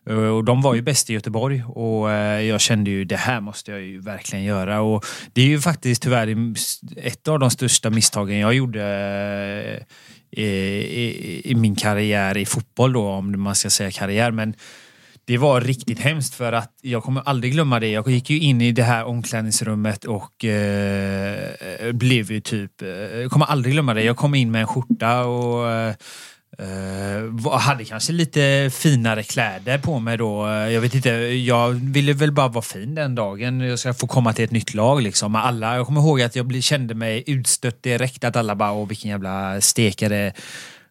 Eh, 0.10 0.18
Och 0.18 0.44
de 0.44 0.62
var 0.62 0.76
ju 0.76 0.82
bäst 0.82 1.10
i 1.10 1.14
Göteborg 1.14 1.64
och 1.68 2.12
eh, 2.12 2.42
jag 2.42 2.62
kände 2.62 2.90
ju 2.92 3.06
det 3.06 3.18
här 3.18 3.42
måste 3.42 3.72
jag 3.72 3.82
ju 3.82 4.00
verkligen 4.00 4.46
göra. 4.46 4.82
Och 4.82 5.06
det 5.34 5.42
är 5.42 5.48
ju 5.48 5.62
faktiskt 5.62 6.02
tyvärr 6.02 6.54
ett 6.98 7.28
av 7.28 7.40
de 7.40 7.50
största 7.50 7.90
misstagen 7.90 8.40
jag 8.40 8.54
gjorde 8.54 8.84
eh, 10.32 10.44
i, 10.44 10.46
i, 10.46 11.42
i 11.52 11.56
min 11.56 11.76
karriär 11.76 12.38
i 12.38 12.46
fotboll 12.46 12.94
då, 12.94 13.08
om 13.08 13.42
man 13.42 13.56
ska 13.56 13.70
säga 13.70 13.92
karriär. 13.92 14.32
Men 14.32 14.54
det 15.26 15.38
var 15.38 15.62
riktigt 15.62 16.00
hemskt 16.00 16.36
för 16.36 16.54
att 16.54 16.72
jag 16.82 17.04
kommer 17.04 17.22
aldrig 17.26 17.54
glömma 17.54 17.80
det. 17.80 17.90
Jag 17.90 18.10
gick 18.10 18.30
ju 18.30 18.40
in 18.40 18.62
i 18.62 18.72
det 18.72 18.84
här 18.84 19.06
omklädningsrummet 19.06 20.06
och 20.06 20.46
eh, 20.46 21.50
blev 21.92 22.32
ju 22.32 22.42
typ... 22.42 22.72
Jag 23.22 23.32
kommer 23.32 23.46
aldrig 23.46 23.74
glömma 23.74 23.94
det. 23.94 24.04
Jag 24.04 24.18
kom 24.18 24.36
in 24.36 24.52
med 24.52 24.62
en 24.62 24.68
skjorta 24.68 25.26
och 25.26 25.72
eh, 25.72 25.96
eh, 26.58 27.58
hade 27.60 27.86
kanske 27.86 28.14
lite 28.14 28.72
finare 28.74 29.24
kläder 29.24 29.78
på 29.78 30.00
mig 30.00 30.18
då. 30.18 30.48
Jag 30.48 30.82
vet 30.82 30.96
inte, 30.96 31.10
jag 31.10 31.70
ville 31.70 32.14
väl 32.14 32.32
bara 32.32 32.48
vara 32.48 32.62
fin 32.62 32.96
den 32.96 33.16
dagen. 33.16 33.60
Jag 33.60 33.80
ska 33.80 33.94
få 33.94 34.08
komma 34.08 34.34
till 34.34 34.46
ett 34.46 34.52
nytt 34.52 34.74
lag 34.74 35.02
liksom. 35.02 35.36
Alla, 35.36 35.76
jag 35.76 35.86
kommer 35.86 36.02
ihåg 36.02 36.22
att 36.22 36.36
jag 36.36 36.64
kände 36.64 36.96
mig 36.96 37.24
utstött 37.28 37.84
direkt. 37.84 38.24
Att 38.24 38.36
alla 38.36 38.56
bara, 38.56 38.72
åh 38.72 38.88
vilken 38.88 39.12
jävla 39.12 39.62
stekare. 39.62 40.34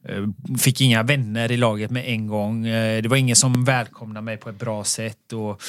Eh, 0.09 0.57
fick 0.59 0.81
inga 0.81 1.03
vänner 1.03 1.53
i 1.53 1.57
laget 1.57 1.90
med 1.90 2.09
en 2.09 2.27
gång. 2.27 2.67
Eh, 2.67 3.03
det 3.03 3.09
var 3.09 3.17
ingen 3.17 3.37
som 3.37 3.64
välkomnade 3.64 4.25
mig 4.25 4.37
på 4.37 4.51
ett 4.51 4.59
bra 4.59 4.85
sätt. 4.85 5.33
Och 5.33 5.62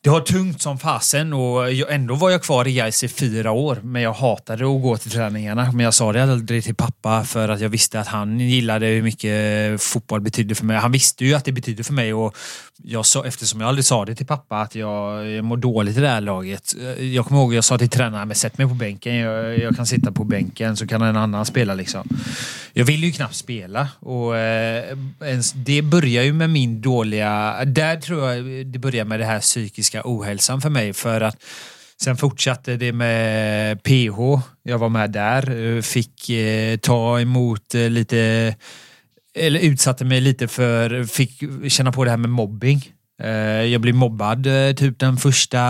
det 0.00 0.10
har 0.10 0.20
tungt 0.20 0.62
som 0.62 0.78
fasen 0.78 1.32
och 1.32 1.70
ändå 1.90 2.14
var 2.14 2.30
jag 2.30 2.42
kvar 2.42 2.68
i 2.68 2.74
Gais 2.74 3.04
i 3.04 3.08
fyra 3.08 3.52
år. 3.52 3.78
Men 3.82 4.02
jag 4.02 4.12
hatade 4.12 4.64
att 4.64 4.82
gå 4.82 4.96
till 4.96 5.10
träningarna. 5.10 5.72
Men 5.72 5.84
jag 5.84 5.94
sa 5.94 6.12
det 6.12 6.22
aldrig 6.22 6.64
till 6.64 6.74
pappa 6.74 7.24
för 7.24 7.48
att 7.48 7.60
jag 7.60 7.68
visste 7.68 8.00
att 8.00 8.06
han 8.06 8.40
gillade 8.40 8.86
hur 8.86 9.02
mycket 9.02 9.82
fotboll 9.82 10.20
betydde 10.20 10.54
för 10.54 10.64
mig. 10.64 10.76
Han 10.76 10.92
visste 10.92 11.24
ju 11.24 11.34
att 11.34 11.44
det 11.44 11.52
betydde 11.52 11.84
för 11.84 11.92
mig 11.92 12.14
och 12.14 12.36
jag 12.82 13.06
sa, 13.06 13.24
eftersom 13.24 13.60
jag 13.60 13.68
aldrig 13.68 13.84
sa 13.84 14.04
det 14.04 14.14
till 14.14 14.26
pappa 14.26 14.60
att 14.60 14.74
jag, 14.74 15.30
jag 15.30 15.44
mår 15.44 15.56
dåligt 15.56 15.96
i 15.96 16.00
det 16.00 16.08
här 16.08 16.20
laget. 16.20 16.74
Jag 16.98 17.26
kommer 17.26 17.40
ihåg 17.40 17.54
jag 17.54 17.64
sa 17.64 17.78
till 17.78 17.88
tränaren, 17.88 18.28
men 18.28 18.34
sätt 18.34 18.58
mig 18.58 18.68
på 18.68 18.74
bänken. 18.74 19.16
Jag, 19.16 19.58
jag 19.58 19.76
kan 19.76 19.86
sitta 19.86 20.12
på 20.12 20.24
bänken 20.24 20.76
så 20.76 20.86
kan 20.86 21.02
en 21.02 21.16
annan 21.16 21.46
spela 21.46 21.74
liksom. 21.74 22.08
Jag 22.72 22.84
vill 22.84 23.04
ju 23.04 23.12
knappt 23.12 23.34
spela 23.34 23.88
och 24.00 24.36
eh, 24.36 24.98
ens, 25.20 25.52
det 25.52 25.82
börjar 25.82 26.22
ju 26.22 26.32
med 26.32 26.50
min 26.50 26.80
dåliga... 26.80 27.64
Där 27.64 27.96
tror 27.96 28.30
jag 28.30 28.66
det 28.66 28.78
börjar 28.78 29.04
med 29.04 29.20
det 29.20 29.26
här 29.26 29.40
psykiska 29.40 30.02
ohälsan 30.04 30.60
för 30.60 30.70
mig 30.70 30.92
för 30.92 31.20
att 31.20 31.36
Sen 31.96 32.16
fortsatte 32.16 32.76
det 32.76 32.92
med 32.92 33.82
PH. 33.82 34.18
Jag 34.62 34.78
var 34.78 34.88
med 34.88 35.10
där. 35.10 35.76
Eh, 35.76 35.82
fick 35.82 36.30
eh, 36.30 36.76
ta 36.76 37.20
emot 37.20 37.74
eh, 37.74 37.90
lite 37.90 38.54
eller 39.34 39.60
utsatte 39.60 40.04
mig 40.04 40.20
lite 40.20 40.48
för, 40.48 41.04
fick 41.04 41.42
känna 41.68 41.92
på 41.92 42.04
det 42.04 42.10
här 42.10 42.16
med 42.16 42.30
mobbing. 42.30 42.92
Eh, 43.22 43.30
jag 43.62 43.80
blev 43.80 43.94
mobbad 43.94 44.46
eh, 44.46 44.74
typ 44.74 44.98
de 44.98 45.16
första 45.16 45.60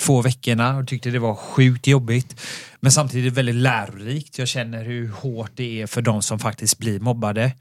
två 0.00 0.22
veckorna 0.22 0.76
och 0.76 0.88
tyckte 0.88 1.10
det 1.10 1.18
var 1.18 1.34
sjukt 1.34 1.86
jobbigt. 1.86 2.40
Men 2.80 2.92
samtidigt 2.92 3.32
väldigt 3.32 3.54
lärorikt. 3.54 4.38
Jag 4.38 4.48
känner 4.48 4.84
hur 4.84 5.08
hårt 5.08 5.50
det 5.54 5.82
är 5.82 5.86
för 5.86 6.02
de 6.02 6.22
som 6.22 6.38
faktiskt 6.38 6.78
blir 6.78 7.00
mobbade. 7.00 7.52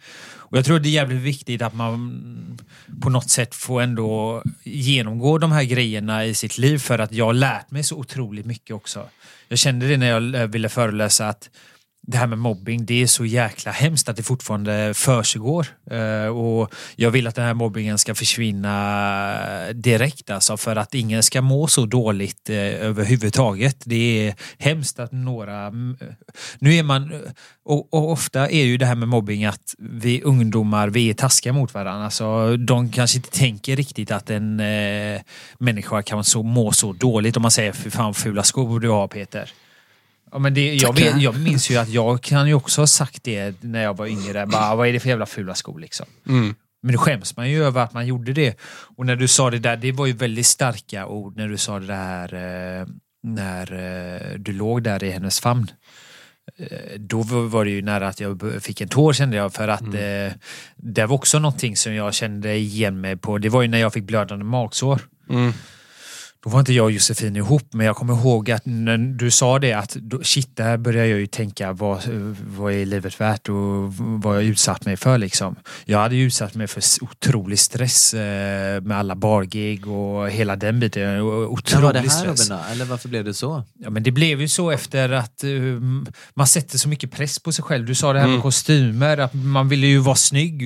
Och 0.51 0.57
jag 0.57 0.65
tror 0.65 0.79
det 0.79 0.89
är 0.89 0.91
jävligt 0.91 1.21
viktigt 1.21 1.61
att 1.61 1.73
man 1.73 2.59
på 3.01 3.09
något 3.09 3.29
sätt 3.29 3.55
får 3.55 3.81
ändå 3.81 4.43
genomgå 4.63 5.37
de 5.37 5.51
här 5.51 5.63
grejerna 5.63 6.25
i 6.25 6.33
sitt 6.33 6.57
liv 6.57 6.77
för 6.77 6.99
att 6.99 7.11
jag 7.11 7.25
har 7.25 7.33
lärt 7.33 7.71
mig 7.71 7.83
så 7.83 7.97
otroligt 7.97 8.45
mycket 8.45 8.75
också. 8.75 9.09
Jag 9.47 9.59
kände 9.59 9.87
det 9.87 9.97
när 9.97 10.07
jag 10.07 10.35
eh, 10.35 10.47
ville 10.47 10.69
föreläsa 10.69 11.29
att 11.29 11.49
det 12.07 12.17
här 12.17 12.27
med 12.27 12.37
mobbing, 12.37 12.85
det 12.85 13.01
är 13.01 13.07
så 13.07 13.25
jäkla 13.25 13.71
hemskt 13.71 14.09
att 14.09 14.15
det 14.15 14.23
fortfarande 14.23 14.93
försiggår. 14.93 15.67
Eh, 15.91 16.25
och 16.25 16.73
jag 16.95 17.11
vill 17.11 17.27
att 17.27 17.35
den 17.35 17.45
här 17.45 17.53
mobbingen 17.53 17.97
ska 17.97 18.15
försvinna 18.15 19.73
direkt 19.73 20.29
alltså 20.29 20.57
för 20.57 20.75
att 20.75 20.93
ingen 20.93 21.23
ska 21.23 21.41
må 21.41 21.67
så 21.67 21.85
dåligt 21.85 22.49
eh, 22.49 22.57
överhuvudtaget. 22.57 23.77
Det 23.85 24.27
är 24.27 24.35
hemskt 24.57 24.99
att 24.99 25.11
några... 25.11 25.67
Eh, 25.67 25.71
nu 26.59 26.75
är 26.75 26.83
man... 26.83 27.21
Och, 27.63 27.93
och 27.93 28.11
ofta 28.11 28.49
är 28.49 28.63
ju 28.63 28.77
det 28.77 28.85
här 28.85 28.95
med 28.95 29.07
mobbing 29.07 29.45
att 29.45 29.75
vi 29.79 30.21
ungdomar, 30.21 30.87
vi 30.87 31.09
är 31.09 31.13
taskiga 31.13 31.53
mot 31.53 31.73
varandra. 31.73 32.05
Alltså, 32.05 32.57
de 32.57 32.91
kanske 32.91 33.17
inte 33.17 33.31
tänker 33.31 33.75
riktigt 33.75 34.11
att 34.11 34.29
en 34.29 34.59
eh, 34.59 35.21
människa 35.57 36.01
kan 36.01 36.23
så, 36.23 36.43
må 36.43 36.71
så 36.71 36.93
dåligt 36.93 37.37
om 37.37 37.41
man 37.41 37.51
säger 37.51 37.71
för 37.71 37.89
fan 37.89 38.13
fula 38.13 38.43
skor 38.43 38.79
du 38.79 38.89
har 38.89 39.07
Peter. 39.07 39.51
Ja, 40.31 40.39
men 40.39 40.53
det, 40.53 40.73
jag, 40.73 40.95
vet, 40.95 41.21
jag 41.21 41.39
minns 41.39 41.69
ju 41.69 41.77
att 41.77 41.89
jag 41.89 42.21
kan 42.21 42.47
ju 42.47 42.53
också 42.53 42.81
ha 42.81 42.87
sagt 42.87 43.23
det 43.23 43.63
när 43.63 43.83
jag 43.83 43.97
var 43.97 44.07
yngre. 44.07 44.45
Bara, 44.45 44.75
vad 44.75 44.87
är 44.87 44.93
det 44.93 44.99
för 44.99 45.09
jävla 45.09 45.25
fula 45.25 45.55
skor 45.55 45.79
liksom? 45.79 46.05
Mm. 46.27 46.55
Men 46.83 46.93
då 46.93 46.99
skäms 46.99 47.37
man 47.37 47.49
ju 47.49 47.63
över 47.63 47.83
att 47.83 47.93
man 47.93 48.07
gjorde 48.07 48.33
det. 48.33 48.59
Och 48.97 49.05
när 49.05 49.15
du 49.15 49.27
sa 49.27 49.49
det 49.49 49.59
där, 49.59 49.77
det 49.77 49.91
var 49.91 50.05
ju 50.05 50.13
väldigt 50.13 50.45
starka 50.45 51.05
ord 51.07 51.37
när 51.37 51.47
du 51.47 51.57
sa 51.57 51.79
det 51.79 51.87
där 51.87 52.33
eh, 52.81 52.87
när 53.23 53.73
eh, 53.73 54.39
du 54.39 54.53
låg 54.53 54.83
där 54.83 55.03
i 55.03 55.11
hennes 55.11 55.39
famn. 55.39 55.71
Eh, 56.57 56.99
Då 56.99 57.21
var 57.23 57.65
det 57.65 57.71
ju 57.71 57.81
nära 57.81 58.07
att 58.07 58.19
jag 58.19 58.43
fick 58.61 58.81
en 58.81 58.87
tår 58.87 59.13
kände 59.13 59.37
jag 59.37 59.53
för 59.53 59.67
att 59.67 59.81
eh, 59.81 60.37
det 60.75 61.05
var 61.05 61.15
också 61.15 61.39
någonting 61.39 61.75
som 61.75 61.93
jag 61.93 62.13
kände 62.13 62.55
igen 62.55 63.01
mig 63.01 63.17
på. 63.17 63.37
Det 63.37 63.49
var 63.49 63.61
ju 63.61 63.67
när 63.67 63.77
jag 63.77 63.93
fick 63.93 64.03
blödande 64.03 64.45
magsår. 64.45 65.01
Mm. 65.29 65.53
Då 66.43 66.49
var 66.49 66.59
inte 66.59 66.73
jag 66.73 66.83
och 66.83 66.91
Josefin 66.91 67.35
ihop, 67.35 67.63
men 67.71 67.85
jag 67.85 67.95
kommer 67.95 68.13
ihåg 68.13 68.51
att 68.51 68.65
när 68.65 68.97
du 68.97 69.31
sa 69.31 69.59
det 69.59 69.73
att 69.73 69.97
shit, 70.23 70.55
där 70.55 70.77
börjar 70.77 71.05
jag 71.05 71.19
ju 71.19 71.27
tänka 71.27 71.73
vad, 71.73 72.01
vad 72.47 72.73
är 72.73 72.85
livet 72.85 73.21
värt 73.21 73.49
och 73.49 73.93
vad 73.95 74.35
jag 74.35 74.43
utsatt 74.43 74.85
mig 74.85 74.97
för 74.97 75.17
liksom. 75.17 75.55
Jag 75.85 75.99
hade 75.99 76.15
ju 76.15 76.25
utsatt 76.25 76.55
mig 76.55 76.67
för 76.67 76.83
otrolig 77.01 77.59
stress 77.59 78.13
eh, 78.13 78.81
med 78.81 78.97
alla 78.97 79.15
bargig 79.15 79.87
och 79.87 80.29
hela 80.29 80.55
den 80.55 80.79
biten. 80.79 81.03
När 81.03 81.21
var 81.21 81.41
det 81.41 81.47
Otrolig 81.47 81.99
här 81.99 82.07
stress. 82.07 82.49
Robin 82.49 82.57
då? 82.65 82.71
Eller 82.71 82.85
varför 82.85 83.09
blev 83.09 83.25
det 83.25 83.33
så? 83.33 83.63
Ja, 83.79 83.89
men 83.89 84.03
det 84.03 84.11
blev 84.11 84.41
ju 84.41 84.47
så 84.47 84.71
efter 84.71 85.09
att 85.09 85.43
um, 85.43 86.07
man 86.33 86.47
sätter 86.47 86.77
så 86.77 86.89
mycket 86.89 87.11
press 87.11 87.39
på 87.39 87.51
sig 87.51 87.63
själv. 87.63 87.85
Du 87.85 87.95
sa 87.95 88.13
det 88.13 88.19
här 88.19 88.27
med 88.27 88.41
kostymer, 88.41 89.17
att 89.17 89.33
man 89.33 89.69
ville 89.69 89.87
ju 89.87 89.97
vara 89.97 90.15
snygg. 90.15 90.61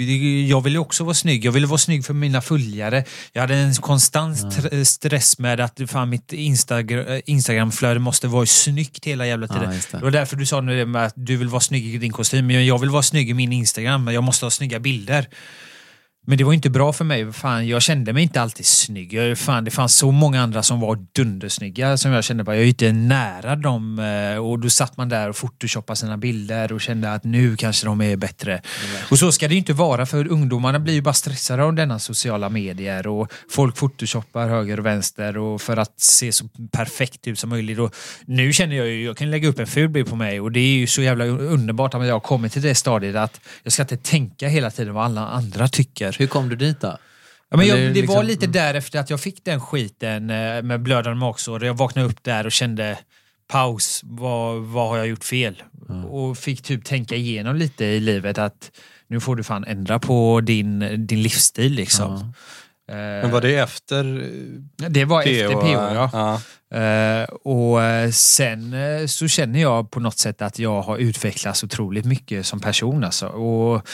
Jag 0.49 0.61
ville 0.61 0.79
också 0.79 1.03
vara 1.03 1.13
snygg. 1.13 1.45
Jag 1.45 1.51
ville 1.51 1.67
vara 1.67 1.77
snygg 1.77 2.05
för 2.05 2.13
mina 2.13 2.41
följare. 2.41 3.03
Jag 3.33 3.41
hade 3.41 3.55
en 3.55 3.73
konstant 3.73 4.37
tr- 4.37 4.83
stress 4.83 5.39
med 5.39 5.64
att 5.65 5.81
fan, 5.87 6.09
mitt 6.09 6.33
Instagram, 6.33 7.21
Instagramflöde 7.25 7.99
måste 7.99 8.27
vara 8.27 8.45
snyggt 8.45 9.05
hela 9.05 9.27
jävla 9.27 9.47
tiden. 9.47 9.63
Ja, 9.63 9.69
det. 9.91 9.97
det 9.97 10.03
var 10.03 10.11
därför 10.11 10.35
du 10.35 10.45
sa 10.45 10.61
nu 10.61 10.77
det 10.77 10.85
med 10.85 11.05
att 11.05 11.13
du 11.15 11.37
vill 11.37 11.47
vara 11.47 11.61
snygg 11.61 11.95
i 11.95 11.97
din 11.97 12.11
kostym. 12.11 12.47
Men 12.47 12.65
jag 12.65 12.79
vill 12.79 12.89
vara 12.89 13.03
snygg 13.03 13.29
i 13.29 13.33
min 13.33 13.53
Instagram. 13.53 14.03
men 14.03 14.13
Jag 14.13 14.23
måste 14.23 14.45
ha 14.45 14.49
snygga 14.51 14.79
bilder. 14.79 15.27
Men 16.27 16.37
det 16.37 16.43
var 16.43 16.53
inte 16.53 16.69
bra 16.69 16.93
för 16.93 17.05
mig. 17.05 17.33
Fan, 17.33 17.67
jag 17.67 17.81
kände 17.81 18.13
mig 18.13 18.23
inte 18.23 18.41
alltid 18.41 18.65
snygg. 18.65 19.13
Jag, 19.13 19.37
fan, 19.37 19.63
det 19.65 19.71
fanns 19.71 19.95
så 19.95 20.11
många 20.11 20.41
andra 20.41 20.63
som 20.63 20.79
var 20.79 20.99
dundersnygga 21.15 21.97
som 21.97 22.11
jag 22.11 22.23
kände 22.23 22.43
bara, 22.43 22.55
jag 22.55 22.63
är 22.63 22.67
inte 22.67 22.91
nära 22.91 23.55
dem. 23.55 23.99
eh, 23.99 24.37
Och 24.37 24.59
då 24.59 24.69
satt 24.69 24.97
man 24.97 25.09
där 25.09 25.29
och 25.29 25.35
photoshoppade 25.35 25.97
sina 25.97 26.17
bilder 26.17 26.71
och 26.73 26.81
kände 26.81 27.13
att 27.13 27.23
nu 27.23 27.55
kanske 27.55 27.85
de 27.87 28.01
är 28.01 28.15
bättre. 28.15 28.61
Och 29.11 29.19
så 29.19 29.31
ska 29.31 29.47
det 29.47 29.55
inte 29.55 29.73
vara 29.73 30.05
för 30.05 30.27
ungdomarna 30.31 30.79
blir 30.79 30.93
ju 30.93 31.01
bara 31.01 31.13
stressade 31.13 31.63
av 31.63 31.73
denna 31.73 31.99
sociala 31.99 32.49
medier 32.49 33.07
och 33.07 33.31
folk 33.49 33.75
photoshoppar 33.77 34.47
höger 34.47 34.79
och 34.79 34.85
vänster 34.85 35.37
och 35.37 35.61
för 35.61 35.77
att 35.77 35.99
se 35.99 36.31
så 36.31 36.45
perfekt 36.71 37.27
ut 37.27 37.39
som 37.39 37.49
möjligt. 37.49 37.79
Och 37.79 37.95
nu 38.25 38.53
känner 38.53 38.75
jag 38.75 38.87
ju, 38.87 39.05
jag 39.05 39.17
kan 39.17 39.31
lägga 39.31 39.47
upp 39.49 39.59
en 39.59 39.67
ful 39.67 39.89
bild 39.89 40.09
på 40.09 40.15
mig 40.15 40.41
och 40.41 40.51
det 40.51 40.59
är 40.59 40.77
ju 40.77 40.87
så 40.87 41.01
jävla 41.01 41.25
underbart 41.25 41.93
att 41.93 42.07
jag 42.07 42.15
har 42.15 42.19
kommit 42.19 42.53
till 42.53 42.61
det 42.61 42.75
stadiet 42.75 43.15
att 43.15 43.41
jag 43.63 43.73
ska 43.73 43.81
inte 43.81 43.97
tänka 43.97 44.47
hela 44.47 44.71
tiden 44.71 44.93
vad 44.93 45.05
alla 45.05 45.27
andra 45.27 45.67
tycker. 45.67 46.14
Hur 46.19 46.27
kom 46.27 46.49
du 46.49 46.55
dit 46.55 46.81
då? 46.81 46.97
Ja, 47.49 47.57
men 47.57 47.67
jag, 47.67 47.77
det 47.79 47.89
liksom- 47.89 48.15
var 48.15 48.23
lite 48.23 48.47
därefter 48.47 48.99
att 48.99 49.09
jag 49.09 49.19
fick 49.19 49.45
den 49.45 49.61
skiten 49.61 50.29
eh, 50.29 50.61
med 50.61 50.81
blödande 50.81 51.19
magsår. 51.19 51.65
Jag 51.65 51.73
vaknade 51.73 52.07
upp 52.07 52.23
där 52.23 52.45
och 52.45 52.51
kände 52.51 52.97
paus, 53.47 54.01
vad, 54.03 54.61
vad 54.61 54.87
har 54.89 54.97
jag 54.97 55.07
gjort 55.07 55.23
fel? 55.23 55.63
Och 56.09 56.37
fick 56.37 56.61
typ 56.61 56.85
tänka 56.85 57.15
igenom 57.15 57.55
lite 57.55 57.85
i 57.85 57.99
livet 57.99 58.37
att 58.37 58.71
nu 59.07 59.19
får 59.19 59.35
du 59.35 59.43
fan 59.43 59.63
ändra 59.63 59.99
på 59.99 60.41
din, 60.41 61.05
din 61.07 61.23
livsstil 61.23 61.73
liksom. 61.73 62.33
Eh, 62.89 62.95
Men 62.95 63.31
var 63.31 63.41
det 63.41 63.55
efter 63.55 64.29
det 64.89 65.05
var 65.05 65.21
efter 65.21 65.53
PO? 65.53 65.61
PO, 65.61 65.67
ja. 65.67 66.09
ja. 66.13 66.41
Eh, 66.79 67.23
och 67.29 67.79
sen 68.13 68.75
så 69.07 69.27
känner 69.27 69.61
jag 69.61 69.91
på 69.91 69.99
något 69.99 70.17
sätt 70.17 70.41
att 70.41 70.59
jag 70.59 70.81
har 70.81 70.97
utvecklats 70.97 71.63
otroligt 71.63 72.05
mycket 72.05 72.45
som 72.45 72.59
person. 72.59 73.03
Alltså. 73.03 73.27
Och 73.27 73.87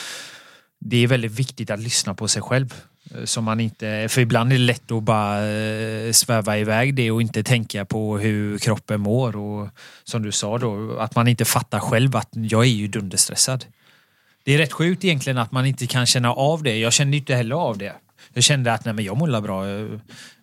det 0.84 0.98
är 0.98 1.08
väldigt 1.08 1.32
viktigt 1.32 1.70
att 1.72 1.80
lyssna 1.80 2.14
på 2.14 2.28
sig 2.28 2.42
själv. 2.42 2.74
Eh, 3.16 3.26
Så 3.26 3.42
man 3.42 3.60
inte, 3.60 4.08
för 4.10 4.22
ibland 4.22 4.54
är 4.54 4.58
det 4.58 4.64
lätt 4.64 4.92
att 4.92 5.04
bara 5.04 5.48
eh, 5.48 6.12
sväva 6.12 6.58
iväg 6.58 6.96
det 6.96 7.12
och 7.12 7.22
inte 7.22 7.44
tänka 7.44 7.86
på 7.86 8.18
hur 8.18 8.58
kroppen 8.58 9.02
mår. 9.02 9.36
Och 9.36 9.70
som 10.04 10.24
du 10.24 10.32
sa 10.32 10.58
då, 10.58 10.98
att 11.00 11.16
man 11.16 11.28
inte 11.28 11.46
fattar 11.46 11.80
själv 11.80 12.16
att 12.16 12.30
jag 12.32 12.62
är 12.62 12.70
ju 12.70 12.88
dunderstressad. 12.88 13.66
Det 14.44 14.54
är 14.54 14.58
rätt 14.58 14.74
sjukt 14.74 15.04
egentligen 15.04 15.38
att 15.38 15.52
man 15.52 15.66
inte 15.66 15.88
kan 15.88 16.06
känna 16.06 16.34
av 16.34 16.64
det. 16.64 16.78
Jag 16.78 16.94
kände 16.94 17.18
inte 17.18 17.36
heller 17.36 17.56
av 17.56 17.78
det. 17.78 17.94
Jag 18.34 18.44
kände 18.44 18.74
att 18.74 18.86
nej, 18.86 18.94
men 18.94 19.06
jag 19.06 19.18
mår 19.18 19.42
bra. 19.42 19.68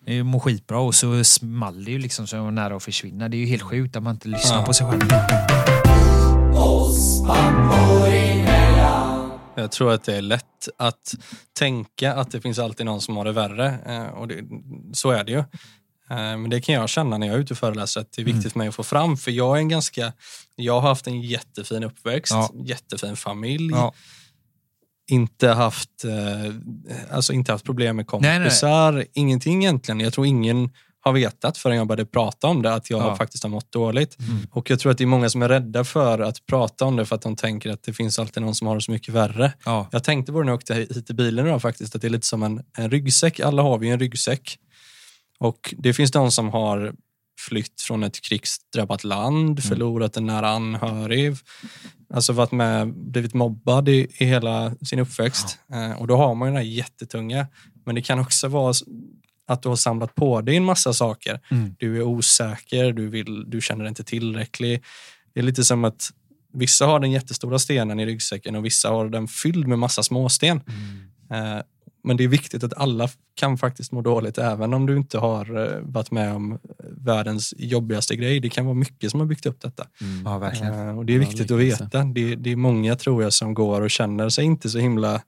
Jag 0.05 0.25
mår 0.25 0.39
skitbra 0.39 0.79
och 0.79 0.95
så 0.95 1.23
small 1.23 1.85
det 1.85 1.91
ju 1.91 1.99
liksom 1.99 2.27
så 2.27 2.35
jag 2.35 2.43
var 2.43 2.51
nära 2.51 2.75
att 2.75 2.83
försvinna. 2.83 3.29
Det 3.29 3.37
är 3.37 3.39
ju 3.39 3.45
helt 3.45 3.61
sjukt 3.61 3.95
att 3.95 4.03
man 4.03 4.13
inte 4.15 4.27
lyssnar 4.27 4.65
på 4.65 4.73
sig 4.73 4.87
själv. 4.87 5.01
Jag 9.59 9.71
tror 9.71 9.91
att 9.93 10.03
det 10.03 10.15
är 10.15 10.21
lätt 10.21 10.69
att 10.77 11.15
tänka 11.59 12.13
att 12.13 12.31
det 12.31 12.41
finns 12.41 12.59
alltid 12.59 12.85
någon 12.85 13.01
som 13.01 13.17
har 13.17 13.25
det 13.25 13.31
värre. 13.31 13.77
Eh, 13.85 14.03
Och 14.13 14.27
det, 14.27 14.43
så 14.93 15.11
är 15.11 15.23
det 15.23 15.31
ju. 15.31 15.37
Eh, 15.39 15.45
Men 16.37 16.49
det 16.49 16.61
kan 16.61 16.75
jag 16.75 16.89
känna 16.89 17.17
när 17.17 17.27
jag 17.27 17.35
är 17.35 17.39
ute 17.39 17.53
och 17.53 17.57
föreläser 17.57 18.01
att 18.01 18.11
det 18.11 18.21
är 18.21 18.25
viktigt 18.25 18.51
för 18.51 18.59
mig 18.59 18.67
att 18.67 18.75
få 18.75 18.83
fram. 18.83 19.17
För 19.17 19.31
jag 19.31 19.55
är 19.57 19.59
en 19.59 19.69
ganska... 19.69 20.13
Jag 20.55 20.73
har 20.81 20.89
haft 20.89 21.07
en 21.07 21.21
jättefin 21.21 21.83
uppväxt, 21.83 22.31
Ja. 22.33 22.51
jättefin 22.65 23.15
familj. 23.15 23.71
Ja. 23.71 23.93
Inte 25.11 25.47
haft, 25.49 26.03
eh, 26.03 26.53
alltså 27.11 27.33
inte 27.33 27.51
haft 27.51 27.65
problem 27.65 27.95
med 27.95 28.05
Nej, 28.11 28.21
nej. 28.21 28.37
kompisar. 28.39 29.05
Ingenting 29.13 29.63
egentligen. 29.63 29.99
Jag 29.99 30.13
tror 30.13 30.25
ingen 30.27 30.69
har 31.01 31.13
vetat 31.13 31.57
förrän 31.57 31.77
jag 31.77 31.87
började 31.87 32.05
prata 32.05 32.47
om 32.47 32.61
det 32.61 32.73
att 32.73 32.89
jag 32.89 33.01
Ja. 33.01 33.15
faktiskt 33.15 33.43
har 33.43 33.49
mått 33.49 33.71
dåligt. 33.71 34.19
Mm. 34.19 34.47
Och 34.51 34.69
jag 34.69 34.79
tror 34.79 34.91
att 34.91 34.97
det 34.97 35.03
är 35.03 35.05
många 35.05 35.29
som 35.29 35.41
är 35.41 35.49
rädda 35.49 35.83
för 35.83 36.19
att 36.19 36.45
prata 36.45 36.85
om 36.85 36.95
det 36.95 37.05
för 37.05 37.15
att 37.15 37.21
de 37.21 37.35
tänker 37.35 37.69
att 37.69 37.83
det 37.83 37.93
finns 37.93 38.19
alltid 38.19 38.43
någon 38.43 38.55
som 38.55 38.67
har 38.67 38.75
det 38.75 38.81
så 38.81 38.91
mycket 38.91 39.13
värre. 39.13 39.53
Ja. 39.65 39.87
Jag 39.91 40.03
tänkte 40.03 40.31
på 40.31 40.39
det 40.39 40.45
när 40.45 40.51
jag 40.51 40.57
åkte 40.57 40.73
hit 40.73 41.09
i 41.09 41.13
bilen 41.13 41.47
idag 41.47 41.61
faktiskt, 41.61 41.95
att 41.95 42.01
det 42.01 42.07
är 42.07 42.09
lite 42.09 42.27
som 42.27 42.43
en, 42.43 42.61
en 42.77 42.91
ryggsäck. 42.91 43.39
Alla 43.39 43.61
har 43.61 43.77
vi 43.77 43.89
en 43.89 43.99
ryggsäck. 43.99 44.57
Och 45.39 45.73
det 45.77 45.93
finns 45.93 46.11
de 46.11 46.31
som 46.31 46.49
har 46.49 46.93
flytt 47.47 47.81
från 47.81 48.03
ett 48.03 48.21
krigsdrabbat 48.21 49.03
land, 49.03 49.63
förlorat 49.63 50.17
en 50.17 50.25
nära 50.25 50.49
anhörig, 50.49 51.35
alltså 52.13 52.33
varit 52.33 52.51
med, 52.51 52.93
blivit 52.93 53.33
mobbad 53.33 53.89
i, 53.89 54.07
i 54.17 54.25
hela 54.25 54.75
sin 54.81 54.99
uppväxt. 54.99 55.57
Eh, 55.73 56.01
och 56.01 56.07
då 56.07 56.17
har 56.17 56.35
man 56.35 56.47
ju 56.47 56.53
den 56.53 56.63
här 56.65 56.71
jättetunga. 56.71 57.47
Men 57.85 57.95
det 57.95 58.01
kan 58.01 58.19
också 58.19 58.47
vara 58.47 58.73
att 59.49 59.61
du 59.61 59.69
har 59.69 59.75
samlat 59.75 60.15
på 60.15 60.41
dig 60.41 60.55
en 60.57 60.63
massa 60.65 60.93
saker. 60.93 61.39
Mm. 61.51 61.75
Du 61.79 61.97
är 61.97 62.03
osäker, 62.03 62.91
du, 62.93 63.07
vill, 63.09 63.49
du 63.49 63.61
känner 63.61 63.83
dig 63.83 63.89
inte 63.89 64.03
tillräcklig. 64.03 64.83
Det 65.33 65.39
är 65.39 65.43
lite 65.43 65.63
som 65.63 65.83
att 65.85 66.09
vissa 66.53 66.85
har 66.85 66.99
den 66.99 67.11
jättestora 67.11 67.59
stenen 67.59 67.99
i 67.99 68.05
ryggsäcken 68.05 68.55
och 68.55 68.65
vissa 68.65 68.89
har 68.89 69.09
den 69.09 69.27
fylld 69.27 69.67
med 69.67 69.79
massa 69.79 70.03
småsten. 70.03 70.61
Eh, 71.31 71.59
Men 72.03 72.17
det 72.17 72.23
är 72.23 72.27
viktigt 72.27 72.63
att 72.63 72.73
alla 72.73 73.09
kan 73.35 73.57
faktiskt 73.57 73.91
må 73.91 74.01
dåligt 74.01 74.37
även 74.37 74.73
om 74.73 74.85
du 74.85 74.97
inte 74.97 75.17
har 75.17 75.57
eh, 75.67 75.79
varit 75.81 76.11
med 76.11 76.33
om 76.33 76.59
världens 76.97 77.53
jobbigaste 77.57 78.15
grej. 78.15 78.39
Det 78.39 78.49
kan 78.49 78.65
vara 78.65 78.75
mycket 78.75 79.11
som 79.11 79.19
har 79.19 79.27
byggt 79.27 79.45
upp 79.45 79.61
detta. 79.61 79.87
ja, 80.25 80.37
verkligen. 80.37 80.73
Eh, 80.89 80.97
Och 80.97 81.05
det 81.05 81.13
är 81.13 81.15
Ja, 81.15 81.19
viktigt 81.19 81.51
att 81.51 81.59
liknelse. 81.59 81.83
veta. 81.83 82.03
Det, 82.03 82.35
det 82.35 82.51
är 82.51 82.55
många 82.55 82.95
tror 82.95 83.23
jag 83.23 83.33
som 83.33 83.53
går 83.53 83.81
och 83.81 83.89
känner 83.91 84.29
sig 84.29 84.45
inte 84.45 84.69
så 84.69 84.79
himla 84.79 85.21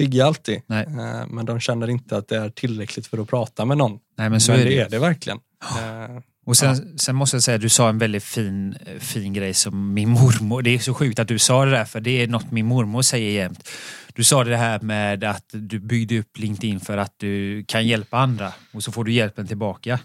pigga 0.00 0.26
alltid. 0.26 0.60
Nej. 0.66 0.84
Eh, 0.88 1.26
Men 1.28 1.46
de 1.46 1.60
känner 1.60 1.90
inte 1.90 2.16
att 2.16 2.28
det 2.28 2.36
är 2.36 2.50
tillräckligt 2.50 3.06
för 3.06 3.18
att 3.18 3.28
prata 3.28 3.64
med 3.64 3.78
någon. 3.78 3.98
Nej, 4.18 4.30
men 4.30 4.40
så 4.40 4.52
men 4.52 4.60
är 4.60 4.64
det. 4.64 4.70
det 4.70 4.80
är 4.80 4.88
det 4.90 4.98
verkligen. 4.98 5.38
Eh, 5.62 6.16
Och 6.46 6.56
sen, 6.56 6.98
sen 6.98 7.16
måste 7.16 7.36
jag 7.36 7.42
säga, 7.42 7.58
du 7.58 7.68
sa 7.68 7.88
en 7.88 7.98
väldigt 7.98 8.24
fin, 8.24 8.74
fin 8.98 9.32
grej 9.32 9.54
som 9.54 9.94
min 9.94 10.08
mormor. 10.10 10.62
Det 10.62 10.74
är 10.74 10.78
så 10.78 10.94
sjukt 10.94 11.18
att 11.18 11.28
du 11.28 11.38
sa 11.38 11.64
det 11.64 11.70
där, 11.70 11.84
för 11.84 12.00
det 12.00 12.22
är 12.22 12.26
något 12.28 12.50
min 12.50 12.66
mormor 12.66 13.02
säger 13.02 13.30
jämt. 13.42 13.68
Du 14.14 14.24
sa 14.24 14.44
det 14.44 14.56
här 14.56 14.80
med 14.80 15.24
att 15.24 15.44
du 15.52 15.78
byggde 15.78 16.18
upp 16.18 16.38
LinkedIn 16.38 16.80
för 16.80 16.96
att 16.98 17.14
du 17.16 17.64
kan 17.64 17.86
hjälpa 17.86 18.18
andra 18.18 18.52
och 18.72 18.82
så 18.82 18.92
får 18.92 19.04
du 19.04 19.12
hjälpen 19.12 19.46
tillbaka. 19.46 19.98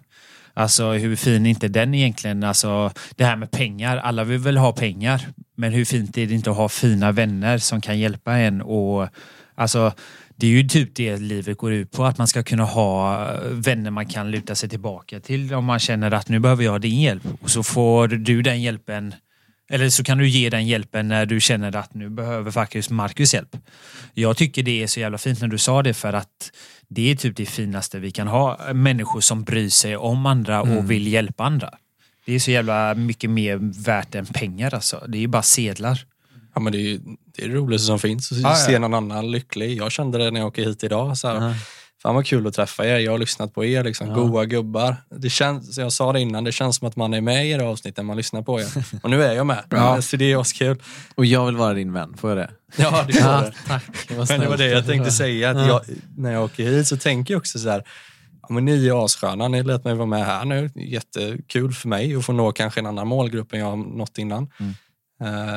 Alltså 0.54 0.92
hur 0.92 1.16
fin 1.16 1.46
är 1.46 1.50
inte 1.50 1.68
den 1.68 1.94
egentligen? 1.96 2.44
Alltså 2.44 2.92
det 3.16 3.26
här 3.26 3.36
med 3.36 3.52
pengar. 3.52 3.98
Alla 3.98 4.24
vill 4.24 4.40
väl 4.40 4.58
ha 4.58 4.72
pengar. 4.72 5.28
Men 5.58 5.74
hur 5.74 5.86
fint 5.86 6.18
är 6.18 6.26
det 6.28 6.34
inte 6.34 6.52
att 6.52 6.58
ha 6.58 6.70
fina 6.70 7.12
vänner 7.12 7.58
som 7.58 7.82
kan 7.82 8.00
hjälpa 8.00 8.34
en 8.38 8.62
och 8.62 9.10
alltså 9.56 9.94
det 10.36 10.48
är 10.48 10.52
ju 10.52 10.64
typ 10.64 10.96
det 10.96 11.18
livet 11.18 11.58
går 11.58 11.74
ut 11.74 11.92
på, 11.92 12.06
att 12.06 12.18
man 12.18 12.28
ska 12.28 12.44
kunna 12.44 12.64
ha 12.64 13.28
vänner 13.52 13.92
man 13.92 14.06
kan 14.06 14.32
luta 14.32 14.56
sig 14.56 14.70
tillbaka 14.70 15.20
till 15.20 15.54
om 15.54 15.66
man 15.66 15.80
känner 15.80 16.12
att 16.12 16.30
nu 16.30 16.40
behöver 16.40 16.64
jag 16.64 16.82
din 16.82 17.02
hjälp. 17.02 17.24
Och 17.42 17.50
så 17.50 17.64
får 17.64 18.08
du 18.08 18.42
den 18.42 18.62
hjälpen, 18.62 19.16
eller 19.70 19.90
så 19.90 20.04
kan 20.04 20.18
du 20.18 20.28
ge 20.28 20.50
den 20.50 20.68
hjälpen 20.68 21.08
när 21.08 21.26
du 21.26 21.40
känner 21.42 21.76
att 21.76 21.94
nu 21.94 22.10
behöver 22.10 22.52
faktiskt 22.52 22.90
Marcus 22.90 23.34
hjälp. 23.34 23.58
Jag 24.14 24.38
tycker 24.38 24.64
det 24.64 24.84
är 24.84 24.88
så 24.88 25.00
jävla 25.00 25.18
fint 25.18 25.42
när 25.42 25.48
du 25.48 25.58
sa 25.58 25.84
det 25.84 25.94
för 25.94 26.14
att 26.14 26.52
det 26.88 27.12
är 27.12 27.16
typ 27.16 27.38
det 27.38 27.46
finaste 27.46 28.00
vi 28.00 28.12
kan 28.12 28.28
ha. 28.28 28.74
Människor 28.74 29.22
som 29.22 29.44
bryr 29.44 29.70
sig 29.70 29.98
om 29.98 30.26
andra 30.26 30.62
och 30.62 30.92
vill 30.92 31.08
hjälpa 31.08 31.44
andra. 31.44 31.70
Det 32.26 32.34
är 32.34 32.40
så 32.40 32.52
jävla 32.52 32.94
mycket 32.94 33.30
mer 33.30 33.84
värt 33.86 34.16
än 34.16 34.26
pengar 34.26 34.74
alltså. 34.74 35.06
Det 35.08 35.18
är 35.18 35.20
ju 35.20 35.28
bara 35.28 35.42
sedlar. 35.42 36.06
Ja, 36.56 36.62
men 36.62 36.72
det, 36.74 36.78
är, 36.78 36.82
ju- 36.82 37.00
det 37.36 37.44
är 37.44 37.50
det 37.50 37.56
roligaste 37.56 37.86
som 37.88 38.00
finns. 38.00 38.32
Att 38.32 38.38
Ja, 38.38 38.50
ja. 38.50 38.56
se 38.56 38.80
någon 38.80 38.94
annan 38.94 39.32
lycklig. 39.32 39.78
Jag 39.78 39.92
kände 39.92 40.18
det 40.18 40.32
när 40.32 40.40
jag 40.40 40.48
åkte 40.48 40.62
hit 40.62 40.84
idag. 40.84 41.18
Så 41.18 41.28
här, 41.28 41.56
Fan 42.02 42.16
vad 42.16 42.26
kul 42.26 42.48
att 42.48 42.54
träffa 42.54 42.86
er. 42.88 43.00
Jag 43.00 43.12
har 43.12 43.18
lyssnat 43.20 43.54
på 43.54 43.66
er. 43.66 43.84
Liksom, 43.84 44.14
Goa 44.14 44.46
gubbar. 44.46 44.96
Det 45.16 45.30
känns, 45.30 45.78
jag 45.78 45.94
sa 45.94 46.14
det 46.14 46.20
innan, 46.20 46.44
det 46.44 46.52
känns 46.52 46.76
som 46.76 46.88
att 46.88 46.96
man 46.96 47.14
är 47.14 47.22
med 47.22 47.48
i 47.48 47.54
det 47.54 47.64
avsnittet 47.68 48.06
man 48.06 48.18
lyssnar 48.18 48.42
på 48.42 48.60
er. 48.62 48.68
Och 49.04 49.10
nu 49.10 49.24
är 49.24 49.34
jag 49.34 49.46
med. 49.46 49.64
Ja. 49.70 50.02
Så 50.02 50.18
det 50.18 50.32
är 50.32 50.42
askul. 50.42 50.82
Och 51.16 51.26
jag 51.26 51.46
vill 51.46 51.56
vara 51.56 51.74
din 51.74 51.94
vän, 51.94 52.14
får 52.18 52.30
jag 52.30 52.38
det? 52.38 52.50
Ja, 52.78 53.04
det 53.08 53.14
får 53.14 53.30
det. 53.42 53.54
tack. 53.68 53.84
Vad 54.18 54.30
Men 54.30 54.40
det 54.40 54.48
var 54.48 54.58
det 54.58 54.68
jag 54.68 54.86
tänkte 54.86 55.12
säga. 55.12 55.50
Att 55.50 55.68
jag, 55.68 55.82
när 56.18 56.32
jag 56.34 56.44
åker 56.44 56.64
hit 56.64 56.88
så 56.88 56.98
tänker 56.98 57.34
jag 57.34 57.40
också 57.40 57.60
så 57.60 57.70
här. 57.70 57.84
Ja, 58.42 58.54
men 58.54 58.66
ni 58.66 58.88
är 58.88 59.06
assköna. 59.06 59.48
Ni 59.48 59.64
lät 59.64 59.84
mig 59.84 59.94
vara 59.96 60.06
med 60.08 60.26
här 60.26 60.46
nu. 60.46 60.70
Jättekul 60.76 61.74
för 61.74 61.88
mig 61.88 62.16
att 62.16 62.26
få 62.26 62.34
nå 62.34 62.52
kanske 62.52 62.80
en 62.80 62.86
annan 62.86 63.08
målgrupp 63.08 63.54
än 63.54 63.60
jag 63.60 63.66
har 63.68 63.98
nått 63.98 64.18
innan. 64.18 64.44
Eh, 64.44 64.66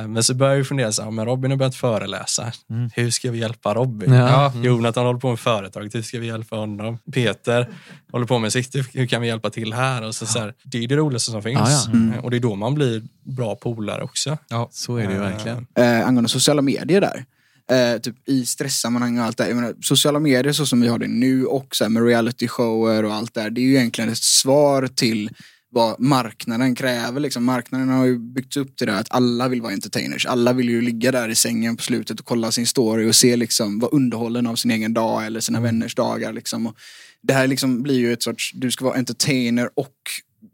Men 0.08 0.22
så 0.22 0.34
börjar 0.34 0.54
jag 0.56 0.66
fundera, 0.66 0.92
så 0.92 1.02
här, 1.02 1.10
men 1.10 1.24
Robin 1.26 1.50
har 1.50 1.58
börjat 1.58 1.74
föreläsa. 1.74 2.52
Hur 2.94 3.10
ska 3.10 3.30
vi 3.30 3.38
hjälpa 3.38 3.74
Robin? 3.74 4.12
Ja. 4.12 4.52
Jonathan 4.62 5.06
håller 5.06 5.20
på 5.20 5.28
med 5.30 5.38
företaget, 5.40 5.94
hur 5.94 6.02
ska 6.02 6.18
vi 6.18 6.26
hjälpa 6.26 6.56
honom? 6.56 6.98
Peter 7.12 7.68
håller 8.12 8.26
på 8.26 8.38
med 8.38 8.52
sitt, 8.52 8.74
hur 8.94 9.06
kan 9.06 9.22
vi 9.22 9.28
hjälpa 9.28 9.50
till 9.50 9.72
här? 9.72 10.02
Och 10.02 10.14
så, 10.14 10.26
så 10.26 10.38
här, 10.38 10.54
det 10.64 10.84
är 10.84 10.88
det 10.88 10.96
roligaste 10.96 11.30
som 11.30 11.42
finns. 11.42 11.88
Ja, 11.92 12.14
Eh, 12.18 12.24
Och 12.24 12.30
det 12.30 12.36
är 12.36 12.40
då 12.40 12.54
man 12.54 12.74
blir 12.74 13.02
bra 13.22 13.54
polare 13.56 14.02
också. 14.02 14.38
Så 14.70 14.96
är 14.96 15.06
det 15.06 15.12
ju 15.12 15.18
verkligen. 15.20 15.66
eh, 15.74 16.06
angående 16.06 16.28
sociala 16.28 16.62
medier 16.62 17.00
där. 17.00 17.24
Eh, 17.70 17.98
typ 18.00 18.28
i 18.28 18.46
stresssammanhang 18.46 19.18
och 19.18 19.24
allt 19.24 19.36
det 19.38 19.54
menar, 19.54 19.74
sociala 19.82 20.18
medier 20.18 20.52
så 20.52 20.66
som 20.66 20.80
vi 20.80 20.88
har 20.88 20.98
det 20.98 21.08
nu 21.08 21.44
och 21.46 21.76
så 21.76 21.84
här 21.84 21.88
med 21.88 22.04
reality 22.06 22.48
shower 22.48 23.04
och 23.04 23.14
allt 23.14 23.34
det 23.34 23.40
där. 23.42 23.50
Det 23.50 23.60
är 23.60 23.62
ju 23.62 23.74
egentligen 23.76 24.10
ett 24.10 24.22
svar 24.22 24.86
till 24.94 25.30
vad 25.70 26.00
marknaden 26.00 26.74
kräver. 26.74 27.20
Liksom. 27.20 27.44
Marknaden 27.44 27.88
har 27.88 28.04
ju 28.04 28.18
byggts 28.18 28.56
upp 28.56 28.76
till 28.76 28.86
det 28.86 28.98
att 28.98 29.06
alla 29.10 29.48
vill 29.48 29.62
vara 29.62 29.72
entertainers. 29.72 30.26
Alla 30.26 30.52
vill 30.52 30.68
ju 30.68 30.80
ligga 30.80 31.12
där 31.12 31.28
i 31.28 31.34
sängen 31.34 31.76
på 31.76 31.82
slutet 31.82 32.20
och 32.20 32.26
kolla 32.26 32.52
sin 32.52 32.66
story 32.66 33.10
och 33.10 33.14
se 33.14 33.36
liksom, 33.36 33.78
vara 33.78 33.90
underhållen 33.90 34.46
av 34.46 34.56
sin 34.56 34.70
egen 34.70 34.94
dag 34.94 35.26
eller 35.26 35.40
sina 35.40 35.60
vänners 35.60 35.94
dagar. 35.94 36.32
Liksom. 36.32 36.66
Och 36.66 36.76
det 37.22 37.32
här 37.32 37.46
liksom 37.46 37.82
blir 37.82 37.98
ju 37.98 38.12
ett 38.12 38.22
sorts, 38.22 38.52
du 38.54 38.70
ska 38.70 38.84
vara 38.84 38.96
entertainer 38.96 39.70
och 39.74 39.94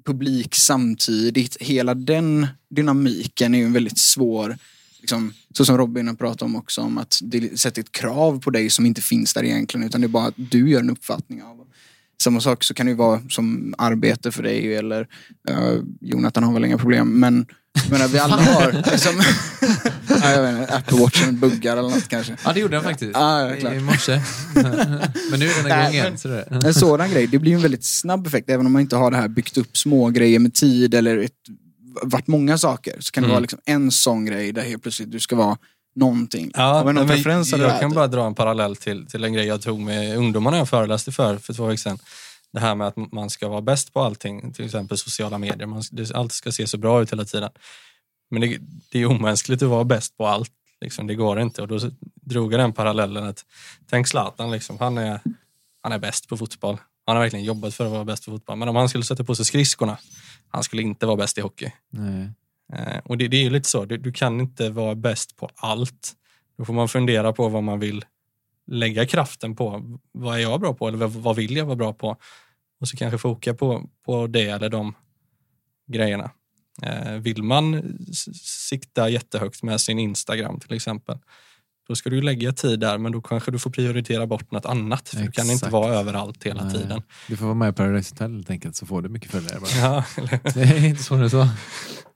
publik 0.06 0.54
samtidigt. 0.54 1.56
Hela 1.60 1.94
den 1.94 2.46
dynamiken 2.70 3.54
är 3.54 3.58
ju 3.58 3.64
en 3.64 3.72
väldigt 3.72 3.98
svår 3.98 4.58
liksom, 5.00 5.32
så 5.56 5.64
som 5.64 5.78
Robin 5.78 6.08
har 6.08 6.14
pratat 6.14 6.42
om 6.42 6.56
också, 6.56 6.80
om 6.80 6.98
att 6.98 7.18
det 7.22 7.60
sätter 7.60 7.82
ett 7.82 7.92
krav 7.92 8.40
på 8.40 8.50
dig 8.50 8.70
som 8.70 8.86
inte 8.86 9.02
finns 9.02 9.34
där 9.34 9.44
egentligen, 9.44 9.86
utan 9.86 10.00
det 10.00 10.06
är 10.06 10.08
bara 10.08 10.26
att 10.26 10.34
du 10.36 10.70
gör 10.70 10.80
en 10.80 10.90
uppfattning 10.90 11.42
av. 11.42 11.66
Samma 12.24 12.40
sak 12.40 12.64
så 12.64 12.74
kan 12.74 12.86
det 12.86 12.90
ju 12.90 12.96
vara 12.96 13.20
som 13.28 13.74
arbete 13.78 14.32
för 14.32 14.42
dig 14.42 14.76
eller 14.76 15.00
uh, 15.50 15.82
Jonathan 16.00 16.44
har 16.44 16.52
väl 16.54 16.64
inga 16.64 16.78
problem, 16.78 17.20
men 17.20 17.46
jag 17.82 17.90
menar, 17.90 18.08
vi 18.08 18.18
alla 18.18 18.36
har 18.36 18.72
liksom, 18.92 19.12
ja, 20.22 20.30
jag 20.30 20.42
vet 20.42 20.60
inte, 20.60 20.74
Apple 20.76 20.98
Watchen 20.98 21.38
buggar 21.40 21.76
eller 21.76 21.88
något 21.90 22.08
kanske. 22.08 22.36
Ja, 22.44 22.52
det 22.52 22.60
gjorde 22.60 22.76
den 22.76 22.84
faktiskt. 22.84 23.10
Ja, 23.14 23.48
ja, 23.50 23.56
klart. 23.60 23.74
I 23.74 23.80
morse. 23.80 24.20
men 25.30 25.40
nu 25.40 25.46
är 25.46 25.62
den 25.62 25.80
igång 25.80 25.94
igen. 25.94 26.18
Så 26.18 26.28
det. 26.28 26.42
En 26.64 26.74
sådan 26.74 27.10
grej, 27.10 27.26
det 27.26 27.38
blir 27.38 27.50
ju 27.50 27.56
en 27.56 27.62
väldigt 27.62 27.84
snabb 27.84 28.26
effekt. 28.26 28.50
Även 28.50 28.66
om 28.66 28.72
man 28.72 28.82
inte 28.82 28.96
har 28.96 29.10
det 29.10 29.16
här 29.16 29.28
byggt 29.28 29.58
upp 29.58 29.76
små 29.76 30.08
grejer 30.10 30.38
med 30.38 30.54
tid 30.54 30.94
eller 30.94 31.18
ett, 31.18 31.32
varit 32.02 32.26
många 32.26 32.58
saker. 32.58 32.96
Så 33.00 33.12
kan 33.12 33.22
det 33.22 33.26
Mm. 33.26 33.32
vara 33.32 33.40
liksom 33.40 33.58
en 33.64 33.90
sån 33.90 34.24
grej 34.24 34.52
där 34.52 34.62
helt 34.62 34.82
plötsligt 34.82 35.10
du 35.12 35.20
ska 35.20 35.36
vara 35.36 35.56
någonting. 35.94 36.50
Ja, 36.54 36.62
Har 36.62 36.84
vi 36.84 36.92
någon 36.92 37.06
men 37.06 37.44
jag 37.60 37.70
här, 37.70 37.80
kan 37.80 37.92
bara 37.92 38.06
dra 38.06 38.26
en 38.26 38.34
parallell 38.34 38.76
till, 38.76 39.06
till 39.06 39.24
en 39.24 39.32
grej 39.32 39.46
jag 39.46 39.62
tog 39.62 39.80
med 39.80 40.16
ungdomarna 40.16 40.56
jag 40.56 40.68
föreläste 40.68 41.12
för, 41.12 41.38
för 41.38 41.52
två 41.52 41.66
veckor 41.66 41.76
sedan. 41.76 41.98
Det 42.52 42.60
här 42.60 42.74
med 42.74 42.86
att 42.86 43.12
man 43.12 43.30
ska 43.30 43.48
vara 43.48 43.60
bäst 43.60 43.92
på 43.92 44.00
allting, 44.00 44.52
till 44.52 44.64
exempel 44.64 44.98
sociala 44.98 45.38
medier. 45.38 45.66
Man, 45.66 45.82
det, 45.90 46.14
allt 46.14 46.32
ska 46.32 46.52
se 46.52 46.66
så 46.66 46.78
bra 46.78 47.02
ut 47.02 47.12
hela 47.12 47.24
tiden. 47.24 47.50
Men 48.30 48.40
det, 48.40 48.58
det 48.92 48.98
är 48.98 49.06
omänskligt 49.06 49.62
att 49.62 49.68
vara 49.68 49.84
bäst 49.84 50.16
på 50.16 50.26
allt. 50.26 50.52
Liksom, 50.80 51.06
det 51.06 51.14
går 51.14 51.40
inte. 51.40 51.62
Och 51.62 51.68
då 51.68 51.78
drog 52.14 52.52
jag 52.52 52.60
den 52.60 52.72
parallellen 52.72 53.24
att 53.24 53.44
tänk 53.90 54.08
Zlatan, 54.08 54.50
liksom, 54.50 54.78
han, 54.78 54.98
är, 54.98 55.20
han 55.82 55.92
är 55.92 55.98
bäst 55.98 56.28
på 56.28 56.36
fotboll. 56.36 56.78
Han 57.06 57.16
har 57.16 57.22
verkligen 57.22 57.44
jobbat 57.44 57.74
för 57.74 57.84
att 57.84 57.92
vara 57.92 58.04
bäst 58.04 58.24
på 58.24 58.30
fotboll. 58.30 58.56
Men 58.56 58.68
om 58.68 58.76
han 58.76 58.88
skulle 58.88 59.04
sätta 59.04 59.24
på 59.24 59.34
sig 59.34 59.44
skridskorna, 59.44 59.98
han 60.48 60.64
skulle 60.64 60.82
inte 60.82 61.06
vara 61.06 61.16
bäst 61.16 61.38
i 61.38 61.40
hockey. 61.40 61.72
Nej. 61.90 62.30
Eh, 62.72 62.98
och 63.04 63.18
det, 63.18 63.28
det 63.28 63.36
är 63.36 63.42
ju 63.42 63.50
lite 63.50 63.68
så, 63.68 63.84
du, 63.84 63.96
du 63.96 64.12
kan 64.12 64.40
inte 64.40 64.70
vara 64.70 64.94
bäst 64.94 65.36
på 65.36 65.50
allt. 65.54 66.12
Då 66.58 66.64
får 66.64 66.74
man 66.74 66.88
fundera 66.88 67.32
på 67.32 67.48
vad 67.48 67.62
man 67.62 67.80
vill 67.80 68.04
lägga 68.66 69.06
kraften 69.06 69.56
på. 69.56 69.98
Vad 70.12 70.36
är 70.36 70.40
jag 70.40 70.60
bra 70.60 70.74
på 70.74 70.88
eller 70.88 70.98
vad, 70.98 71.10
vad 71.10 71.36
vill 71.36 71.56
jag 71.56 71.66
vara 71.66 71.76
bra 71.76 71.92
på? 71.92 72.16
Och 72.80 72.88
så 72.88 72.96
kanske 72.96 73.18
foka 73.18 73.54
på, 73.54 73.90
på 74.04 74.26
det 74.26 74.48
eller 74.48 74.68
de 74.68 74.94
grejerna. 75.86 76.30
Eh, 76.82 77.12
vill 77.12 77.42
man 77.42 77.98
sikta 78.42 79.08
jättehögt 79.08 79.62
med 79.62 79.80
sin 79.80 79.98
Instagram 79.98 80.60
till 80.60 80.72
exempel, 80.72 81.18
då 81.88 81.94
ska 81.96 82.10
du 82.10 82.22
lägga 82.22 82.52
tid 82.52 82.80
där, 82.80 82.98
men 82.98 83.12
då 83.12 83.20
kanske 83.20 83.50
du 83.50 83.58
får 83.58 83.70
prioritera 83.70 84.26
bort 84.26 84.50
något 84.50 84.66
annat. 84.66 85.08
För 85.08 85.16
du 85.16 85.30
kan 85.32 85.50
inte 85.50 85.68
vara 85.68 85.94
överallt 85.94 86.44
hela 86.44 86.64
Nej. 86.64 86.74
tiden. 86.74 87.02
Du 87.28 87.36
får 87.36 87.44
vara 87.44 87.54
med 87.54 87.76
på 87.76 87.82
Paradise 87.82 88.14
Hotel 88.14 88.34
helt 88.34 88.50
enkelt 88.50 88.76
så 88.76 88.86
får 88.86 89.02
du 89.02 89.08
mycket 89.08 89.30
följare. 89.30 89.60
Bara. 89.60 89.70
Ja, 89.70 90.04
eller- 90.16 90.40
Det 90.54 90.60
är 90.62 90.84
inte 90.84 91.02
så 91.02 91.16
det 91.16 91.24
är 91.24 91.28
så. 91.28 91.48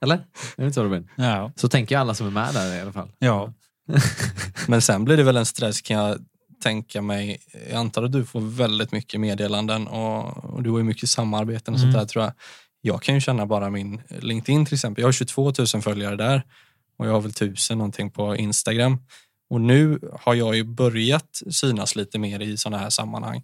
Eller? 0.01 0.15
Är 0.15 0.21
det 0.57 0.63
inte 0.63 0.73
så 0.73 0.83
Robin? 0.83 1.09
Ja. 1.15 1.51
Så 1.55 1.69
tänker 1.69 1.97
alla 1.97 2.13
som 2.13 2.27
är 2.27 2.31
med 2.31 2.53
där 2.53 2.75
i 2.77 2.81
alla 2.81 2.93
fall. 2.93 3.11
ja. 3.19 3.53
Men 4.67 4.81
sen 4.81 5.05
blir 5.05 5.17
det 5.17 5.23
väl 5.23 5.37
en 5.37 5.45
stress 5.45 5.81
kan 5.81 5.97
jag 5.97 6.17
tänka 6.63 7.01
mig. 7.01 7.37
Jag 7.69 7.77
antar 7.79 8.03
att 8.03 8.11
du 8.11 8.25
får 8.25 8.41
väldigt 8.41 8.91
mycket 8.91 9.19
meddelanden 9.19 9.87
och, 9.87 10.43
och 10.53 10.63
du 10.63 10.69
har 10.71 10.77
ju 10.77 10.83
mycket 10.83 11.09
samarbeten 11.09 11.73
och 11.73 11.79
Mm. 11.79 11.91
sånt 11.91 12.01
där 12.01 12.05
tror 12.13 12.23
jag. 12.25 12.33
Jag 12.81 13.01
kan 13.01 13.15
ju 13.15 13.21
känna 13.21 13.45
bara 13.45 13.69
min 13.69 14.01
LinkedIn 14.19 14.65
till 14.65 14.73
exempel. 14.73 15.01
Jag 15.01 15.07
har 15.07 15.11
22 15.11 15.53
000 15.73 15.81
följare 15.81 16.15
där 16.15 16.43
och 16.97 17.07
jag 17.07 17.11
har 17.11 17.21
väl 17.21 17.31
1000 17.31 17.77
någonting 17.77 18.11
på 18.11 18.35
Instagram. 18.35 18.97
Och 19.49 19.61
nu 19.61 19.99
har 20.21 20.33
jag 20.33 20.55
ju 20.55 20.63
börjat 20.63 21.41
synas 21.51 21.95
lite 21.95 22.19
mer 22.19 22.39
i 22.39 22.57
sådana 22.57 22.77
här 22.77 22.89
sammanhang. 22.89 23.43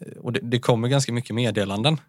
Eh, 0.00 0.18
Och 0.18 0.32
det, 0.32 0.40
det 0.42 0.58
kommer 0.58 0.88
ganska 0.88 1.12
mycket 1.12 1.34
meddelanden, 1.34 2.00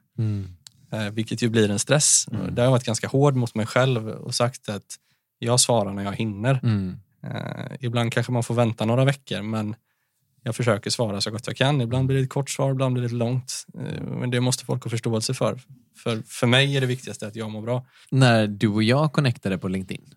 eh, 0.92 1.10
vilket 1.12 1.42
ju 1.42 1.50
blir 1.50 1.70
en 1.70 1.80
stress. 1.80 2.28
Mm. 2.32 2.56
Där 2.56 2.62
har 2.62 2.64
jag 2.64 2.72
varit 2.72 2.84
ganska 2.84 3.08
hård 3.08 3.36
mot 3.36 3.56
mig 3.56 3.66
själv 3.66 4.10
och 4.10 4.36
sagt 4.36 4.70
att 4.70 4.96
jag 5.40 5.60
svarar 5.60 5.94
när 5.94 6.04
jag 6.04 6.16
hinner. 6.16 6.60
Mm. 6.64 7.00
Eh, 7.24 7.72
ibland 7.80 8.14
kanske 8.14 8.32
man 8.32 8.44
får 8.44 8.56
vänta 8.56 8.86
några 8.86 9.06
veckor, 9.06 9.42
men 9.42 9.76
jag 10.44 10.56
försöker 10.56 10.90
svara 10.90 11.22
så 11.22 11.32
gott 11.32 11.48
jag 11.48 11.56
kan. 11.56 11.82
Ibland 11.82 12.08
blir 12.08 12.18
det 12.18 12.24
ett 12.24 12.30
kort 12.30 12.50
svar, 12.50 12.72
ibland 12.72 12.94
blir 12.94 13.02
det 13.02 13.08
ett 13.08 13.12
långt. 13.14 13.66
Eh, 13.80 14.02
men 14.04 14.30
det 14.32 14.40
måste 14.42 14.66
folk 14.66 14.84
ha 14.84 14.90
förståelse 14.90 15.34
för. 15.34 15.60
För, 16.04 16.22
för 16.26 16.48
mig 16.48 16.78
är 16.78 16.82
det 16.82 16.88
viktigaste 16.88 17.28
att 17.28 17.36
jag 17.36 17.52
mår 17.52 17.62
bra. 17.62 17.86
När 18.12 18.48
du 18.48 18.68
och 18.68 18.84
jag 18.84 19.14
connectade 19.14 19.58
på 19.58 19.68
LinkedIn 19.68 20.14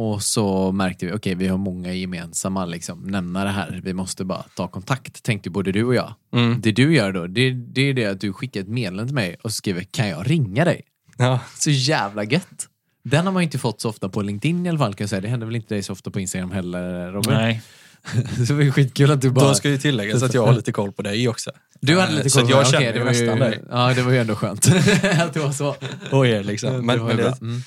och 0.00 0.22
så 0.22 0.72
märkte 0.72 1.06
vi, 1.06 1.12
okej 1.12 1.34
vi 1.34 1.48
har 1.48 1.58
många 1.58 1.92
gemensamma 1.92 2.64
liksom, 2.64 3.00
nämnare 3.00 3.48
här. 3.48 3.80
Vi 3.84 3.94
måste 3.94 4.24
bara 4.24 4.42
ta 4.56 4.68
kontakt, 4.68 5.22
tänkte 5.22 5.50
både 5.50 5.72
du 5.72 5.84
och 5.84 5.94
jag. 5.94 6.14
Mm. 6.32 6.60
Det 6.60 6.72
du 6.72 6.94
gör 6.94 7.12
då, 7.12 7.26
det, 7.26 7.50
det 7.50 7.80
är 7.80 7.94
det 7.94 8.06
att 8.06 8.20
du 8.20 8.32
skickar 8.32 8.60
ett 8.60 8.68
meddelande 8.68 9.06
till 9.06 9.14
mig 9.14 9.36
och 9.42 9.52
skriver, 9.52 9.82
kan 9.82 10.08
jag 10.08 10.30
ringa 10.30 10.64
dig? 10.64 10.82
Ja, 11.16 11.40
Så 11.58 11.70
jävla 11.70 12.24
gött. 12.24 12.68
Den 13.02 13.26
har 13.26 13.32
man 13.32 13.42
ju 13.42 13.44
inte 13.44 13.58
fått 13.58 13.80
så 13.80 13.88
ofta 13.88 14.08
på 14.08 14.22
LinkedIn 14.22 14.66
i 14.66 14.68
alla 14.68 14.78
fall 14.78 14.94
kan 14.94 15.04
jag 15.04 15.10
säga. 15.10 15.20
Det 15.20 15.28
händer 15.28 15.46
väl 15.46 15.56
inte 15.56 15.74
dig 15.74 15.82
så 15.82 15.92
ofta 15.92 16.10
på 16.10 16.20
Instagram 16.20 16.50
heller 16.50 17.12
Robin? 17.12 17.32
Nej. 17.34 17.62
så 18.36 18.42
det 18.42 18.52
var 18.54 18.62
ju 18.62 18.72
skitkul 18.72 19.10
att 19.10 19.20
du 19.20 19.30
bara... 19.30 19.48
Då 19.48 19.54
ska 19.54 19.68
ju 19.68 19.78
tilläggas 19.78 20.22
att 20.22 20.34
jag 20.34 20.46
har 20.46 20.52
lite 20.52 20.72
koll 20.72 20.92
på 20.92 21.02
dig 21.02 21.28
också. 21.28 21.50
Du 21.80 22.00
hade 22.00 22.12
Eh, 22.12 22.16
lite 22.16 22.30
så 22.30 22.40
koll 22.40 22.46
på 22.50 22.56
jag 22.56 22.64
det. 22.64 22.70
känner 22.70 22.78
Okej, 22.78 22.92
ju 22.92 22.98
det 22.98 23.04
var 23.04 23.12
ju, 23.12 23.26
nästan 23.26 23.38
dig. 23.38 23.62
Ja, 23.70 23.94
det 23.94 24.02
var 24.02 24.12
ju 24.12 24.18
ändå 24.18 24.34
skönt. 24.36 24.66
att 25.20 25.34
det 25.34 25.40
var 25.40 25.52
så. 25.52 25.76
Och 26.10 26.26
er 26.26 26.44
liksom. 26.44 26.72
Det 26.72 26.82
Men, 26.82 27.00
var 27.00 27.06
men 27.06 27.16
det, 27.16 27.34
Mm. 27.40 27.60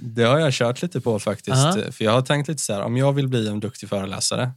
det 0.00 0.22
har 0.22 0.38
jag 0.38 0.52
kört 0.52 0.82
lite 0.82 1.00
på 1.00 1.18
faktiskt. 1.18 1.56
Aha. 1.56 1.76
För 1.92 2.04
jag 2.04 2.12
har 2.12 2.22
tänkt 2.22 2.48
lite 2.48 2.62
så 2.62 2.72
här, 2.72 2.82
om 2.82 2.96
jag 2.96 3.12
vill 3.12 3.28
bli 3.28 3.48
en 3.48 3.60
duktig 3.60 3.88
föreläsare, 3.88 4.50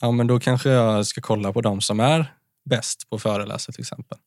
ja 0.00 0.10
men 0.10 0.26
då 0.26 0.40
kanske 0.40 0.70
jag 0.70 1.06
ska 1.06 1.20
kolla 1.20 1.52
på 1.52 1.60
de 1.60 1.80
som 1.80 2.00
är 2.00 2.32
bäst 2.70 3.10
på 3.10 3.16
att 3.16 3.22
föreläsa 3.22 3.72
till 3.72 3.80
exempel. 3.82 4.18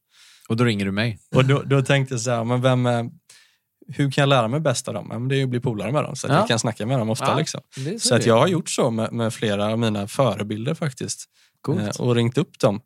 Och 0.50 0.58
då 0.58 0.64
ringer 0.64 0.86
du 0.86 0.92
mig. 0.92 1.20
Och 1.36 1.46
då, 1.46 1.62
då 1.64 1.82
tänkte 1.82 2.14
jag 2.14 2.22
så 2.22 2.32
här, 2.32 2.44
men 2.44 2.62
vem 2.62 2.86
är, 2.86 3.10
hur 3.96 4.12
kan 4.12 4.22
jag 4.22 4.30
lära 4.30 4.48
mig 4.48 4.60
bäst 4.60 4.88
av 4.88 4.94
dem? 4.94 5.08
Ja, 5.12 5.20
men 5.20 5.28
det 5.28 5.36
är 5.36 5.38
ju 5.38 5.44
att 5.44 5.50
bli 5.50 5.60
polare 5.60 5.92
med 5.92 6.04
dem, 6.04 6.16
så 6.16 6.28
att 6.28 6.34
Ja. 6.34 6.40
jag 6.40 6.48
kan 6.48 6.60
snacka 6.60 6.86
med 6.86 7.00
dem 7.00 7.10
ofta. 7.10 7.26
Ja, 7.26 7.38
Liksom. 7.38 7.62
Är 7.88 7.98
Så 7.98 8.16
att 8.16 8.26
jag 8.26 8.40
har 8.40 8.48
gjort 8.48 8.70
så 8.70 8.92
med, 8.92 9.14
med 9.14 9.34
flera 9.34 9.66
av 9.66 9.80
mina 9.80 10.08
förebilder 10.08 10.74
faktiskt. 10.74 11.26
Coolt. 11.62 11.80
Eh, 12.00 12.02
Och 12.02 12.16
ringt 12.16 12.38
upp 12.38 12.60
dem. 12.60 12.82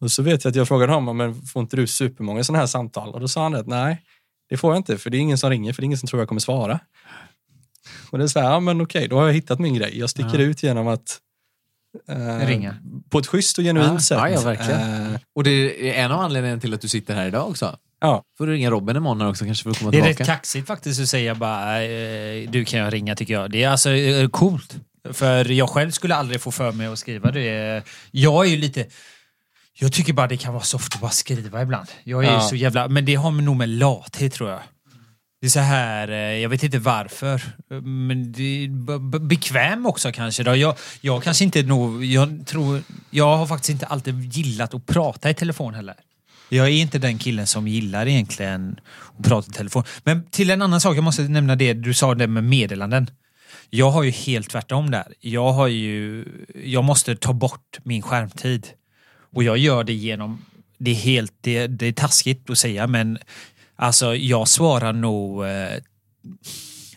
Och 0.00 0.10
så 0.10 0.22
vet 0.22 0.44
jag 0.44 0.50
att 0.50 0.56
jag 0.56 0.68
frågade 0.68 0.92
honom, 0.92 1.16
men 1.16 1.34
får 1.42 1.62
inte 1.62 1.76
du 1.76 1.86
supermånga 1.86 2.44
sådana 2.44 2.58
här 2.60 2.66
samtal? 2.66 3.08
Och 3.14 3.20
då 3.20 3.28
sa 3.28 3.42
han 3.42 3.54
att 3.54 3.66
nej, 3.66 4.02
det 4.48 4.56
får 4.56 4.70
jag 4.72 4.76
inte, 4.78 4.98
för 4.98 5.10
det 5.10 5.16
är 5.16 5.20
ingen 5.20 5.38
som 5.38 5.50
ringer, 5.50 5.72
för 5.72 5.82
det 5.82 5.84
är 5.84 5.86
ingen 5.86 5.98
som 5.98 6.06
tror 6.06 6.20
jag 6.20 6.28
kommer 6.28 6.40
svara. 6.40 6.80
Och 8.10 8.18
det 8.18 8.24
är 8.24 8.28
så 8.28 8.40
här, 8.40 8.50
ja 8.50 8.60
men 8.60 8.80
okej, 8.80 9.08
då 9.08 9.16
har 9.16 9.26
jag 9.26 9.32
hittat 9.34 9.58
min 9.58 9.74
grej. 9.74 9.98
Jag 9.98 10.10
sticker 10.10 10.38
Ja. 10.38 10.44
ut 10.44 10.62
genom 10.62 10.88
att 10.88 11.20
eh, 12.08 12.46
Ringa. 12.46 12.76
På 13.10 13.18
ett 13.18 13.26
schysst 13.26 13.58
och 13.58 13.64
genuint 13.64 13.92
Ja, 13.92 13.98
sätt. 14.00 14.18
ja, 14.18 14.28
ja, 14.28 14.40
verkligen. 14.40 14.80
Eh, 15.14 15.18
Och 15.34 15.44
det 15.44 15.90
är 15.90 16.04
en 16.04 16.12
av 16.12 16.20
anledningarna 16.20 16.60
till 16.60 16.74
att 16.74 16.80
du 16.80 16.88
sitter 16.88 17.14
här 17.14 17.26
idag 17.26 17.48
också. 17.48 17.76
Ja. 18.06 18.22
Får 18.38 18.46
du 18.46 18.52
ringa 18.52 18.70
Robin 18.70 18.96
imorgon 18.96 19.20
här 19.20 19.28
också 19.28 19.44
kanske 19.44 19.62
för 19.62 19.70
att 19.70 19.78
komma 19.78 19.90
Det 19.90 19.98
är 19.98 20.02
tillbaka. 20.02 20.22
rätt 20.22 20.26
kaxigt 20.26 20.66
faktiskt 20.66 21.00
att 21.00 21.08
säga 21.08 21.34
bara 21.34 21.82
eh, 21.82 22.50
du 22.50 22.64
kan 22.64 22.80
jag 22.80 22.92
ringa 22.92 23.16
tycker 23.16 23.34
jag. 23.34 23.50
Det 23.50 23.62
är 23.62 23.68
alltså 23.68 23.90
eh, 23.90 24.28
coolt. 24.28 24.76
För 25.12 25.50
jag 25.52 25.68
själv 25.68 25.90
skulle 25.90 26.14
aldrig 26.14 26.40
få 26.40 26.50
för 26.50 26.72
mig 26.72 26.86
att 26.86 26.98
skriva 26.98 27.30
det. 27.30 27.82
Jag 28.10 28.46
är 28.46 28.50
ju 28.50 28.56
lite... 28.56 28.86
Jag 29.78 29.92
tycker 29.92 30.12
bara 30.12 30.26
det 30.26 30.36
kan 30.36 30.52
vara 30.54 30.62
soft 30.64 30.94
att 30.94 31.00
bara 31.00 31.10
skriva 31.10 31.62
ibland. 31.62 31.88
Jag 32.04 32.24
är 32.24 32.28
ju 32.28 32.34
Ja. 32.34 32.40
så 32.40 32.56
jävla... 32.56 32.88
Men 32.88 33.04
det 33.04 33.14
har 33.14 33.30
nog 33.30 33.56
med 33.56 33.68
lathet 33.68 34.32
tror 34.32 34.50
jag. 34.50 34.60
Det 35.40 35.46
är 35.46 35.50
så 35.50 35.60
här, 35.60 36.08
eh, 36.08 36.16
jag 36.16 36.48
vet 36.48 36.62
inte 36.62 36.78
varför. 36.78 37.42
Men 37.82 38.32
det 38.32 38.64
är 38.64 38.68
b- 38.68 38.98
b- 38.98 39.18
bekväm 39.18 39.86
också 39.86 40.12
kanske. 40.12 40.42
Då. 40.42 40.56
Jag, 40.56 40.76
jag 41.00 41.22
kanske 41.22 41.44
inte 41.44 41.62
nog... 41.62 42.04
Jag, 42.04 42.46
tror, 42.46 42.82
jag 43.10 43.36
har 43.36 43.46
faktiskt 43.46 43.70
inte 43.70 43.86
alltid 43.86 44.34
gillat 44.34 44.74
att 44.74 44.86
prata 44.86 45.30
i 45.30 45.34
telefon 45.34 45.74
heller. 45.74 45.94
Jag 46.48 46.66
är 46.66 46.70
inte 46.70 46.98
den 46.98 47.18
killen 47.18 47.46
som 47.46 47.68
gillar 47.68 48.06
egentligen 48.06 48.80
att 49.18 49.24
prata 49.24 49.50
i 49.50 49.52
telefon. 49.52 49.84
Men 50.04 50.26
till 50.30 50.50
en 50.50 50.62
annan 50.62 50.80
sak, 50.80 50.96
jag 50.96 51.04
måste 51.04 51.22
nämna 51.22 51.56
det 51.56 51.72
du 51.72 51.94
sa 51.94 52.14
det 52.14 52.26
med 52.26 52.44
meddelanden. 52.44 53.10
Jag 53.70 53.90
har 53.90 54.02
ju 54.02 54.10
helt 54.10 54.50
tvärtom 54.50 54.90
där. 54.90 55.12
Jag 55.20 55.52
har 55.52 55.68
ju... 55.68 56.24
Jag 56.64 56.84
måste 56.84 57.16
ta 57.16 57.32
bort 57.32 57.78
min 57.82 58.02
skärmtid. 58.02 58.66
Och 59.32 59.44
jag 59.44 59.58
gör 59.58 59.84
det 59.84 59.92
genom... 59.92 60.44
Det 60.78 60.90
är 60.90 60.94
helt... 60.94 61.32
Det, 61.40 61.66
det 61.66 61.86
är 61.86 61.92
taskigt 61.92 62.50
att 62.50 62.58
säga 62.58 62.86
men 62.86 63.18
alltså 63.76 64.16
jag 64.16 64.48
svarar 64.48 64.92
nog 64.92 65.44
eh, 65.44 65.78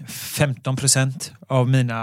15 0.08 0.76
procent 0.76 1.32
av 1.48 1.70
mina 1.70 1.96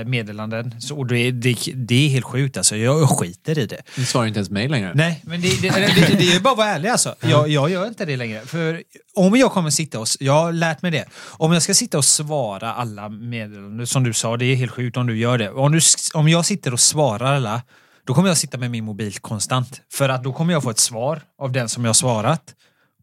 eh, 0.00 0.06
meddelanden. 0.06 0.80
Så, 0.80 0.98
och 0.98 1.06
det, 1.06 1.30
det, 1.30 1.56
det 1.74 2.06
är 2.06 2.08
helt 2.08 2.24
sjukt 2.24 2.56
alltså. 2.56 2.76
Jag 2.76 3.10
skiter 3.10 3.58
i 3.58 3.66
det. 3.66 3.82
Du 3.96 4.04
svarar 4.04 4.26
inte 4.26 4.38
ens 4.38 4.50
mig 4.50 4.68
längre. 4.68 4.92
Nej, 4.94 5.22
men 5.24 5.40
det, 5.40 5.62
det, 5.62 5.70
det, 5.70 6.16
det 6.18 6.32
är 6.32 6.40
bara 6.40 6.52
att 6.52 6.58
vara 6.58 6.68
ärlig 6.68 6.88
alltså. 6.88 7.14
Jag, 7.20 7.48
jag 7.48 7.70
gör 7.70 7.86
inte 7.86 8.04
det 8.04 8.16
längre. 8.16 8.40
För 8.40 8.82
om 9.14 9.36
jag 9.36 9.52
kommer 9.52 9.70
sitta 9.70 10.00
och... 10.00 10.06
Jag 10.20 10.32
har 10.32 10.52
lärt 10.52 10.82
mig 10.82 10.90
det. 10.90 11.04
Om 11.14 11.52
jag 11.52 11.62
ska 11.62 11.74
sitta 11.74 11.98
och 11.98 12.04
svara 12.04 12.74
alla 12.74 13.08
meddelanden, 13.08 13.86
som 13.86 14.04
du 14.04 14.12
sa, 14.12 14.36
det 14.36 14.44
är 14.44 14.56
helt 14.56 14.72
sjukt 14.72 14.96
om 14.96 15.06
du 15.06 15.18
gör 15.18 15.38
det. 15.38 15.50
Om, 15.50 15.72
du, 15.72 15.80
om 16.14 16.28
jag 16.28 16.44
sitter 16.44 16.72
och 16.72 16.80
svarar 16.80 17.36
alla, 17.36 17.62
då 18.06 18.14
kommer 18.14 18.28
jag 18.28 18.36
sitta 18.36 18.58
med 18.58 18.70
min 18.70 18.84
mobil 18.84 19.18
konstant. 19.18 19.80
För 19.92 20.08
att 20.08 20.24
då 20.24 20.32
kommer 20.32 20.52
jag 20.52 20.62
få 20.62 20.70
ett 20.70 20.78
svar 20.78 21.20
av 21.38 21.52
den 21.52 21.68
som 21.68 21.84
jag 21.84 21.96
svarat. 21.96 22.54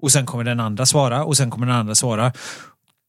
Och 0.01 0.11
sen 0.11 0.25
kommer 0.25 0.43
den 0.43 0.59
andra 0.59 0.85
svara 0.85 1.23
och 1.23 1.37
sen 1.37 1.51
kommer 1.51 1.67
den 1.67 1.75
andra 1.75 1.95
svara. 1.95 2.33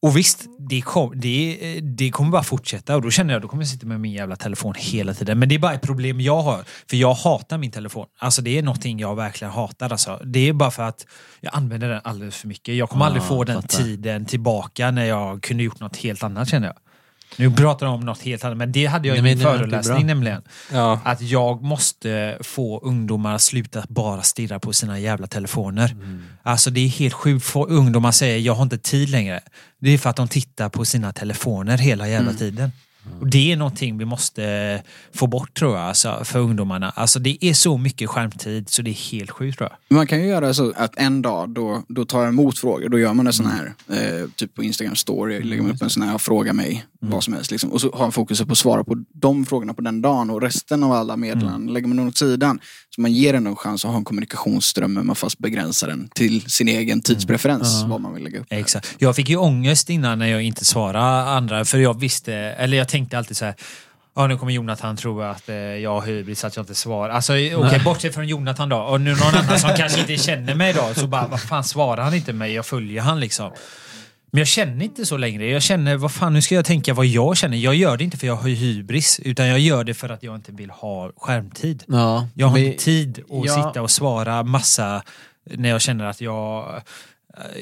Och 0.02 0.16
visst, 0.16 0.46
det, 0.58 0.80
kom, 0.80 1.12
det, 1.20 1.80
det 1.82 2.10
kommer 2.10 2.30
bara 2.30 2.42
fortsätta 2.42 2.96
och 2.96 3.02
då 3.02 3.10
känner 3.10 3.32
jag 3.34 3.42
då 3.42 3.48
kommer 3.48 3.62
jag 3.62 3.68
sitta 3.70 3.86
med 3.86 4.00
min 4.00 4.12
jävla 4.12 4.36
telefon 4.36 4.74
hela 4.78 5.14
tiden. 5.14 5.38
Men 5.38 5.48
det 5.48 5.54
är 5.54 5.58
bara 5.58 5.74
ett 5.74 5.82
problem 5.82 6.20
jag 6.20 6.42
har. 6.42 6.64
För 6.90 6.96
jag 6.96 7.14
hatar 7.14 7.58
min 7.58 7.70
telefon. 7.70 8.06
Alltså 8.18 8.42
det 8.42 8.58
är 8.58 8.62
någonting 8.62 8.98
jag 8.98 9.16
verkligen 9.16 9.52
hatar. 9.52 9.90
Alltså. 9.92 10.20
Det 10.24 10.48
är 10.48 10.52
bara 10.52 10.70
för 10.70 10.82
att 10.82 11.06
jag 11.40 11.54
använder 11.54 11.88
den 11.88 12.00
alldeles 12.04 12.36
för 12.36 12.48
mycket. 12.48 12.74
Jag 12.74 12.88
kommer 12.90 13.04
Ah, 13.04 13.06
aldrig 13.06 13.24
få 13.24 13.44
den 13.44 13.62
fattar. 13.62 13.78
tiden 13.78 14.24
tillbaka 14.26 14.90
när 14.90 15.04
jag 15.04 15.42
kunde 15.42 15.62
gjort 15.62 15.80
något 15.80 15.96
helt 15.96 16.22
annat 16.22 16.48
känner 16.48 16.66
jag. 16.66 16.76
Nu 17.36 17.50
pratar 17.50 17.86
jag 17.86 17.94
om 17.94 18.00
något 18.00 18.22
helt 18.22 18.44
annat, 18.44 18.58
men 18.58 18.72
det 18.72 18.86
hade 18.86 19.08
jag 19.08 19.16
i 19.16 19.22
min 19.22 19.40
föreläsning 19.40 20.06
nämligen. 20.06 20.42
Ja. 20.72 21.00
Att 21.04 21.20
jag 21.20 21.62
måste 21.62 22.38
få 22.40 22.80
ungdomar 22.80 23.34
att 23.34 23.42
sluta 23.42 23.84
bara 23.88 24.22
stirra 24.22 24.58
på 24.58 24.72
sina 24.72 24.98
jävla 24.98 25.26
telefoner. 25.26 25.96
Alltså 26.42 26.70
det 26.70 26.80
är 26.80 26.88
helt 26.88 27.14
sjukt. 27.14 27.56
Ungdomar 27.68 28.12
säger 28.12 28.38
jag 28.38 28.54
har 28.54 28.62
inte 28.62 28.78
tid 28.78 29.08
längre. 29.08 29.40
Det 29.80 29.90
är 29.90 29.98
för 29.98 30.10
att 30.10 30.16
de 30.16 30.28
tittar 30.28 30.68
på 30.68 30.84
sina 30.84 31.12
telefoner 31.12 31.78
hela 31.78 32.08
jävla 32.08 32.32
tiden. 32.32 32.70
Och 33.20 33.26
Det 33.26 33.52
är 33.52 33.56
någonting 33.56 33.98
vi 33.98 34.04
måste 34.04 34.82
få 35.14 35.26
bort 35.26 35.54
tror 35.54 35.76
jag, 35.76 35.84
alltså, 35.84 36.20
för 36.24 36.38
ungdomarna. 36.38 36.90
Alltså 36.90 37.18
det 37.18 37.44
är 37.44 37.54
så 37.54 37.78
mycket 37.78 38.08
skärmtid 38.08 38.68
så 38.68 38.82
det 38.82 38.90
är 38.90 39.10
helt 39.12 39.30
sjukt 39.30 39.58
tror 39.58 39.70
jag. 39.70 39.96
Man 39.96 40.06
kan 40.06 40.20
ju 40.20 40.26
göra 40.26 40.54
så 40.54 40.72
att 40.76 40.96
en 40.96 41.22
dag 41.22 41.48
då, 41.48 41.82
då 41.88 42.04
tar 42.04 42.20
jag 42.20 42.28
emot 42.28 42.58
frågor. 42.58 42.88
Då 42.88 42.98
gör 42.98 43.14
man 43.14 43.26
en 43.26 43.32
sån 43.32 43.46
här, 43.46 43.74
eh, 43.88 44.28
typ 44.36 44.54
på 44.54 44.62
Instagram 44.62 44.96
story, 44.96 45.42
lägger 45.42 45.62
man 45.62 45.72
upp 45.72 45.82
en 45.82 45.90
sån 45.90 46.02
här, 46.02 46.18
fråga 46.18 46.52
mig 46.52 46.84
vad 47.00 47.24
som 47.24 47.34
helst. 47.34 47.50
Liksom. 47.50 47.72
Och 47.72 47.80
så 47.80 47.90
har 47.92 48.00
man 48.00 48.12
fokus 48.12 48.40
på 48.40 48.52
att 48.52 48.58
svara 48.58 48.84
på 48.84 49.04
de 49.14 49.46
frågorna 49.46 49.74
på 49.74 49.82
den 49.82 50.02
dagen 50.02 50.30
och 50.30 50.42
resten 50.42 50.84
av 50.84 50.92
alla 50.92 51.16
meddelanden 51.16 51.72
lägger 51.72 51.88
man 51.88 52.08
åt 52.08 52.18
sidan. 52.18 52.60
Så 52.94 53.00
man 53.00 53.12
ger 53.12 53.32
den 53.32 53.46
en 53.46 53.56
chans 53.56 53.84
att 53.84 53.90
ha 53.90 53.98
en 53.98 54.04
kommunikationsström 54.04 54.94
men 54.94 55.06
man 55.06 55.16
fast 55.16 55.38
begränsar 55.38 55.88
den 55.88 56.08
till 56.14 56.50
sin 56.50 56.68
egen 56.68 57.00
tidspreferens, 57.00 57.84
vad 57.86 58.00
man 58.00 58.14
vill 58.14 58.24
lägga 58.24 58.40
upp. 58.40 58.46
Exakt. 58.50 58.96
Jag 58.98 59.16
fick 59.16 59.28
ju 59.28 59.36
ångest 59.36 59.90
innan 59.90 60.18
när 60.18 60.26
jag 60.26 60.42
inte 60.42 60.64
svarade 60.64 61.30
andra 61.30 61.64
för 61.64 61.78
jag 61.78 62.00
visste, 62.00 62.34
eller 62.34 62.76
jag 62.76 62.88
tänkte 62.88 63.18
alltid 63.18 63.36
så 63.36 63.44
här 63.44 63.54
Ja, 64.14 64.26
nu 64.26 64.36
kommer 64.36 64.52
Jonathan 64.52 64.96
tro 64.96 65.22
att 65.22 65.48
eh, 65.48 65.56
jag 65.56 66.00
har 66.00 66.06
hybris, 66.06 66.44
att 66.44 66.56
jag 66.56 66.62
inte 66.62 66.74
svarar. 66.74 67.14
Alltså, 67.14 67.32
okej, 67.32 67.80
bortsett 67.84 68.14
från 68.14 68.28
Jonathan 68.28 68.68
då. 68.68 68.76
Och 68.76 69.00
nu 69.00 69.10
någon 69.10 69.34
annan 69.34 69.58
som 69.58 69.70
kanske 69.76 70.00
inte 70.00 70.16
känner 70.16 70.54
mig 70.54 70.72
då, 70.72 70.94
så 70.94 71.06
bara, 71.06 71.26
vad 71.26 71.40
fan 71.40 71.64
svarar 71.64 72.02
han 72.04 72.14
inte 72.14 72.32
mig? 72.32 72.52
Jag 72.52 72.66
följer 72.66 73.02
han 73.02 73.20
liksom. 73.20 73.52
Men 74.32 74.38
jag 74.38 74.48
känner 74.48 74.84
inte 74.84 75.06
så 75.06 75.16
längre. 75.16 75.46
Jag 75.46 75.62
känner, 75.62 75.96
vad 75.96 76.12
fan, 76.12 76.32
nu 76.32 76.42
ska 76.42 76.54
jag 76.54 76.64
tänka 76.64 76.94
vad 76.94 77.06
jag 77.06 77.36
känner. 77.36 77.56
Jag 77.56 77.74
gör 77.74 77.96
det 77.96 78.04
inte 78.04 78.16
för 78.16 78.26
jag 78.26 78.36
har 78.36 78.48
hybris, 78.48 79.20
utan 79.24 79.46
jag 79.46 79.58
gör 79.60 79.84
det 79.84 79.94
för 79.94 80.08
att 80.08 80.22
jag 80.22 80.34
inte 80.34 80.52
vill 80.52 80.70
ha 80.70 81.12
skärmtid. 81.16 81.84
Ja, 81.88 82.28
Jag 82.34 82.46
har 82.46 82.54
men- 82.54 82.64
inte 82.66 82.84
tid 82.84 83.18
att 83.30 83.46
Ja. 83.46 83.54
sitta 83.68 83.82
och 83.82 83.90
svara 83.90 84.42
massa 84.42 85.02
när 85.54 85.68
jag 85.68 85.80
känner 85.80 86.04
att 86.04 86.20
jag... 86.20 86.82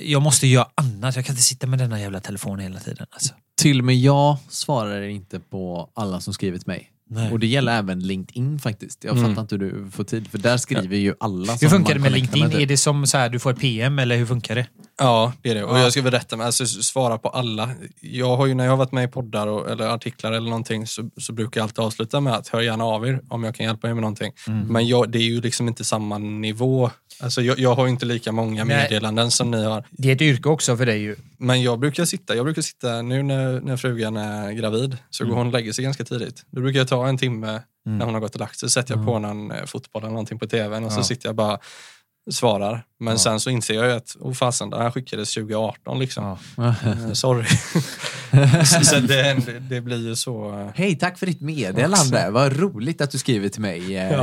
Jag 0.05 0.23
måste 0.23 0.47
göra 0.47 0.67
annat. 0.75 1.17
Jag 1.17 1.25
kan 1.25 1.33
inte 1.33 1.43
sitta 1.43 1.67
med 1.67 1.79
denna 1.79 2.01
jävla 2.01 2.21
telefon 2.21 2.59
hela 2.59 2.79
tiden. 2.81 3.07
Alltså. 3.11 3.35
Till 3.61 3.79
och 3.79 3.85
med 3.85 3.97
jag 3.97 4.37
svarar 4.49 5.03
inte 5.03 5.41
på 5.41 5.91
alla 5.95 6.21
som 6.21 6.35
skrivit 6.35 6.67
mig. 6.67 6.91
Nej. 7.11 7.33
Och 7.33 7.39
det 7.39 7.47
gäller 7.47 7.79
även 7.79 8.01
LinkedIn 8.01 8.59
faktiskt. 8.59 9.05
Jag 9.05 9.17
Mm. 9.17 9.31
fattar 9.31 9.43
inte 9.43 9.55
hur 9.55 9.85
du 9.85 9.91
får 9.91 10.05
tid, 10.05 10.29
för 10.31 10.39
där 10.39 10.57
skriver 10.57 10.97
ju 10.97 11.15
alla 11.21 11.53
Hur 11.57 11.69
funkar 11.69 11.95
det 11.95 12.01
med 12.01 12.13
LinkedIn? 12.13 12.51
typ. 12.51 12.61
Är 12.61 12.67
det 12.67 12.77
som 12.77 13.07
så 13.07 13.19
här, 13.19 13.29
du 13.29 13.39
får 13.39 13.51
ett 13.51 13.61
PM 13.61 13.99
eller 13.99 14.17
hur 14.17 14.27
funkar 14.27 14.55
det? 14.55 14.67
Ja, 14.99 15.33
det 15.43 15.51
är 15.51 15.55
det. 15.55 15.65
Och 15.65 15.77
Ja. 15.79 15.83
jag 15.83 15.93
ska 15.93 16.03
berätta, 16.03 16.37
alltså, 16.37 16.67
svara 16.67 17.19
på 17.19 17.29
alla. 17.29 17.71
Jag 18.01 18.37
har 18.37 18.47
ju, 18.47 18.55
när 18.55 18.65
jag 18.65 18.73
har 18.73 18.77
varit 18.77 18.93
med 18.93 19.05
i 19.05 19.09
poddar 19.09 19.47
och, 19.47 19.71
eller 19.71 19.87
artiklar 19.89 20.33
eller 20.33 20.49
någonting 20.51 20.87
så, 20.87 21.11
så 21.21 21.33
brukar 21.33 21.61
jag 21.61 21.65
alltid 21.65 21.79
avsluta 21.79 22.21
med 22.21 22.35
att 22.35 22.49
hör 22.49 22.61
gärna 22.61 22.85
av 22.85 23.07
er 23.09 23.21
om 23.29 23.45
jag 23.45 23.55
kan 23.55 23.67
hjälpa 23.67 23.89
er 23.89 23.95
med 23.95 24.01
någonting. 24.01 24.33
Mm. 24.47 24.67
Men 24.67 24.87
jag, 24.87 25.11
det 25.11 25.19
är 25.19 25.23
ju 25.23 25.41
liksom 25.41 25.69
inte 25.69 25.85
samma 25.85 26.19
nivå. 26.19 26.91
Alltså, 27.21 27.43
jag, 27.43 27.59
jag 27.59 27.75
har 27.75 27.85
ju 27.87 27.91
inte 27.91 28.07
lika 28.07 28.33
många 28.33 28.65
Nej. 28.65 28.77
meddelanden 28.77 29.31
som 29.31 29.51
ni 29.51 29.65
har. 29.65 29.85
Det 29.91 30.09
är 30.11 30.15
ett 30.15 30.21
yrke 30.23 30.49
också 30.49 30.77
för 30.77 30.87
dig 30.87 30.99
ju. 31.01 31.17
Men 31.39 31.63
jag 31.63 31.79
brukar 31.81 32.05
sitta, 32.05 32.37
jag 32.37 32.45
brukar 32.45 32.63
sitta 32.63 33.03
nu 33.03 33.23
när, 33.23 33.61
när 33.61 33.77
frugan 33.77 34.17
är 34.17 34.53
gravid, 34.53 34.97
så 35.11 35.25
Mm. 35.25 35.31
går 35.31 35.39
hon 35.39 35.47
och 35.47 35.53
lägger 35.53 35.73
sig 35.73 35.85
ganska 35.85 36.05
tidigt. 36.05 36.43
Då 36.51 36.61
brukar 36.61 36.79
jag 36.79 36.89
ta 36.89 37.09
en 37.09 37.19
timme 37.19 37.61
när 37.85 38.05
hon 38.05 38.15
har 38.15 38.21
gått 38.21 38.35
och 38.35 38.41
lagt 38.41 38.59
sig, 38.59 38.71
sätter 38.71 38.97
jag 38.97 39.07
på 39.07 39.19
någon 39.19 39.51
eh, 39.51 39.65
fotboll 39.65 40.03
eller 40.03 40.11
någonting 40.13 40.39
på 40.39 40.47
tvn 40.47 40.85
och 40.85 40.93
så 40.93 40.99
Ja. 40.99 41.05
sitter 41.05 41.29
jag 41.29 41.35
bara 41.37 41.59
svarar. 42.31 42.83
Men 43.01 43.19
sen 43.19 43.41
så 43.41 43.51
inser 43.51 43.75
jag 43.75 43.87
ju 43.87 43.93
att, 43.93 44.17
oh 44.21 44.33
fasen, 44.35 44.71
det 44.71 44.83
här 44.83 44.91
skickades 44.91 45.35
2018 45.35 45.99
liksom. 45.99 46.39
Ja. 46.57 46.75
Eh, 46.85 47.13
sorry. 47.13 47.47
så 48.85 49.01
det, 49.01 49.47
det, 49.47 49.59
det 49.59 49.81
blir 49.81 50.09
ju 50.09 50.17
så. 50.17 50.59
eh, 50.61 50.69
Hej, 50.75 50.97
tack 50.99 51.19
för 51.19 51.27
ditt 51.27 51.41
meddelande. 51.41 52.31
Vad 52.31 52.57
roligt 52.57 53.01
att 53.01 53.11
du 53.11 53.19
skriver 53.19 53.49
till 53.49 53.61
mig 53.61 53.97
eh, 53.97 54.21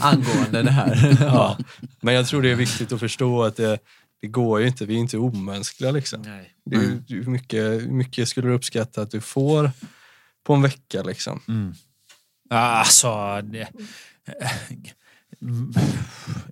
angående 0.00 0.62
det 0.62 0.70
här. 0.70 1.16
Ja. 1.20 1.58
Men 2.00 2.14
jag 2.14 2.26
tror 2.26 2.42
det 2.42 2.50
är 2.50 2.54
viktigt 2.54 2.92
att 2.92 3.00
förstå 3.00 3.42
att 3.42 3.56
det, 3.56 3.78
det 4.20 4.28
går 4.28 4.60
ju 4.60 4.66
inte, 4.66 4.86
vi 4.86 4.94
är 4.94 4.98
inte 4.98 5.18
omänskliga 5.18 5.90
liksom. 5.90 6.22
Nej. 6.22 6.50
Det 6.64 6.76
är, 6.76 7.02
hur, 7.08 7.26
mycket, 7.30 7.62
hur 7.62 7.92
mycket 7.92 8.28
skulle 8.28 8.48
du 8.48 8.54
uppskatta 8.54 9.02
att 9.02 9.10
du 9.10 9.20
får 9.20 9.70
på 10.46 10.54
en 10.54 10.62
vecka 10.62 11.02
liksom? 11.02 11.74
Alltså... 12.50 13.40
Det... 13.42 13.68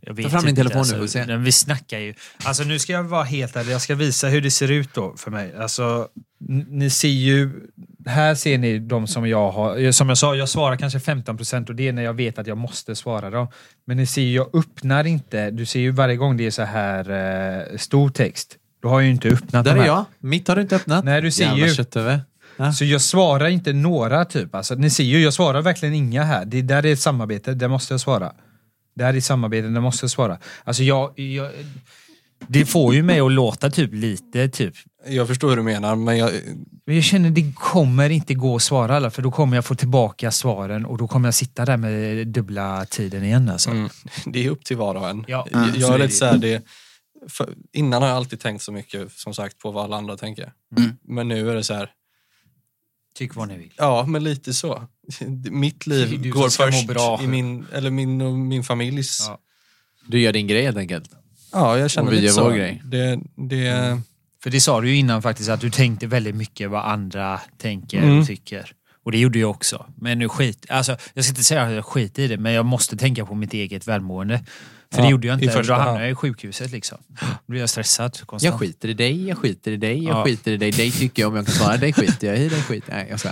Jag 0.03 0.15
vet 0.15 0.25
Ta 0.25 0.31
fram 0.31 0.45
din 0.45 0.57
telefon 0.57 0.75
nu, 0.75 0.79
alltså, 0.79 0.95
får 0.95 1.03
vi 1.03 1.09
se. 1.09 1.37
Vi 1.37 1.53
snackar 1.53 1.99
ju. 1.99 2.15
Alltså 2.45 2.65
nu 2.65 2.79
ska 2.79 2.93
jag 2.93 3.05
vara 3.05 3.25
helt 3.25 3.57
ärlig. 3.57 3.73
Jag 3.73 3.83
ska 3.83 3.95
visa 3.95 4.29
hur 4.29 4.41
det 4.41 4.51
ser 4.51 4.71
ut 4.71 4.95
då 4.95 5.15
för 5.17 5.31
mig. 5.31 5.55
Alltså, 5.57 6.09
ni 6.69 6.91
ser 6.91 7.09
ju... 7.09 7.51
Här 8.07 8.35
ser 8.35 8.59
ni 8.59 8.79
de 8.79 9.07
som 9.07 9.29
jag 9.29 9.51
har. 9.51 9.93
Som 9.93 10.09
jag 10.09 10.19
sa, 10.19 10.35
jag 10.35 10.49
svarar 10.49 10.77
kanske 10.77 11.01
15 11.01 11.37
procent 11.37 11.69
och 11.69 11.75
det 11.75 11.89
är 11.89 11.93
när 11.93 12.03
jag 12.03 12.15
vet 12.15 12.39
att 12.39 12.47
jag 12.47 12.59
måste 12.59 12.97
svara 12.97 13.31
dem. 13.31 13.49
Men 13.87 13.97
ni 13.97 14.07
ser 14.07 14.23
ju, 14.23 14.35
jag 14.35 14.57
öppnar 14.57 15.07
inte. 15.07 15.51
Du 15.51 15.67
ser 15.67 15.81
ju 15.81 15.91
varje 15.91 16.17
gång 16.17 16.37
det 16.37 16.47
är 16.47 16.51
så 16.51 16.63
här 16.63 17.11
eh, 17.11 17.77
stor 17.77 18.11
text. 18.11 18.57
Då 18.83 18.89
har 18.89 19.01
ju 19.01 19.11
inte 19.11 19.29
öppnat 19.29 19.65
Där 19.65 19.77
är 19.77 19.87
jag. 19.87 20.05
Mitt 20.19 20.49
har 20.49 20.57
du 20.57 20.63
inte 20.63 20.77
öppnat. 20.77 21.05
Nej, 21.05 21.23
du 21.23 21.31
ser 21.31 21.45
Jävla 21.45 21.67
ju. 21.67 21.75
köttöver. 21.75 22.21
Så 22.75 22.85
jag 22.85 23.01
svarar 23.01 23.49
inte 23.49 23.73
några 23.73 24.25
typ. 24.25 24.55
Alltså, 24.55 24.75
ni 24.75 24.91
ser 24.91 25.05
ju, 25.05 25.23
jag 25.23 25.35
svarar 25.35 25.63
verkligen 25.63 25.95
inga 25.95 26.23
här. 26.23 26.45
Det 26.45 26.63
där 26.63 26.87
är 26.87 26.93
ett 26.93 27.01
samarbete, 27.01 27.55
där 27.55 27.69
måste 27.69 27.95
jag 27.95 28.01
svara. 28.01 28.33
Det 28.95 29.05
här 29.05 29.15
är 29.15 29.21
samarbete, 29.21 29.69
där 29.69 29.81
måste 29.81 30.05
jag 30.05 30.11
svara. 30.11 30.39
Alltså 30.65 30.83
jag, 30.83 31.19
jag... 31.19 31.51
Det 32.49 32.67
får 32.67 32.95
ju 32.95 33.03
mig 33.03 33.21
att 33.21 33.33
låta 33.33 33.71
typ 33.71 33.95
lite 33.95 34.49
typ. 34.49 34.75
Jag 35.07 35.29
förstår 35.29 35.49
hur 35.49 35.57
du 35.57 35.63
menar, 35.63 35.97
men 35.97 36.19
jag, 36.19 36.31
Men 36.87 36.95
jag 36.95 37.05
känner 37.05 37.31
det 37.31 37.53
kommer 37.55 38.11
inte 38.11 38.35
gå 38.35 38.57
att 38.57 38.63
svara 38.63 38.97
alla 38.97 39.11
för 39.11 39.23
då 39.23 39.31
kommer 39.31 39.57
jag 39.57 39.65
få 39.65 39.75
tillbaka 39.75 40.31
svaren 40.31 40.87
och 40.87 40.99
då 40.99 41.09
kommer 41.09 41.27
jag 41.29 41.35
sitta 41.35 41.65
där 41.65 41.77
med 41.77 42.27
dubbla 42.27 42.85
tiden 42.85 43.25
igen 43.25 43.49
alltså. 43.49 43.71
mm, 43.71 43.89
det 44.27 44.47
är 44.47 44.51
upp 44.51 44.65
till 44.65 44.77
var 44.77 44.95
och 44.95 45.09
en. 45.09 45.25
Ja, 45.29 45.47
jag, 45.51 45.75
så 45.75 45.81
jag 45.81 45.91
är 45.91 45.95
är 45.95 45.99
det 45.99 46.05
lite 46.05 46.15
ju. 46.15 46.19
så 46.19 46.25
här, 46.25 46.39
det, 46.39 46.63
för, 47.29 47.49
innan 47.73 48.03
har 48.03 48.09
jag 48.09 48.17
alltid 48.17 48.41
tänkt 48.41 48.63
så 48.63 48.73
mycket 48.73 49.13
som 49.13 49.35
sagt 49.35 49.59
på 49.59 49.71
vad 49.71 49.85
alla 49.85 49.97
andra 49.97 50.17
tänker. 50.17 50.53
Mm. 50.79 50.91
Men 51.09 51.29
nu 51.29 51.51
är 51.51 51.55
det 51.55 51.65
så 51.65 51.75
här, 51.75 51.91
Tyck 53.15 53.35
vad 53.35 53.49
ni 53.49 53.57
vill. 53.59 53.73
ja 53.77 54.05
men 54.09 54.25
lite 54.25 54.55
så. 54.55 54.83
Mitt 55.51 55.87
liv 55.87 56.23
du 56.23 56.33
går 56.33 56.49
först 56.49 56.87
bra. 56.87 57.21
i 57.23 57.27
min, 57.27 57.67
eller 57.73 57.91
min 57.91 58.21
och 58.21 58.33
min 58.33 58.65
familjs. 58.65 59.25
Ja. 59.29 59.39
Du 60.07 60.21
gör 60.21 60.33
din 60.33 60.47
grej 60.47 60.65
helt 60.65 60.77
enkelt. 60.77 61.11
Ja, 61.53 61.79
jag 61.79 61.91
känner 61.91 62.07
Och 62.09 62.13
vi 62.13 62.17
lite 62.17 62.27
gör 62.27 62.33
så. 62.33 62.45
vår 62.45 62.51
grej. 62.57 62.83
Det, 62.85 63.19
det, 63.37 64.01
För 64.43 64.51
det 64.51 64.61
sa 64.61 64.81
du 64.81 64.89
ju 64.91 64.97
innan 64.97 65.23
faktiskt 65.23 65.49
att 65.51 65.61
du 65.61 65.71
tänkte 65.71 66.07
väldigt 66.07 66.35
mycket 66.35 66.71
vad 66.71 66.85
andra 66.85 67.41
tänker 67.59 67.99
Mm. 67.99 68.21
och 68.21 68.27
tycker. 68.27 68.73
Och 69.05 69.13
det 69.13 69.19
gjorde 69.19 69.39
jag 69.39 69.51
också. 69.51 69.87
Men 69.97 70.19
nu 70.19 70.29
skit, 70.29 70.67
alltså 70.69 70.97
jag 71.15 71.25
ska 71.25 71.31
inte 71.33 71.45
säga 71.45 71.63
att 71.63 71.73
jag 71.73 71.85
skit 71.85 72.19
i 72.19 72.29
det, 72.29 72.37
men 72.39 72.53
jag 72.53 72.67
måste 72.67 72.97
tänka 72.97 73.27
på 73.27 73.35
mitt 73.35 73.53
eget 73.55 73.89
välmående. 73.89 74.45
För 74.93 74.99
Ja, 74.99 75.05
det 75.05 75.11
gjorde 75.11 75.27
jag 75.27 75.43
inte. 75.43 75.63
Då 75.63 75.75
hamnade 75.75 76.01
jag 76.01 76.11
i 76.11 76.15
sjukhuset 76.15 76.71
liksom. 76.71 76.99
Då 77.09 77.27
blev 77.47 77.61
jag 77.61 77.71
stressad 77.71 78.13
konstant. 78.13 78.43
Jag 78.43 78.61
skiter 78.61 78.89
i 78.89 78.95
dig, 78.95 79.29
jag 79.29 79.39
skiter 79.39 79.71
i 79.71 79.77
dig, 79.77 80.05
jag 80.05 80.17
Ja. 80.19 80.25
skiter 80.25 80.53
i 80.53 80.57
dig. 80.57 80.71
Dig 80.71 80.91
tycker 80.91 81.23
jag 81.23 81.29
om 81.31 81.37
jag 81.37 81.47
kan 81.47 81.55
svara. 81.55 81.77
Dig 81.77 81.93
skiter 81.93 82.27
jag 82.27 82.39
i, 82.39 82.49
dig 82.49 82.63
skiter 82.63 82.93
Nej, 82.93 83.07
jag 83.11 83.21
ska. 83.21 83.31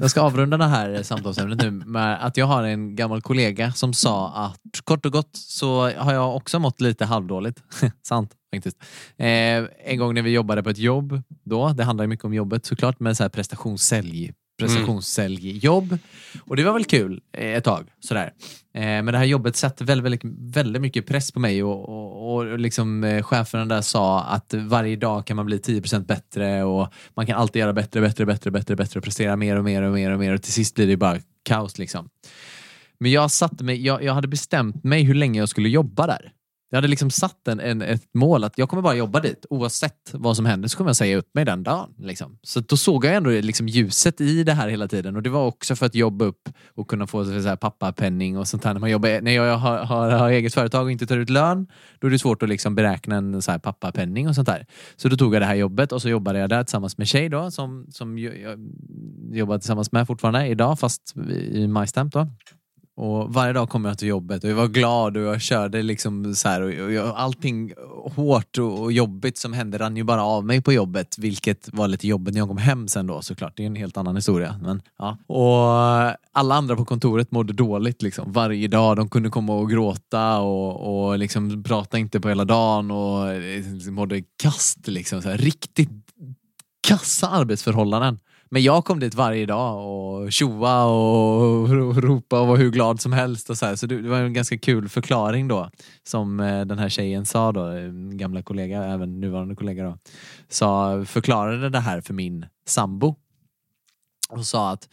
Jag 0.00 0.10
ska 0.10 0.20
avrunda 0.20 0.56
det 0.56 0.66
här 0.66 1.02
samtalsämnet 1.02 1.62
nu 1.62 1.70
med 1.70 2.26
att 2.26 2.36
jag 2.36 2.46
har 2.46 2.62
en 2.62 2.96
gammal 2.96 3.22
kollega 3.22 3.72
som 3.72 3.94
sa 3.94 4.32
att 4.34 4.80
kort 4.84 5.06
och 5.06 5.12
gott 5.12 5.30
så 5.32 5.90
har 5.90 6.12
jag 6.12 6.36
också 6.36 6.58
mått 6.58 6.80
lite 6.80 7.04
halvdåligt. 7.04 7.62
Sant 8.02 8.30
faktiskt. 8.54 8.76
Eh, 9.16 9.26
en 9.26 9.98
gång 9.98 10.14
när 10.14 10.22
vi 10.22 10.30
jobbade 10.30 10.62
på 10.62 10.70
ett 10.70 10.78
jobb 10.78 11.22
då, 11.44 11.68
det 11.68 11.84
handlar 11.84 12.06
mycket 12.06 12.24
om 12.24 12.34
jobbet 12.34 12.66
såklart, 12.66 13.00
men 13.00 13.16
så 13.16 13.22
här 13.24 13.28
prestationssälj 13.28 14.32
prestationssäljjobb. 14.58 15.98
Och 16.40 16.56
det 16.56 16.64
var 16.64 16.72
väl 16.72 16.84
kul 16.84 17.20
eh, 17.32 17.54
ett 17.54 17.64
tag. 17.64 17.88
Sådär. 18.00 18.32
Eh, 18.74 18.82
men 18.82 19.06
det 19.06 19.18
här 19.18 19.24
jobbet 19.24 19.56
satte 19.56 19.84
väldigt, 19.84 20.04
väldigt, 20.04 20.54
väldigt 20.54 20.82
mycket 20.82 21.06
press 21.06 21.32
på 21.32 21.40
mig 21.40 21.62
och, 21.62 21.88
och, 21.88 22.34
och 22.34 22.58
liksom, 22.58 23.04
eh, 23.04 23.22
cheferna 23.22 23.64
där 23.64 23.80
sa 23.80 24.20
att 24.20 24.54
varje 24.54 24.96
dag 24.96 25.26
kan 25.26 25.36
man 25.36 25.46
bli 25.46 25.58
10% 25.58 26.06
bättre 26.06 26.64
och 26.64 26.92
man 27.14 27.26
kan 27.26 27.36
alltid 27.36 27.60
göra 27.60 27.72
bättre, 27.72 28.00
bättre, 28.00 28.26
bättre, 28.26 28.50
bättre, 28.50 28.76
bättre 28.76 28.98
och 28.98 29.04
prestera 29.04 29.36
mer 29.36 29.56
och 29.56 29.64
mer 29.64 29.82
och 29.82 29.92
mer 29.92 30.10
och 30.10 30.18
mer 30.18 30.34
och 30.34 30.42
till 30.42 30.52
sist 30.52 30.74
blir 30.74 30.86
det 30.86 30.96
bara 30.96 31.18
kaos 31.42 31.78
liksom. 31.78 32.08
Men 33.00 33.10
jag 33.10 33.30
satte 33.30 33.64
mig, 33.64 33.86
jag, 33.86 34.02
jag 34.02 34.14
hade 34.14 34.28
bestämt 34.28 34.84
mig 34.84 35.02
hur 35.02 35.14
länge 35.14 35.38
jag 35.38 35.48
skulle 35.48 35.68
jobba 35.68 36.06
där. 36.06 36.32
Jag 36.72 36.76
hade 36.76 36.88
liksom 36.88 37.10
satt 37.10 37.48
en, 37.48 37.60
en, 37.60 37.82
ett 37.82 38.14
mål 38.14 38.44
att 38.44 38.58
jag 38.58 38.68
kommer 38.68 38.82
bara 38.82 38.94
jobba 38.94 39.20
dit 39.20 39.46
oavsett 39.50 40.10
vad 40.12 40.36
som 40.36 40.46
händer 40.46 40.68
så 40.68 40.76
kommer 40.76 40.88
jag 40.88 40.96
säga 40.96 41.16
upp 41.16 41.34
mig 41.34 41.44
den 41.44 41.62
dagen. 41.62 41.94
Liksom. 41.98 42.38
Så 42.42 42.60
då 42.60 42.76
såg 42.76 43.04
jag 43.04 43.14
ändå 43.14 43.30
liksom 43.30 43.68
ljuset 43.68 44.20
i 44.20 44.44
det 44.44 44.52
här 44.52 44.68
hela 44.68 44.88
tiden 44.88 45.16
och 45.16 45.22
det 45.22 45.30
var 45.30 45.46
också 45.46 45.76
för 45.76 45.86
att 45.86 45.94
jobba 45.94 46.24
upp 46.24 46.48
och 46.74 46.88
kunna 46.88 47.06
få 47.06 47.24
så 47.24 47.30
här, 47.30 47.56
pappapenning 47.56 48.38
och 48.38 48.48
sånt 48.48 48.64
här. 48.64 48.72
När, 48.72 48.80
man 48.80 48.90
jobbar, 48.90 49.20
när 49.20 49.32
jag 49.32 49.56
har, 49.56 49.78
har, 49.78 50.10
har 50.10 50.30
eget 50.30 50.54
företag 50.54 50.84
och 50.84 50.92
inte 50.92 51.06
tar 51.06 51.16
ut 51.16 51.30
lön 51.30 51.66
då 51.98 52.06
är 52.06 52.10
det 52.10 52.18
svårt 52.18 52.42
att 52.42 52.48
liksom 52.48 52.74
beräkna 52.74 53.16
en 53.16 53.42
så 53.42 53.50
här, 53.50 53.58
pappapenning 53.58 54.28
och 54.28 54.34
sånt 54.34 54.48
där. 54.48 54.66
Så 54.96 55.08
då 55.08 55.16
tog 55.16 55.34
jag 55.34 55.42
det 55.42 55.46
här 55.46 55.54
jobbet 55.54 55.92
och 55.92 56.02
så 56.02 56.08
jobbade 56.08 56.38
jag 56.38 56.48
där 56.48 56.64
tillsammans 56.64 56.98
med 56.98 57.08
tjej 57.08 57.28
då 57.28 57.50
som, 57.50 57.86
som 57.90 58.18
jag, 58.18 58.38
jag 58.40 58.58
jobbar 59.32 59.58
tillsammans 59.58 59.92
med 59.92 60.06
fortfarande 60.06 60.46
idag 60.46 60.78
fast 60.78 61.16
i 61.52 61.66
MyStamp 61.66 62.12
då. 62.12 62.28
Och 62.96 63.34
varje 63.34 63.52
dag 63.52 63.68
kom 63.68 63.84
jag 63.84 63.98
till 63.98 64.08
jobbet 64.08 64.44
och 64.44 64.50
jag 64.50 64.54
var 64.54 64.68
glad 64.68 65.16
och 65.16 65.22
jag 65.22 65.40
körde 65.40 65.82
liksom 65.82 66.34
så 66.34 66.48
här 66.48 66.60
och 66.62 66.92
jag, 66.92 67.16
allting 67.16 67.72
hårt 68.14 68.58
och, 68.58 68.92
jobbigt 68.92 69.38
som 69.38 69.52
hände 69.52 69.78
rann 69.78 69.96
ju 69.96 70.04
bara 70.04 70.24
av 70.24 70.44
mig 70.44 70.62
på 70.62 70.72
jobbet, 70.72 71.18
vilket 71.18 71.68
var 71.72 71.88
lite 71.88 72.08
jobbigt 72.08 72.34
när 72.34 72.40
jag 72.40 72.48
kom 72.48 72.58
hem 72.58 72.88
sen 72.88 73.06
då 73.06 73.22
såklart. 73.22 73.56
Det 73.56 73.62
är 73.62 73.66
en 73.66 73.76
helt 73.76 73.96
annan 73.96 74.16
historia. 74.16 74.60
Men, 74.62 74.82
ja. 74.98 75.18
Och 75.26 76.16
alla 76.32 76.54
andra 76.54 76.76
på 76.76 76.84
kontoret 76.84 77.30
mådde 77.30 77.52
dåligt 77.52 78.02
liksom 78.02 78.32
varje 78.32 78.68
dag. 78.68 78.96
De 78.96 79.08
kunde 79.08 79.30
komma 79.30 79.54
och 79.54 79.70
gråta 79.70 80.38
och, 80.38 81.06
och 81.06 81.18
liksom 81.18 81.62
prata 81.62 81.98
inte 81.98 82.20
på 82.20 82.28
hela 82.28 82.44
dagen 82.44 82.90
och 82.90 83.32
eh, 83.32 83.64
mådde 83.90 84.22
kast 84.42 84.88
liksom. 84.88 85.22
Så 85.22 85.28
här, 85.28 85.38
riktigt 85.38 85.90
kassa 86.88 87.28
arbetsförhållanden. 87.28 88.18
Men 88.52 88.62
jag 88.62 88.84
kom 88.84 89.00
dit 89.00 89.14
varje 89.14 89.46
dag 89.46 89.88
och 89.88 90.32
tjoa 90.32 90.84
och 90.84 91.68
ropa 92.02 92.40
och 92.40 92.46
var 92.46 92.56
hur 92.56 92.70
glad 92.70 93.00
som 93.00 93.12
helst. 93.12 93.50
Och 93.50 93.58
så 93.58 93.66
här. 93.66 93.76
så 93.76 93.86
det 93.86 94.02
det 94.02 94.08
var 94.08 94.18
en 94.20 94.32
ganska 94.32 94.58
kul 94.58 94.88
förklaring 94.88 95.48
då. 95.48 95.70
Som 96.02 96.40
eh, 96.40 96.64
den 96.64 96.78
här 96.78 96.88
tjejen 96.88 97.26
sa 97.26 97.52
då, 97.52 97.72
eh, 97.72 97.90
gamla 97.92 98.42
kollega, 98.42 98.84
även 98.84 99.20
nuvarande 99.20 99.54
kollega 99.54 99.84
då. 99.84 99.98
Sa, 100.48 101.04
förklarade 101.04 101.68
det 101.68 101.80
här 101.80 102.00
för 102.00 102.14
min 102.14 102.46
sambo. 102.66 103.16
Och 104.28 104.46
sa 104.46 104.70
att 104.70 104.88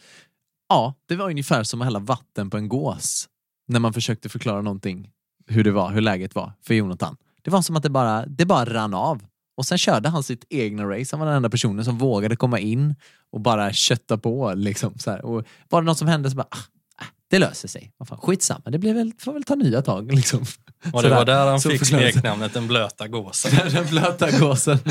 ja, 0.68 0.94
det 1.08 1.16
var 1.16 1.30
ungefär 1.30 1.62
som 1.62 1.80
att 1.80 1.86
hälla 1.86 1.98
vatten 1.98 2.50
på 2.50 2.56
en 2.56 2.68
gås. 2.68 3.28
När 3.68 3.80
man 3.80 3.92
försökte 3.92 4.28
förklara 4.28 4.62
någonting, 4.62 5.10
hur 5.46 5.64
det 5.64 5.70
var, 5.70 5.90
hur 5.90 6.00
läget 6.00 6.34
var 6.34 6.52
för 6.62 6.74
Jonathan. 6.74 7.16
Det 7.42 7.50
var 7.50 7.62
som 7.62 7.76
att 7.76 7.82
det 7.82 7.90
bara, 7.90 8.26
det 8.26 8.46
bara 8.46 8.64
rann 8.64 8.94
av. 8.94 9.22
Och 9.56 9.66
sen 9.66 9.78
körde 9.78 10.08
han 10.08 10.22
sitt 10.22 10.44
egna 10.50 10.84
race. 10.84 11.16
Han 11.16 11.20
var 11.20 11.26
den 11.26 11.36
enda 11.36 11.50
personen 11.50 11.84
som 11.84 11.98
vågade 11.98 12.36
komma 12.36 12.58
in 12.58 12.94
och 13.32 13.40
bara 13.40 13.72
kötta 13.72 14.18
på. 14.18 14.54
Liksom, 14.54 14.98
så 14.98 15.10
här. 15.10 15.24
Och 15.24 15.44
var 15.68 15.82
det 15.82 15.86
något 15.86 15.98
som 15.98 16.08
hände 16.08 16.30
så 16.30 16.36
bara, 16.36 16.48
ah, 16.50 16.58
ah, 16.96 17.06
det 17.30 17.38
löser 17.38 17.68
sig. 17.68 17.92
Vad 17.96 18.08
fan, 18.08 18.18
skitsamma, 18.18 18.62
det 18.64 18.78
blir 18.78 18.94
väl, 18.94 19.12
får 19.18 19.32
väl 19.32 19.44
ta 19.44 19.54
nya 19.54 19.82
tag. 19.82 20.12
Liksom. 20.12 20.44
och 20.92 21.02
det 21.02 21.08
var 21.08 21.24
där 21.24 21.46
han 21.46 21.60
Så 21.60 21.70
fick 21.70 21.86
smeknamnet 21.86 22.54
Den 22.54 22.66
blöta 22.66 23.08
gåsen. 23.08 23.70
Den 23.72 23.86
blöta 23.86 24.30
gåsen. 24.38 24.78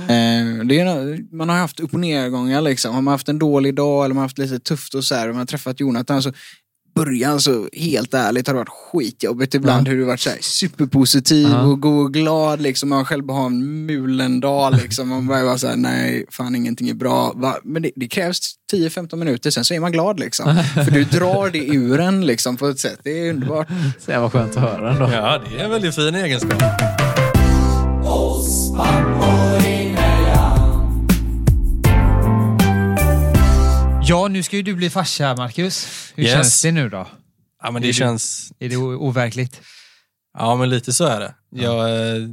Eh, 0.00 0.64
det 0.64 0.80
är, 0.80 1.34
man 1.36 1.48
har 1.48 1.56
haft 1.56 1.80
upp 1.80 1.94
och 1.94 2.00
nedgångar 2.00 2.60
liksom. 2.60 2.94
Har 2.94 3.02
man 3.02 3.12
haft 3.12 3.28
en 3.28 3.38
dålig 3.38 3.74
dag 3.74 4.04
eller 4.04 4.14
man 4.14 4.20
har 4.20 4.24
haft 4.24 4.38
lite 4.38 4.58
tufft 4.58 4.94
och 4.94 5.04
så 5.04 5.14
här 5.14 5.28
och 5.28 5.34
man 5.34 5.38
har 5.38 5.46
träffat 5.46 5.80
Jonathan 5.80 6.22
så 6.22 6.32
början 6.94 7.40
så 7.40 7.68
helt 7.72 8.14
ärligt 8.14 8.46
har 8.46 8.54
det 8.54 8.58
varit 8.58 8.68
skitjobbigt 8.92 9.54
ibland 9.54 9.86
Ja. 9.88 9.90
hur 9.90 9.98
du 9.98 10.04
varit 10.04 10.20
så 10.20 10.30
här 10.30 10.38
superpositiv 10.40 11.48
Ja. 11.50 11.62
och 11.62 11.80
god 11.80 12.04
och 12.04 12.14
glad 12.14 12.60
liksom. 12.60 12.88
Man 12.88 13.04
själv 13.04 13.24
bara 13.24 13.38
har 13.38 13.46
en 13.46 13.86
mulen 13.86 14.40
dag 14.40 14.74
liksom. 14.82 15.08
Man 15.08 15.26
bara 15.26 15.44
var 15.44 15.56
så 15.56 15.66
här, 15.68 15.76
nej 15.76 16.24
fan 16.30 16.54
ingenting 16.54 16.88
är 16.88 16.94
bra. 16.94 17.32
Va? 17.36 17.56
Men 17.64 17.82
det, 17.82 17.90
det 17.96 18.08
krävs 18.08 18.40
10-15 18.72 19.16
minuter 19.16 19.50
sen 19.50 19.64
så 19.64 19.74
är 19.74 19.80
man 19.80 19.92
glad 19.92 20.20
liksom. 20.20 20.62
För 20.74 20.90
du 20.90 21.04
drar 21.04 21.50
det 21.50 21.66
ur 21.66 22.00
en 22.00 22.26
liksom 22.26 22.56
på 22.56 22.66
ett 22.68 22.78
sätt. 22.78 23.00
Det 23.04 23.10
är 23.26 23.30
underbart. 23.30 23.68
Så 24.04 24.10
jävla 24.10 24.30
skönt 24.30 24.56
att 24.56 24.62
höra 24.62 24.92
ändå. 24.92 25.10
Ja, 25.12 25.40
det 25.50 25.60
är 25.60 25.64
en 25.64 25.70
väldigt 25.70 25.94
fin 25.94 26.14
egenskap. 26.14 26.62
Ja, 34.10 34.28
nu 34.28 34.42
ska 34.42 34.56
ju 34.56 34.62
du 34.62 34.74
bli 34.74 34.90
farsa, 34.90 35.34
Marcus. 35.36 35.88
Hur 36.14 36.24
Yes. 36.24 36.32
känns 36.32 36.62
det 36.62 36.72
nu 36.72 36.88
då? 36.88 37.06
Ja, 37.62 37.70
men 37.70 37.76
Är 37.76 37.80
det 37.80 37.86
du- 37.86 37.92
känns... 37.92 38.52
Är 38.58 38.68
det 38.68 38.76
overkligt? 38.76 39.60
Ja, 40.38 40.56
men 40.56 40.70
lite 40.70 40.92
så 40.92 41.04
är 41.04 41.20
det. 41.20 41.34
Jag, 41.50 41.90
eh, 41.90 42.28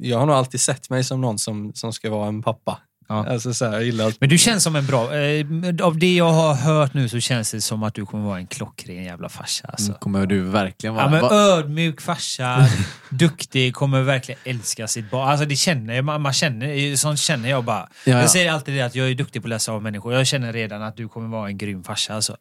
jag 0.00 0.18
har 0.18 0.26
nog 0.26 0.36
alltid 0.36 0.60
sett 0.60 0.90
mig 0.90 1.04
som 1.04 1.20
någon 1.20 1.38
som, 1.38 1.72
som 1.74 1.92
ska 1.92 2.10
vara 2.10 2.28
en 2.28 2.42
pappa. 2.42 2.78
Ja. 3.08 3.26
Alltså, 3.28 3.54
så 3.54 3.64
här, 3.64 3.72
jag 3.72 3.84
gillar 3.84 4.08
att... 4.08 4.20
Men 4.20 4.28
du 4.28 4.38
känns 4.38 4.64
som 4.64 4.76
en 4.76 4.86
bra... 4.86 5.16
Eh, 5.16 5.46
av 5.82 5.98
det 5.98 6.16
jag 6.16 6.32
har 6.32 6.54
hört 6.54 6.94
nu 6.94 7.08
så 7.08 7.20
känns 7.20 7.50
det 7.50 7.60
som 7.60 7.82
att 7.82 7.94
du 7.94 8.06
kommer 8.06 8.24
vara 8.24 8.38
en 8.38 8.46
klockren 8.46 9.04
jävla 9.04 9.28
farsa. 9.28 9.68
Alltså. 9.68 9.88
Mm, 9.88 9.98
kommer 9.98 10.26
du 10.26 10.42
verkligen 10.42 10.94
vara. 10.94 11.04
Ja, 11.04 11.10
men 11.10 11.24
ödmjuk 11.24 12.00
farsa, 12.00 12.68
duktig, 13.10 13.74
kommer 13.74 14.02
verkligen 14.02 14.40
älska 14.44 14.88
sitt 14.88 15.10
barn. 15.10 15.28
Alltså 15.28 15.46
det 15.46 15.56
känner 15.56 16.02
man, 16.02 16.20
man 16.22 16.32
känner, 16.32 16.96
sånt 16.96 17.18
känner 17.18 17.50
jag 17.50 17.64
bara. 17.64 17.88
Ja, 18.04 18.12
ja. 18.12 18.20
Jag 18.20 18.30
säger 18.30 18.52
alltid 18.52 18.74
det 18.74 18.82
att 18.82 18.94
jag 18.94 19.10
är 19.10 19.14
duktig 19.14 19.42
på 19.42 19.46
att 19.46 19.50
läsa 19.50 19.72
av 19.72 19.82
människor. 19.82 20.14
Jag 20.14 20.26
känner 20.26 20.52
redan 20.52 20.82
att 20.82 20.96
du 20.96 21.08
kommer 21.08 21.28
vara 21.28 21.48
en 21.48 21.58
grym 21.58 21.84
farsa. 21.84 22.14
Alltså. 22.14 22.36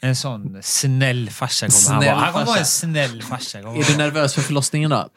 En 0.00 0.16
sån 0.16 0.58
snäll 0.62 1.30
farsa 1.30 1.66
kommer 1.66 1.90
han 1.90 2.02
Snäll 2.02 2.14
vara. 2.14 2.24
Han 2.24 2.32
kommer 2.32 2.46
vara 2.46 2.58
en 2.58 2.66
snäll 2.66 3.22
farsa. 3.22 3.58
Är 3.58 3.62
han 3.62 3.74
du 3.74 3.96
nervös 3.96 4.34
för 4.34 4.42
förlossningen 4.42 4.90
då? 4.90 5.08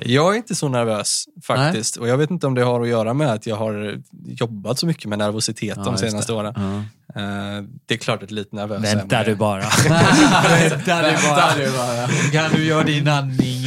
Jag 0.00 0.32
är 0.32 0.36
inte 0.36 0.54
så 0.54 0.68
nervös 0.68 1.24
faktiskt. 1.42 1.96
Och 1.96 2.08
jag 2.08 2.16
vet 2.16 2.30
inte 2.30 2.46
om 2.46 2.54
det 2.54 2.62
har 2.62 2.80
att 2.80 2.88
göra 2.88 3.14
med 3.14 3.32
att 3.32 3.46
jag 3.46 3.56
har 3.56 4.02
jobbat 4.26 4.78
så 4.78 4.86
mycket 4.86 5.08
med 5.08 5.18
nervositet 5.18 5.76
de 5.84 5.92
just 5.92 6.04
senaste 6.04 6.32
åren. 6.32 6.52
Ja. 6.56 6.82
Eh, 7.16 7.22
det 7.88 7.94
är 7.94 7.98
klart 7.98 8.22
att 8.22 8.30
lite 8.30 8.56
nervös 8.56 8.84
Vänta 8.84 9.24
du 9.24 9.34
bara. 9.34 9.60
Vänta 10.48 11.02
du 11.56 11.70
bara. 11.72 12.08
Kan 12.32 12.52
du 12.54 12.64
göra 12.64 12.84
din 12.84 13.08
andning. 13.08 13.56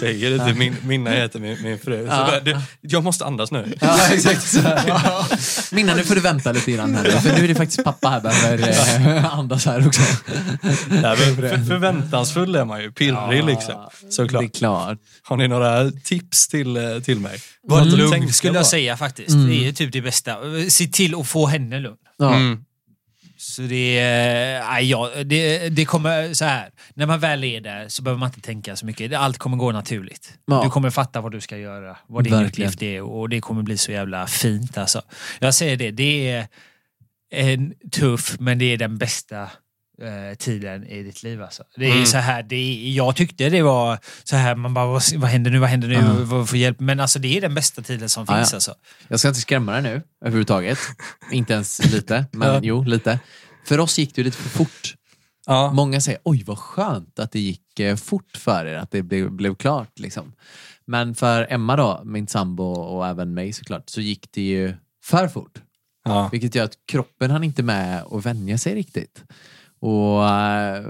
Säger 0.00 0.30
det 0.30 0.44
till 0.46 0.54
min, 0.54 0.76
Minna 0.82 1.10
heter 1.10 1.40
min, 1.40 1.62
min 1.62 1.78
fru. 1.78 2.06
Så 2.06 2.12
Ja. 2.12 2.40
det, 2.44 2.60
jag 2.80 3.04
måste 3.04 3.24
andas 3.24 3.50
nu. 3.50 3.74
Ja, 3.80 3.98
exakt 4.12 4.48
så. 4.48 4.60
Minna, 5.74 5.94
nu 5.94 6.04
får 6.04 6.14
du 6.14 6.20
vänta 6.20 6.52
lite 6.52 6.72
grann 6.72 6.94
här. 6.94 7.04
För 7.04 7.36
nu 7.38 7.44
är 7.44 7.48
det 7.48 7.54
faktiskt 7.54 7.84
pappa 7.84 8.08
här 8.08 8.20
behöver 8.20 9.16
eh, 9.16 9.38
andas 9.38 9.66
här 9.66 9.86
också. 9.86 10.02
Nej, 10.88 11.16
men 11.18 11.36
för, 11.36 11.64
förväntansfull 11.68 12.56
är 12.56 12.64
man 12.64 12.80
ju. 12.82 12.92
Pirrig 12.92 13.44
liksom. 13.44 13.74
Det 14.00 14.06
är 14.06 14.10
Såklart. 14.10 14.56
klart. 14.56 14.98
Har 15.22 15.36
ni 15.36 15.48
några 15.48 15.90
tips 15.90 16.48
till, 16.48 16.76
eh, 16.76 16.82
till 17.04 17.20
mig? 17.20 17.38
Var 17.62 17.84
lugn 17.84 18.32
skulle 18.32 18.54
jag 18.54 18.66
säga 18.66 18.96
faktiskt. 18.96 19.30
Mm. 19.30 19.48
Det 19.48 19.68
är 19.68 19.72
typ 19.72 19.92
det 19.92 20.00
bästa. 20.00 20.36
Se 20.68 20.86
till 20.86 21.14
att 21.20 21.26
få 21.28 21.37
henne 21.46 21.80
lugn. 21.80 21.96
Ja. 22.16 22.34
Mm. 22.34 22.64
Så 23.36 23.62
det, 23.62 23.98
är- 23.98 24.64
nej, 24.70 24.90
ja, 24.90 25.10
det, 25.24 25.68
det 25.68 25.84
kommer 25.84 26.34
så 26.34 26.44
här. 26.44 26.70
När 26.94 27.06
man 27.06 27.20
väl 27.20 27.44
är 27.44 27.60
där 27.60 27.88
så 27.88 28.02
behöver 28.02 28.18
man 28.20 28.28
inte 28.28 28.40
tänka 28.40 28.76
så 28.76 28.86
mycket. 28.86 29.12
Allt 29.12 29.38
kommer 29.38 29.56
gå 29.56 29.72
naturligt. 29.72 30.38
Ja. 30.46 30.62
Du 30.64 30.70
kommer 30.70 30.90
fatta 30.90 31.20
vad 31.20 31.32
du 31.32 31.40
ska 31.40 31.56
göra, 31.58 31.96
vad 32.06 32.24
din 32.24 32.32
Verkligen. 32.32 32.68
uppgift 32.68 32.82
är 32.82 33.02
och 33.02 33.28
det 33.28 33.40
kommer 33.40 33.62
bli 33.62 33.76
så 33.78 33.92
jävla 33.92 34.26
fint 34.26 34.78
alltså. 34.78 35.02
Jag 35.38 35.54
säger 35.54 35.76
det, 35.76 35.90
det 35.90 36.30
är 36.30 36.46
en 37.30 37.74
tuff 37.92 38.36
men 38.40 38.58
det 38.58 38.64
är 38.64 38.76
den 38.76 38.98
bästa 38.98 39.50
eh, 40.02 40.36
tiden 40.38 40.86
i 40.86 41.02
ditt 41.02 41.22
liv 41.22 41.42
alltså. 41.42 41.62
Det 41.76 41.86
är 41.86 41.92
Mm. 41.92 42.06
så 42.06 42.16
här, 42.18 42.42
det 42.42 42.56
är, 42.56 42.90
jag 42.90 43.16
tyckte 43.16 43.48
det 43.48 43.62
var 43.62 43.98
så 44.24 44.36
här, 44.36 44.54
man 44.54 44.74
bara 44.74 44.86
vad, 44.86 45.02
vad 45.16 45.30
händer 45.30 45.50
nu, 45.50 45.58
vad 45.58 45.68
händer 45.68 45.88
nu, 45.88 45.94
Ja. 45.94 46.14
vad 46.22 46.48
får 46.48 46.58
hjälp? 46.58 46.80
Men 46.80 47.00
alltså 47.00 47.18
det 47.18 47.36
är 47.36 47.40
den 47.40 47.54
bästa 47.54 47.82
tiden 47.82 48.08
som 48.08 48.26
finns 48.26 48.52
ja. 48.52 48.56
alltså. 48.56 48.74
Jag 49.08 49.18
ska 49.18 49.28
inte 49.28 49.40
skrämma 49.40 49.72
dig 49.72 49.82
nu 49.82 50.02
överhuvudtaget. 50.24 50.78
inte 51.32 51.52
ens 51.52 51.92
lite, 51.92 52.26
men 52.32 52.48
Ja. 52.54 52.60
jo, 52.62 52.82
lite. 52.84 53.18
För 53.64 53.80
oss 53.80 53.98
gick 53.98 54.14
det 54.14 54.22
lite 54.22 54.36
för 54.36 54.48
fort. 54.48 54.94
Ja. 55.46 55.72
Många 55.72 56.00
säger 56.00 56.20
oj 56.24 56.42
vad 56.46 56.58
skönt 56.58 57.18
att 57.18 57.32
det 57.32 57.40
gick 57.40 57.80
eh, 57.80 57.96
fort 57.96 58.36
för 58.36 58.66
er, 58.66 58.74
att 58.74 58.90
det 58.90 59.02
blev, 59.02 59.30
blev 59.30 59.54
klart. 59.54 59.98
Liksom. 59.98 60.32
Men 60.86 61.14
för 61.14 61.46
Emma 61.50 61.76
då, 61.76 62.02
min 62.04 62.26
sambo 62.26 62.64
och 62.64 63.06
även 63.06 63.34
mig 63.34 63.52
såklart, 63.52 63.88
så 63.90 64.00
gick 64.00 64.26
det 64.32 64.42
ju 64.42 64.74
för 65.04 65.28
fort. 65.28 65.58
Ja. 66.04 66.28
Vilket 66.32 66.54
gör 66.54 66.64
att 66.64 66.72
kroppen 66.88 67.30
hann 67.30 67.44
inte 67.44 67.62
med 67.62 68.02
att 68.10 68.26
vänja 68.26 68.58
sig 68.58 68.74
riktigt. 68.74 69.22
Och 69.80 70.28
eh, 70.28 70.84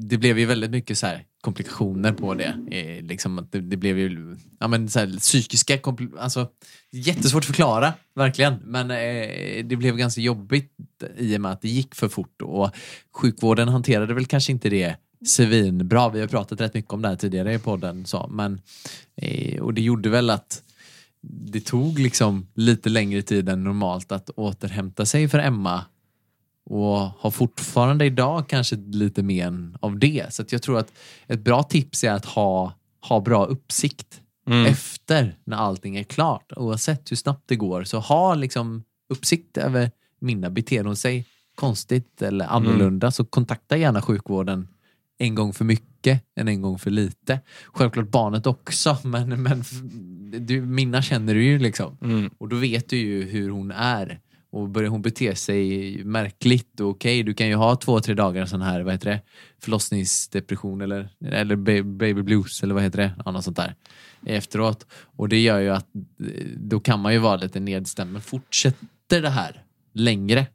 det 0.00 0.18
blev 0.18 0.38
ju 0.38 0.46
väldigt 0.46 0.70
mycket 0.70 0.98
så 0.98 1.06
här 1.06 1.24
komplikationer 1.40 2.12
på 2.12 2.34
det. 2.34 2.54
Liksom 3.02 3.38
att 3.38 3.52
det, 3.52 3.60
det 3.60 3.76
blev 3.76 3.98
ju 3.98 4.36
ja, 4.60 4.68
men 4.68 4.88
så 4.88 4.98
här, 4.98 5.18
psykiska 5.18 5.78
alltså 6.18 6.48
Jättesvårt 6.90 7.42
att 7.42 7.46
förklara, 7.46 7.92
verkligen. 8.14 8.54
Men 8.64 8.90
eh, 8.90 9.64
det 9.64 9.76
blev 9.76 9.96
ganska 9.96 10.20
jobbigt 10.20 10.72
i 11.18 11.36
och 11.36 11.40
med 11.40 11.52
att 11.52 11.62
det 11.62 11.68
gick 11.68 11.94
för 11.94 12.08
fort. 12.08 12.42
Och 12.42 12.70
sjukvården 13.16 13.68
hanterade 13.68 14.14
väl 14.14 14.26
kanske 14.26 14.52
inte 14.52 14.68
det 14.68 14.96
svinbra. 15.26 16.08
Vi 16.08 16.20
har 16.20 16.26
pratat 16.26 16.60
rätt 16.60 16.74
mycket 16.74 16.92
om 16.92 17.02
det 17.02 17.08
här 17.08 17.16
tidigare 17.16 17.54
i 17.54 17.58
podden. 17.58 18.06
Så. 18.06 18.28
Men, 18.32 18.60
eh, 19.16 19.62
och 19.62 19.74
det 19.74 19.82
gjorde 19.82 20.08
väl 20.08 20.30
att 20.30 20.62
det 21.22 21.60
tog 21.60 21.98
liksom 21.98 22.46
lite 22.54 22.88
längre 22.88 23.22
tid 23.22 23.48
än 23.48 23.64
normalt 23.64 24.12
att 24.12 24.30
återhämta 24.30 25.06
sig 25.06 25.28
för 25.28 25.38
Emma 25.38 25.84
och 26.70 26.98
har 26.98 27.30
fortfarande 27.30 28.04
idag 28.04 28.48
kanske 28.48 28.76
lite 28.76 29.22
men 29.22 29.76
av 29.80 29.98
det. 29.98 30.34
Så 30.34 30.44
jag 30.50 30.62
tror 30.62 30.78
att 30.78 30.92
ett 31.26 31.40
bra 31.40 31.62
tips 31.62 32.04
är 32.04 32.12
att 32.12 32.24
ha, 32.24 32.72
ha 33.08 33.20
bra 33.20 33.44
uppsikt 33.44 34.20
Mm. 34.46 34.66
efter 34.66 35.36
när 35.44 35.56
allting 35.56 35.96
är 35.96 36.02
klart. 36.02 36.52
Oavsett 36.56 37.10
hur 37.10 37.16
snabbt 37.16 37.42
det 37.46 37.56
går. 37.56 37.84
Så 37.84 37.98
ha 37.98 38.34
liksom 38.34 38.84
uppsikt 39.08 39.56
över 39.56 39.90
Minna. 40.20 40.50
Beter 40.50 40.84
hon 40.84 40.96
sig 40.96 41.26
konstigt 41.54 42.22
eller 42.22 42.46
annorlunda 42.46 43.10
så 43.10 43.24
kontakta 43.24 43.76
gärna 43.76 44.02
sjukvården 44.02 44.68
en 45.18 45.34
gång 45.34 45.52
för 45.52 45.64
mycket 45.64 46.24
än 46.36 46.48
en 46.48 46.62
gång 46.62 46.78
för 46.78 46.90
lite. 46.90 47.40
Självklart 47.72 48.08
barnet 48.08 48.46
också, 48.46 48.98
men, 49.04 49.42
men 49.42 49.64
du, 50.46 50.60
Minna 50.60 51.02
känner 51.02 51.34
du 51.34 51.44
ju 51.44 51.58
liksom. 51.58 51.98
Mm. 52.02 52.30
Och 52.38 52.48
då 52.48 52.56
vet 52.56 52.88
du 52.88 52.96
ju 52.96 53.22
hur 53.24 53.50
hon 53.50 53.70
är. 53.70 54.20
Och 54.54 54.68
börjar 54.68 54.90
hon 54.90 55.02
bete 55.02 55.36
sig 55.36 56.04
märkligt, 56.04 56.80
okej, 56.80 56.86
okej, 56.86 57.22
du 57.22 57.34
kan 57.34 57.48
ju 57.48 57.54
ha 57.54 57.76
två, 57.76 58.00
tre 58.00 58.14
dagar 58.14 58.46
sån 58.46 58.62
här, 58.62 58.80
vad 58.80 58.94
heter 58.94 59.10
det, 59.10 59.20
förlossningsdepression 59.60 60.80
eller, 60.80 61.08
eller 61.24 61.56
baby 61.82 62.22
blues 62.22 62.62
eller 62.62 62.74
vad 62.74 62.82
heter 62.82 62.98
det, 62.98 63.14
ja, 63.24 63.30
något 63.30 63.44
sånt 63.44 63.56
där 63.56 63.74
efteråt. 64.26 64.86
Och 65.16 65.28
det 65.28 65.40
gör 65.40 65.58
ju 65.58 65.70
att 65.70 65.86
eh, 65.94 66.46
då 66.56 66.80
kan 66.80 67.00
man 67.00 67.12
ju 67.12 67.18
vara 67.18 67.36
lite 67.36 67.60
nedstämd. 67.60 68.12
Men 68.12 68.22
fortsätter 68.22 69.22
det 69.22 69.30
här 69.30 69.64
längre 69.92 70.46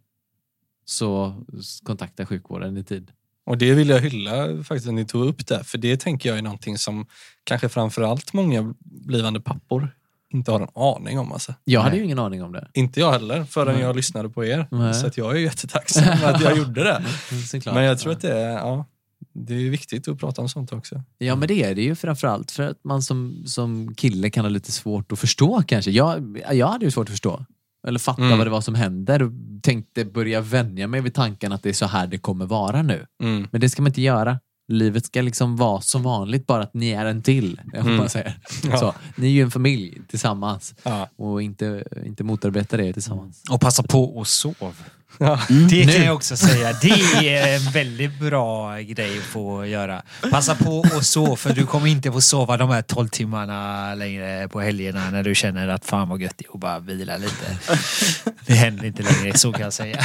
så 0.86 1.44
kontakta 1.84 2.26
sjukvården 2.26 2.78
i 2.78 2.84
tid. 2.84 3.12
Och 3.46 3.58
det 3.58 3.74
vill 3.74 3.90
jag 3.90 4.00
hylla 4.00 4.64
faktiskt 4.64 4.88
att 4.88 4.94
ni 4.94 5.06
tog 5.06 5.26
upp 5.28 5.48
det. 5.48 5.64
För 5.64 5.78
det 5.78 5.98
tänker 5.98 6.30
jag 6.30 6.38
är 6.38 6.42
någonting 6.42 6.78
som 6.78 7.06
kanske 7.44 7.70
framförallt 7.70 8.34
många 8.34 8.74
blivande 8.80 9.42
pappor 9.42 9.96
inte 10.34 10.52
har 10.52 10.60
en 10.60 10.68
aning 10.76 11.20
om. 11.20 11.32
Alltså. 11.32 11.54
Jag 11.64 11.80
hade 11.82 11.92
Nej. 11.92 12.00
ju 12.00 12.06
ingen 12.06 12.20
aning 12.20 12.44
om 12.44 12.52
det. 12.52 12.68
Inte 12.74 13.00
jag 13.00 13.12
heller 13.12 13.44
förrän 13.44 13.74
Nej. 13.74 13.84
jag 13.84 13.96
lyssnade 13.96 14.30
på 14.30 14.46
er. 14.46 14.68
Nej. 14.72 14.94
Så 14.94 15.08
att 15.08 15.18
jag 15.18 15.32
är 15.36 15.40
jättetacksam 15.40 16.04
att 16.24 16.42
jag 16.42 16.58
gjorde 16.58 16.84
det. 16.84 17.04
Såklart. 17.48 17.76
Men 17.76 17.84
jag 17.84 18.00
tror 18.00 18.12
att 18.12 18.22
det 18.22 18.34
är, 18.40 18.52
ja, 18.52 18.86
det 19.34 19.54
är 19.54 19.70
viktigt 19.70 20.08
att 20.08 20.20
prata 20.20 20.42
om 20.42 20.50
sånt 20.50 20.74
också. 20.74 21.04
Ja 21.18 21.36
men 21.36 21.48
det 21.48 21.64
är 21.64 21.76
det 21.76 21.82
ju 21.82 21.96
framförallt 21.96 22.52
för 22.52 22.64
att 22.64 22.84
man 22.84 23.02
som, 23.02 23.44
som 23.46 23.96
kille 23.96 24.30
kan 24.30 24.46
ha 24.46 24.50
lite 24.50 24.72
svårt 24.72 25.12
att 25.12 25.20
förstå 25.20 25.64
kanske. 25.68 25.92
Jag, 25.92 26.42
jag 26.52 26.68
hade 26.68 26.86
ju 26.86 26.92
svårt 26.92 27.08
att 27.08 27.12
förstå. 27.12 27.46
Eller 27.88 28.00
fatta 28.00 28.22
Mm. 28.24 28.38
vad 28.38 28.48
det 28.48 28.52
var 28.52 28.62
som 28.62 28.76
händer 28.76 29.22
och 29.22 29.32
tänkte 29.62 30.06
börja 30.06 30.42
vänja 30.42 30.88
mig 30.88 31.02
vid 31.02 31.14
tanken 31.14 31.52
att 31.52 31.64
det 31.64 31.70
är 31.70 31.74
så 31.74 31.86
här 31.86 32.08
det 32.08 32.18
kommer 32.18 32.46
vara 32.46 32.82
nu. 32.82 33.06
Mm. 33.24 33.48
Men 33.52 33.62
det 33.62 33.70
ska 33.70 33.82
man 33.82 33.90
inte 33.90 34.02
göra. 34.02 34.40
Livet 34.70 35.06
ska 35.06 35.22
liksom 35.22 35.56
vara 35.58 35.82
som 35.82 36.04
vanligt, 36.04 36.48
bara 36.48 36.64
att 36.64 36.74
ni 36.74 36.90
är 36.90 37.06
en 37.06 37.22
till. 37.22 37.62
Mm. 37.74 37.96
man 37.98 38.10
säger. 38.10 38.38
Ja. 38.64 38.78
Så, 38.78 38.94
ni 39.16 39.28
är 39.28 39.32
ju 39.32 39.42
en 39.42 39.52
familj 39.52 40.02
tillsammans 40.08 40.76
Ja. 40.84 41.10
och 41.16 41.42
inte, 41.42 41.84
inte 42.06 42.24
motarbeta 42.24 42.78
det 42.78 42.94
tillsammans. 42.94 43.44
Och 43.52 43.62
passa 43.62 43.84
på 43.84 44.22
att 44.22 44.28
sova. 44.28 44.72
Ja. 45.18 45.40
Det 45.70 45.86
kan 45.86 45.94
Nu. 46.00 46.06
jag 46.06 46.16
också 46.16 46.38
säga. 46.38 46.74
Det 46.82 47.28
är 47.38 47.56
en 47.56 47.72
väldigt 47.72 48.20
bra 48.20 48.78
grej 48.80 49.18
att 49.18 49.24
få 49.24 49.66
göra. 49.66 50.02
Passa 50.32 50.56
på 50.56 50.86
att 50.98 51.06
sova, 51.06 51.36
för 51.36 51.54
du 51.54 51.66
kommer 51.66 51.88
inte 51.88 52.12
få 52.12 52.22
sova 52.22 52.58
de 52.58 52.70
här 52.70 52.82
12 52.82 53.08
timmarna 53.08 53.96
längre 53.96 54.48
på 54.48 54.60
helgerna 54.62 55.10
när 55.12 55.24
du 55.24 55.36
känner 55.36 55.68
att 55.68 55.86
fan 55.86 56.10
vad 56.10 56.22
gött 56.22 56.34
det 56.38 56.46
är 56.46 56.54
att 56.54 56.60
bara 56.60 56.80
vila 56.80 57.18
lite. 57.18 57.58
Det 58.46 58.54
händer 58.54 58.86
inte 58.86 59.04
längre, 59.04 59.38
så 59.38 59.52
kan 59.52 59.62
jag 59.62 59.74
säga. 59.74 60.02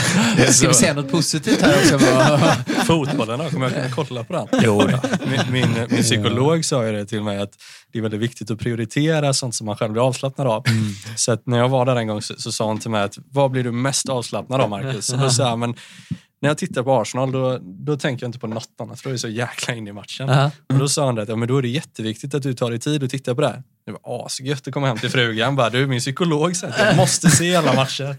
Ska 0.50 0.68
vi 0.68 0.74
säga 0.74 0.94
något 0.94 1.10
positivt 1.10 1.60
här 1.62 1.76
också? 1.78 1.98
Fotbollen 2.86 3.38
då, 3.38 3.50
kommer 3.50 3.66
jag 3.66 3.74
kunna 3.74 3.90
kolla 4.06 4.24
på 4.24 4.32
den? 4.32 4.60
Jo 4.64 4.78
då. 4.82 5.00
Min, 5.26 5.40
min, 5.52 5.86
min 5.90 6.02
psykolog 6.02 6.64
sa 6.64 6.86
ju 6.86 6.92
det 6.92 7.06
till 7.06 7.22
mig 7.22 7.38
att 7.38 7.50
det 7.92 7.98
är 7.98 8.02
väldigt 8.02 8.20
viktigt 8.20 8.50
att 8.50 8.58
prioritera 8.58 9.32
sånt 9.34 9.54
som 9.54 9.66
man 9.66 9.76
själv 9.76 9.92
blir 9.92 10.06
avslappnad 10.06 10.46
av. 10.46 10.64
Så 11.16 11.32
att 11.32 11.46
när 11.46 11.58
jag 11.58 11.68
var 11.68 11.86
där 11.86 11.96
en 11.96 12.06
gång 12.06 12.22
så, 12.22 12.34
så 12.38 12.52
sa 12.52 12.64
hon 12.66 12.78
till 12.78 12.90
mig 12.90 13.02
att 13.02 13.18
vad 13.32 13.50
blir 13.50 13.64
du 13.64 13.72
mest 13.72 14.08
avslappnad 14.08 14.60
av 14.60 14.70
Marcus? 14.70 14.93
Och 14.94 15.18
då 15.18 15.30
sa 15.30 15.48
jag, 15.48 15.58
men 15.58 15.74
när 16.42 16.50
jag 16.50 16.58
tittar 16.58 16.82
på 16.82 17.00
Arsenal 17.00 17.32
då, 17.32 17.58
då 17.62 17.96
tänker 17.96 18.24
jag 18.24 18.28
inte 18.28 18.38
på 18.38 18.46
något 18.46 18.68
annat, 18.80 19.00
för 19.00 19.04
då 19.04 19.10
är 19.10 19.12
jag 19.12 19.20
så 19.20 19.28
jäkla 19.28 19.74
in 19.74 19.88
i 19.88 19.92
matchen. 19.92 20.28
Ja. 20.28 20.50
Och 20.68 20.78
då 20.78 20.88
sa 20.88 21.06
han 21.06 21.14
det 21.14 21.22
att 21.22 21.28
ja, 21.28 21.36
men 21.36 21.48
då 21.48 21.58
är 21.58 21.62
det 21.62 21.68
jätteviktigt 21.68 22.34
att 22.34 22.42
du 22.42 22.54
tar 22.54 22.70
dig 22.70 22.80
tid 22.80 23.02
och 23.02 23.10
tittar 23.10 23.34
på 23.34 23.40
det 23.40 23.46
här. 23.46 23.62
Det 23.86 23.92
var 23.92 24.26
asgött 24.26 24.68
att 24.68 24.74
komma 24.74 24.86
hem 24.86 24.98
till 24.98 25.10
frugan 25.10 25.56
bara, 25.56 25.70
du 25.70 25.82
är 25.82 25.86
min 25.86 26.00
psykolog 26.00 26.56
sen. 26.56 26.72
Jag 26.78 26.96
måste 26.96 27.30
se 27.30 27.56
alla 27.56 27.74
matcher. 27.74 28.16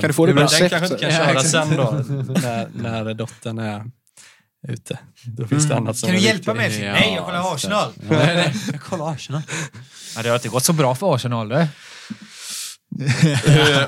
kan 0.00 0.08
du 0.08 0.12
få 0.12 0.26
det 0.26 0.32
på 0.32 0.38
Den 0.40 0.48
kanske 0.48 0.76
inte 0.76 0.98
kan 0.98 1.10
Ja, 1.10 1.16
köra 1.16 1.30
exakt. 1.30 1.50
sen 1.50 1.76
då, 1.76 2.02
när, 2.42 2.68
när 2.74 3.14
dottern 3.14 3.58
är 3.58 3.84
ute. 4.68 4.98
Då 5.24 5.46
finns 5.46 5.68
det 5.68 5.76
annat 5.76 5.96
som 5.96 6.06
Kan 6.06 6.16
du 6.16 6.22
hjälpa 6.22 6.54
mig? 6.54 6.80
Nej, 6.80 7.12
jag 7.16 7.24
kollar 7.26 7.54
Arsenal. 7.54 7.92
Ja, 8.10 8.16
nej, 8.16 8.36
nej, 8.36 8.54
jag 8.72 8.80
kollar 8.80 9.12
Arsenal. 9.12 9.42
Ja, 10.16 10.22
det 10.22 10.28
har 10.28 10.36
inte 10.36 10.48
gått 10.48 10.64
så 10.64 10.72
bra 10.72 10.94
för 10.94 11.14
Arsenal. 11.14 11.48
Det. 11.48 11.68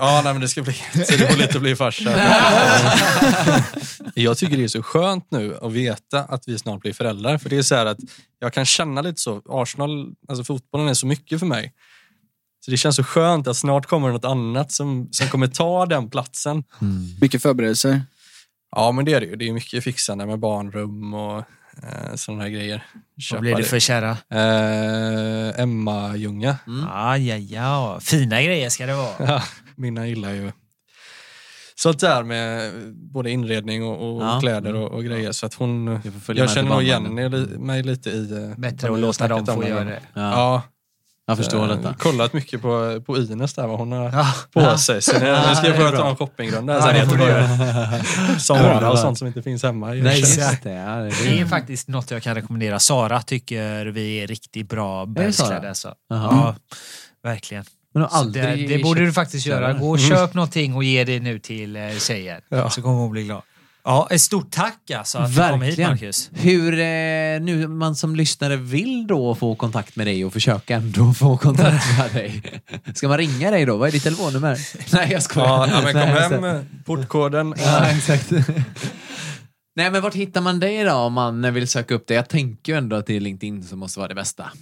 Ja, 0.00 0.20
nej, 0.24 0.32
men 0.32 0.40
det 0.40 0.48
ska 0.48 0.62
bli 0.62 0.72
så 0.72 1.16
det 1.16 1.28
får 1.30 1.36
lite 1.36 1.61
bli 1.61 1.76
farsa. 1.76 2.11
jag 4.14 4.38
tycker 4.38 4.57
det 4.57 4.64
är 4.64 4.68
så 4.68 4.82
skönt 4.82 5.30
nu 5.30 5.57
att 5.62 5.72
veta 5.72 6.22
att 6.22 6.48
vi 6.48 6.59
snart 6.59 6.80
blir 6.80 6.92
föräldrar. 6.92 7.38
För 7.38 7.48
det 7.50 7.57
är 7.57 7.62
så 7.62 7.74
här 7.74 7.86
att 7.86 7.98
jag 8.38 8.52
kan 8.52 8.64
känna 8.64 9.00
lite 9.00 9.20
så. 9.20 9.42
Arsenal, 9.48 10.12
alltså 10.28 10.44
fotbollen 10.44 10.88
är 10.88 10.94
så 10.94 11.07
mycket 11.07 11.38
för 11.38 11.46
mig. 11.46 11.72
Så 12.64 12.70
det 12.70 12.76
känns 12.76 12.96
så 12.96 13.04
skönt 13.04 13.48
att 13.48 13.57
snart 13.57 13.86
kommer 13.86 14.12
något 14.12 14.24
annat 14.24 14.72
som, 14.72 15.09
som 15.11 15.28
kommer 15.28 15.46
ta 15.46 15.86
den 15.86 16.11
platsen. 16.11 16.64
Mycket 17.20 17.42
förberedelser. 17.42 18.02
Ja, 18.70 18.92
men 18.92 19.04
det 19.04 19.12
är 19.12 19.20
det 19.20 19.26
ju. 19.26 19.36
Det 19.36 19.48
är 19.48 19.52
mycket 19.52 19.84
fixande 19.84 20.26
med 20.26 20.38
barnrum 20.38 21.14
och 21.14 21.44
sådana 22.14 22.43
här 22.43 22.51
grejer. 22.51 22.83
Vad 23.16 23.22
Köpa 23.22 23.41
blir 23.41 23.55
det 23.55 23.62
för 23.62 23.79
kära? 23.79 24.11
Eh, 24.11 25.61
Emma 25.61 26.16
Ljunga. 26.16 26.57
Ja, 26.66 27.16
ja, 27.18 27.37
ja. 27.37 27.99
Fina 28.03 28.43
grejer 28.43 28.68
ska 28.70 28.87
det 28.87 28.95
vara. 28.95 29.12
Ja, 29.18 29.43
mina 29.77 30.07
gillar 30.07 30.33
ju 30.33 30.53
sånt 31.74 32.01
där 32.01 32.22
med 32.22 32.72
både 32.95 33.31
inredning 33.31 33.85
och, 33.85 34.16
och 34.16 34.22
Ja. 34.22 34.39
kläder 34.41 34.74
och, 34.74 34.91
och 34.91 35.05
grejer. 35.05 35.33
Så 35.33 35.47
att 35.47 35.55
hon, 35.55 35.87
Jag 36.27 36.37
jag 36.37 36.51
känner 36.51 36.70
nog 36.70 36.83
igen 36.83 37.14
mig- 37.66 37.83
lite 37.83 38.11
i... 38.11 38.33
eh, 38.33 38.59
Bättre 38.61 38.89
vad 38.89 38.97
att 38.99 39.01
låta 39.01 39.29
dem 39.29 39.47
få 39.47 39.64
göra 39.68 39.85
det. 39.85 40.01
Ja, 40.14 40.20
Ja, 40.31 40.62
jag 41.27 41.37
förstår 41.37 41.62
eh, 41.70 41.77
detta. 41.77 41.95
Kollat 41.95 42.33
mycket 42.33 42.62
på, 42.62 43.01
på 43.07 43.18
Ines 43.18 43.55
där, 43.55 43.66
vad 43.66 43.79
hon 43.79 43.93
har 43.93 44.11
Ja. 44.12 44.35
på 44.53 44.79
sig. 44.79 45.03
Så 45.03 45.18
nu, 45.18 45.24
nu 45.49 45.55
ska 45.55 45.66
jag 45.66 45.77
börja 45.77 45.91
ta 45.93 46.09
en 46.11 46.16
shoppingrunda 46.16 46.74
Ja, 46.74 46.83
sen 47.09 47.18
det. 47.18 48.05
Sara 48.41 48.91
och 48.91 48.99
sånt 48.99 49.18
som 49.18 49.27
inte 49.27 49.43
finns 49.43 49.62
hemma. 49.62 49.87
Nej, 49.87 50.20
just 50.20 50.62
det. 50.62 50.70
Ja, 50.70 50.97
det, 50.97 51.11
Det 51.24 51.41
är 51.41 51.47
faktiskt 51.47 51.89
något 51.89 52.11
jag 52.11 52.22
kan 52.22 52.35
rekommendera. 52.35 52.79
Sara 52.79 53.22
tycker 53.22 53.87
vi 53.87 54.16
är 54.22 54.27
riktigt 54.27 54.68
bra 54.68 55.07
det 55.07 55.33
Sara? 55.33 55.49
bergskläder. 55.49 55.74
Så. 55.74 55.89
Jaha. 56.11 56.29
Ja, 56.33 56.55
verkligen. 57.31 57.64
Det, 58.33 58.66
det 58.68 58.83
borde 58.83 59.01
du 59.01 59.12
faktiskt 59.12 59.47
göra. 59.47 59.72
Gå 59.72 59.91
och 59.91 59.99
köp 60.01 60.35
någonting 60.35 60.74
och 60.74 60.85
ge 60.85 61.05
det 61.05 61.20
nu 61.20 61.39
till 61.39 61.77
eh, 61.77 61.83
tjejen. 61.99 62.41
Ja. 62.49 62.70
Så 62.70 62.83
kommer 62.83 62.97
hon 62.97 63.11
bli 63.11 63.22
glad. 63.22 63.43
Ja, 63.89 64.09
ett 64.11 64.20
stort 64.20 64.51
tack 64.51 64.91
alltså 64.91 65.18
att 65.18 65.34
du 65.34 65.49
kom 65.49 65.62
hit 65.62 65.70
Verkligen. 65.70 65.91
Marcus. 65.91 66.30
Hur 66.32 66.72
eh, 66.72 67.41
nu 67.41 67.68
man 67.68 67.97
som 67.97 68.16
lyssnare 68.16 68.57
vill 68.57 69.07
då 69.07 69.34
få 69.34 69.55
kontakt 69.55 69.97
med 69.97 70.07
dig 70.07 70.24
och 70.24 70.32
försöka 70.32 70.76
ändå 70.76 71.12
få 71.12 71.37
kontakt 71.37 71.99
med 71.99 72.12
dig. 72.12 72.43
Ska 72.95 73.09
man 73.09 73.18
ringa 73.18 73.51
dig 73.51 73.66
då? 73.66 73.76
Vad 73.76 73.89
är 73.89 73.93
ditt 73.93 74.03
telefonnummer? 74.03 74.59
Nej, 74.93 75.12
jag 75.12 75.22
skojar. 75.22 75.49
Ja, 75.49 75.68
ja, 75.70 75.80
men 75.82 75.93
kom 75.93 76.41
Nej, 76.41 76.53
hem, 76.53 76.66
portkoden. 76.84 77.55
Ja, 77.59 77.87
exakt. 77.87 78.30
Nej, 79.76 79.91
men 79.91 80.03
vart 80.03 80.14
hittar 80.14 80.41
man 80.41 80.61
dig 80.61 80.84
då 80.84 80.93
om 80.93 81.12
man 81.12 81.55
vill 81.55 81.68
söka 81.68 81.95
upp 81.95 82.07
dig? 82.07 82.16
Jag 82.16 82.28
tänker 82.28 82.72
ju 82.72 82.78
ändå 82.78 82.97
att 82.97 83.07
det 83.07 83.16
är 83.16 83.20
LinkedIn 83.20 83.64
som 83.64 83.78
måste 83.78 83.99
vara 83.99 84.09
det 84.09 84.14
bästa. 84.14 84.53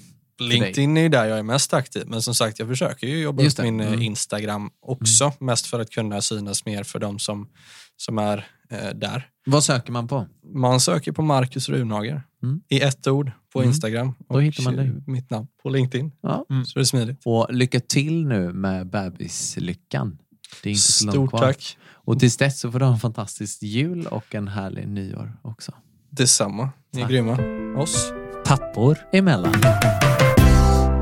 LinkedIn 0.41 0.97
är 0.97 1.03
ju 1.03 1.09
där 1.09 1.25
jag 1.25 1.39
är 1.39 1.43
mest 1.43 1.75
aktiv, 1.75 2.03
men 2.07 2.23
som 2.23 2.35
sagt 2.35 2.59
jag 2.59 2.69
försöker 2.69 3.07
ju 3.07 3.19
jobba 3.19 3.43
upp 3.43 3.59
min 3.59 3.81
eh, 3.81 3.87
Mm. 3.87 4.03
Instagram 4.03 4.71
också, 4.87 5.33
mest 5.41 5.67
för 5.67 5.81
att 5.81 5.91
kunna 5.91 6.21
synas 6.21 6.65
mer 6.67 6.85
för 6.85 6.99
de 6.99 7.19
som, 7.19 7.49
som 7.97 8.19
är 8.19 8.47
där. 8.95 9.29
Vad 9.47 9.65
söker 9.65 9.93
man 9.93 10.09
på? 10.09 10.27
Man 10.55 10.81
söker 10.81 11.13
på 11.13 11.23
Marcus 11.23 11.69
Runhager 11.69 12.23
Mm. 12.43 12.61
i 12.69 12.81
ett 12.81 13.07
ord 13.07 13.31
på 13.53 13.59
Mm. 13.59 13.69
Instagram. 13.71 14.15
Då 14.29 14.39
hittar 14.39 14.63
man 14.65 14.77
dig. 14.77 14.87
eh, 14.87 14.93
mitt 15.07 15.31
namn 15.31 15.47
på 15.63 15.69
LinkedIn. 15.69 16.13
Ja. 16.21 16.45
Så 16.67 16.79
det 16.79 16.81
är 16.81 16.85
smidigt. 16.85 17.21
Och 17.25 17.47
lycka 17.55 17.81
till 17.81 18.27
nu 18.27 18.53
med 18.53 18.87
bebislyckan. 18.91 20.19
Det 20.63 20.69
är 20.69 20.71
inte 20.71 20.83
så 20.83 21.05
långt 21.07 21.15
Stort 21.15 21.31
kvar. 21.31 21.41
tack. 21.41 21.77
Och 21.87 22.21
tills 22.21 22.37
dess 22.37 22.61
så 22.61 22.73
får 22.73 22.79
du 22.79 22.85
ha 22.85 22.93
en 22.93 22.99
fantastisk 23.01 23.63
jul 23.63 24.07
och 24.07 24.35
en 24.35 24.49
härlig 24.49 24.89
nyår 24.89 25.33
också. 25.43 25.73
Detsamma. 26.11 26.71
Ni 26.93 27.01
är 27.01 27.05
Tack. 27.05 27.11
grymma. 27.13 27.39
Oss. 27.83 28.13
Pappor. 28.47 28.99
Emellan. 29.13 29.55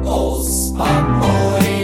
Oss 0.05 0.75
pappor 0.79 1.82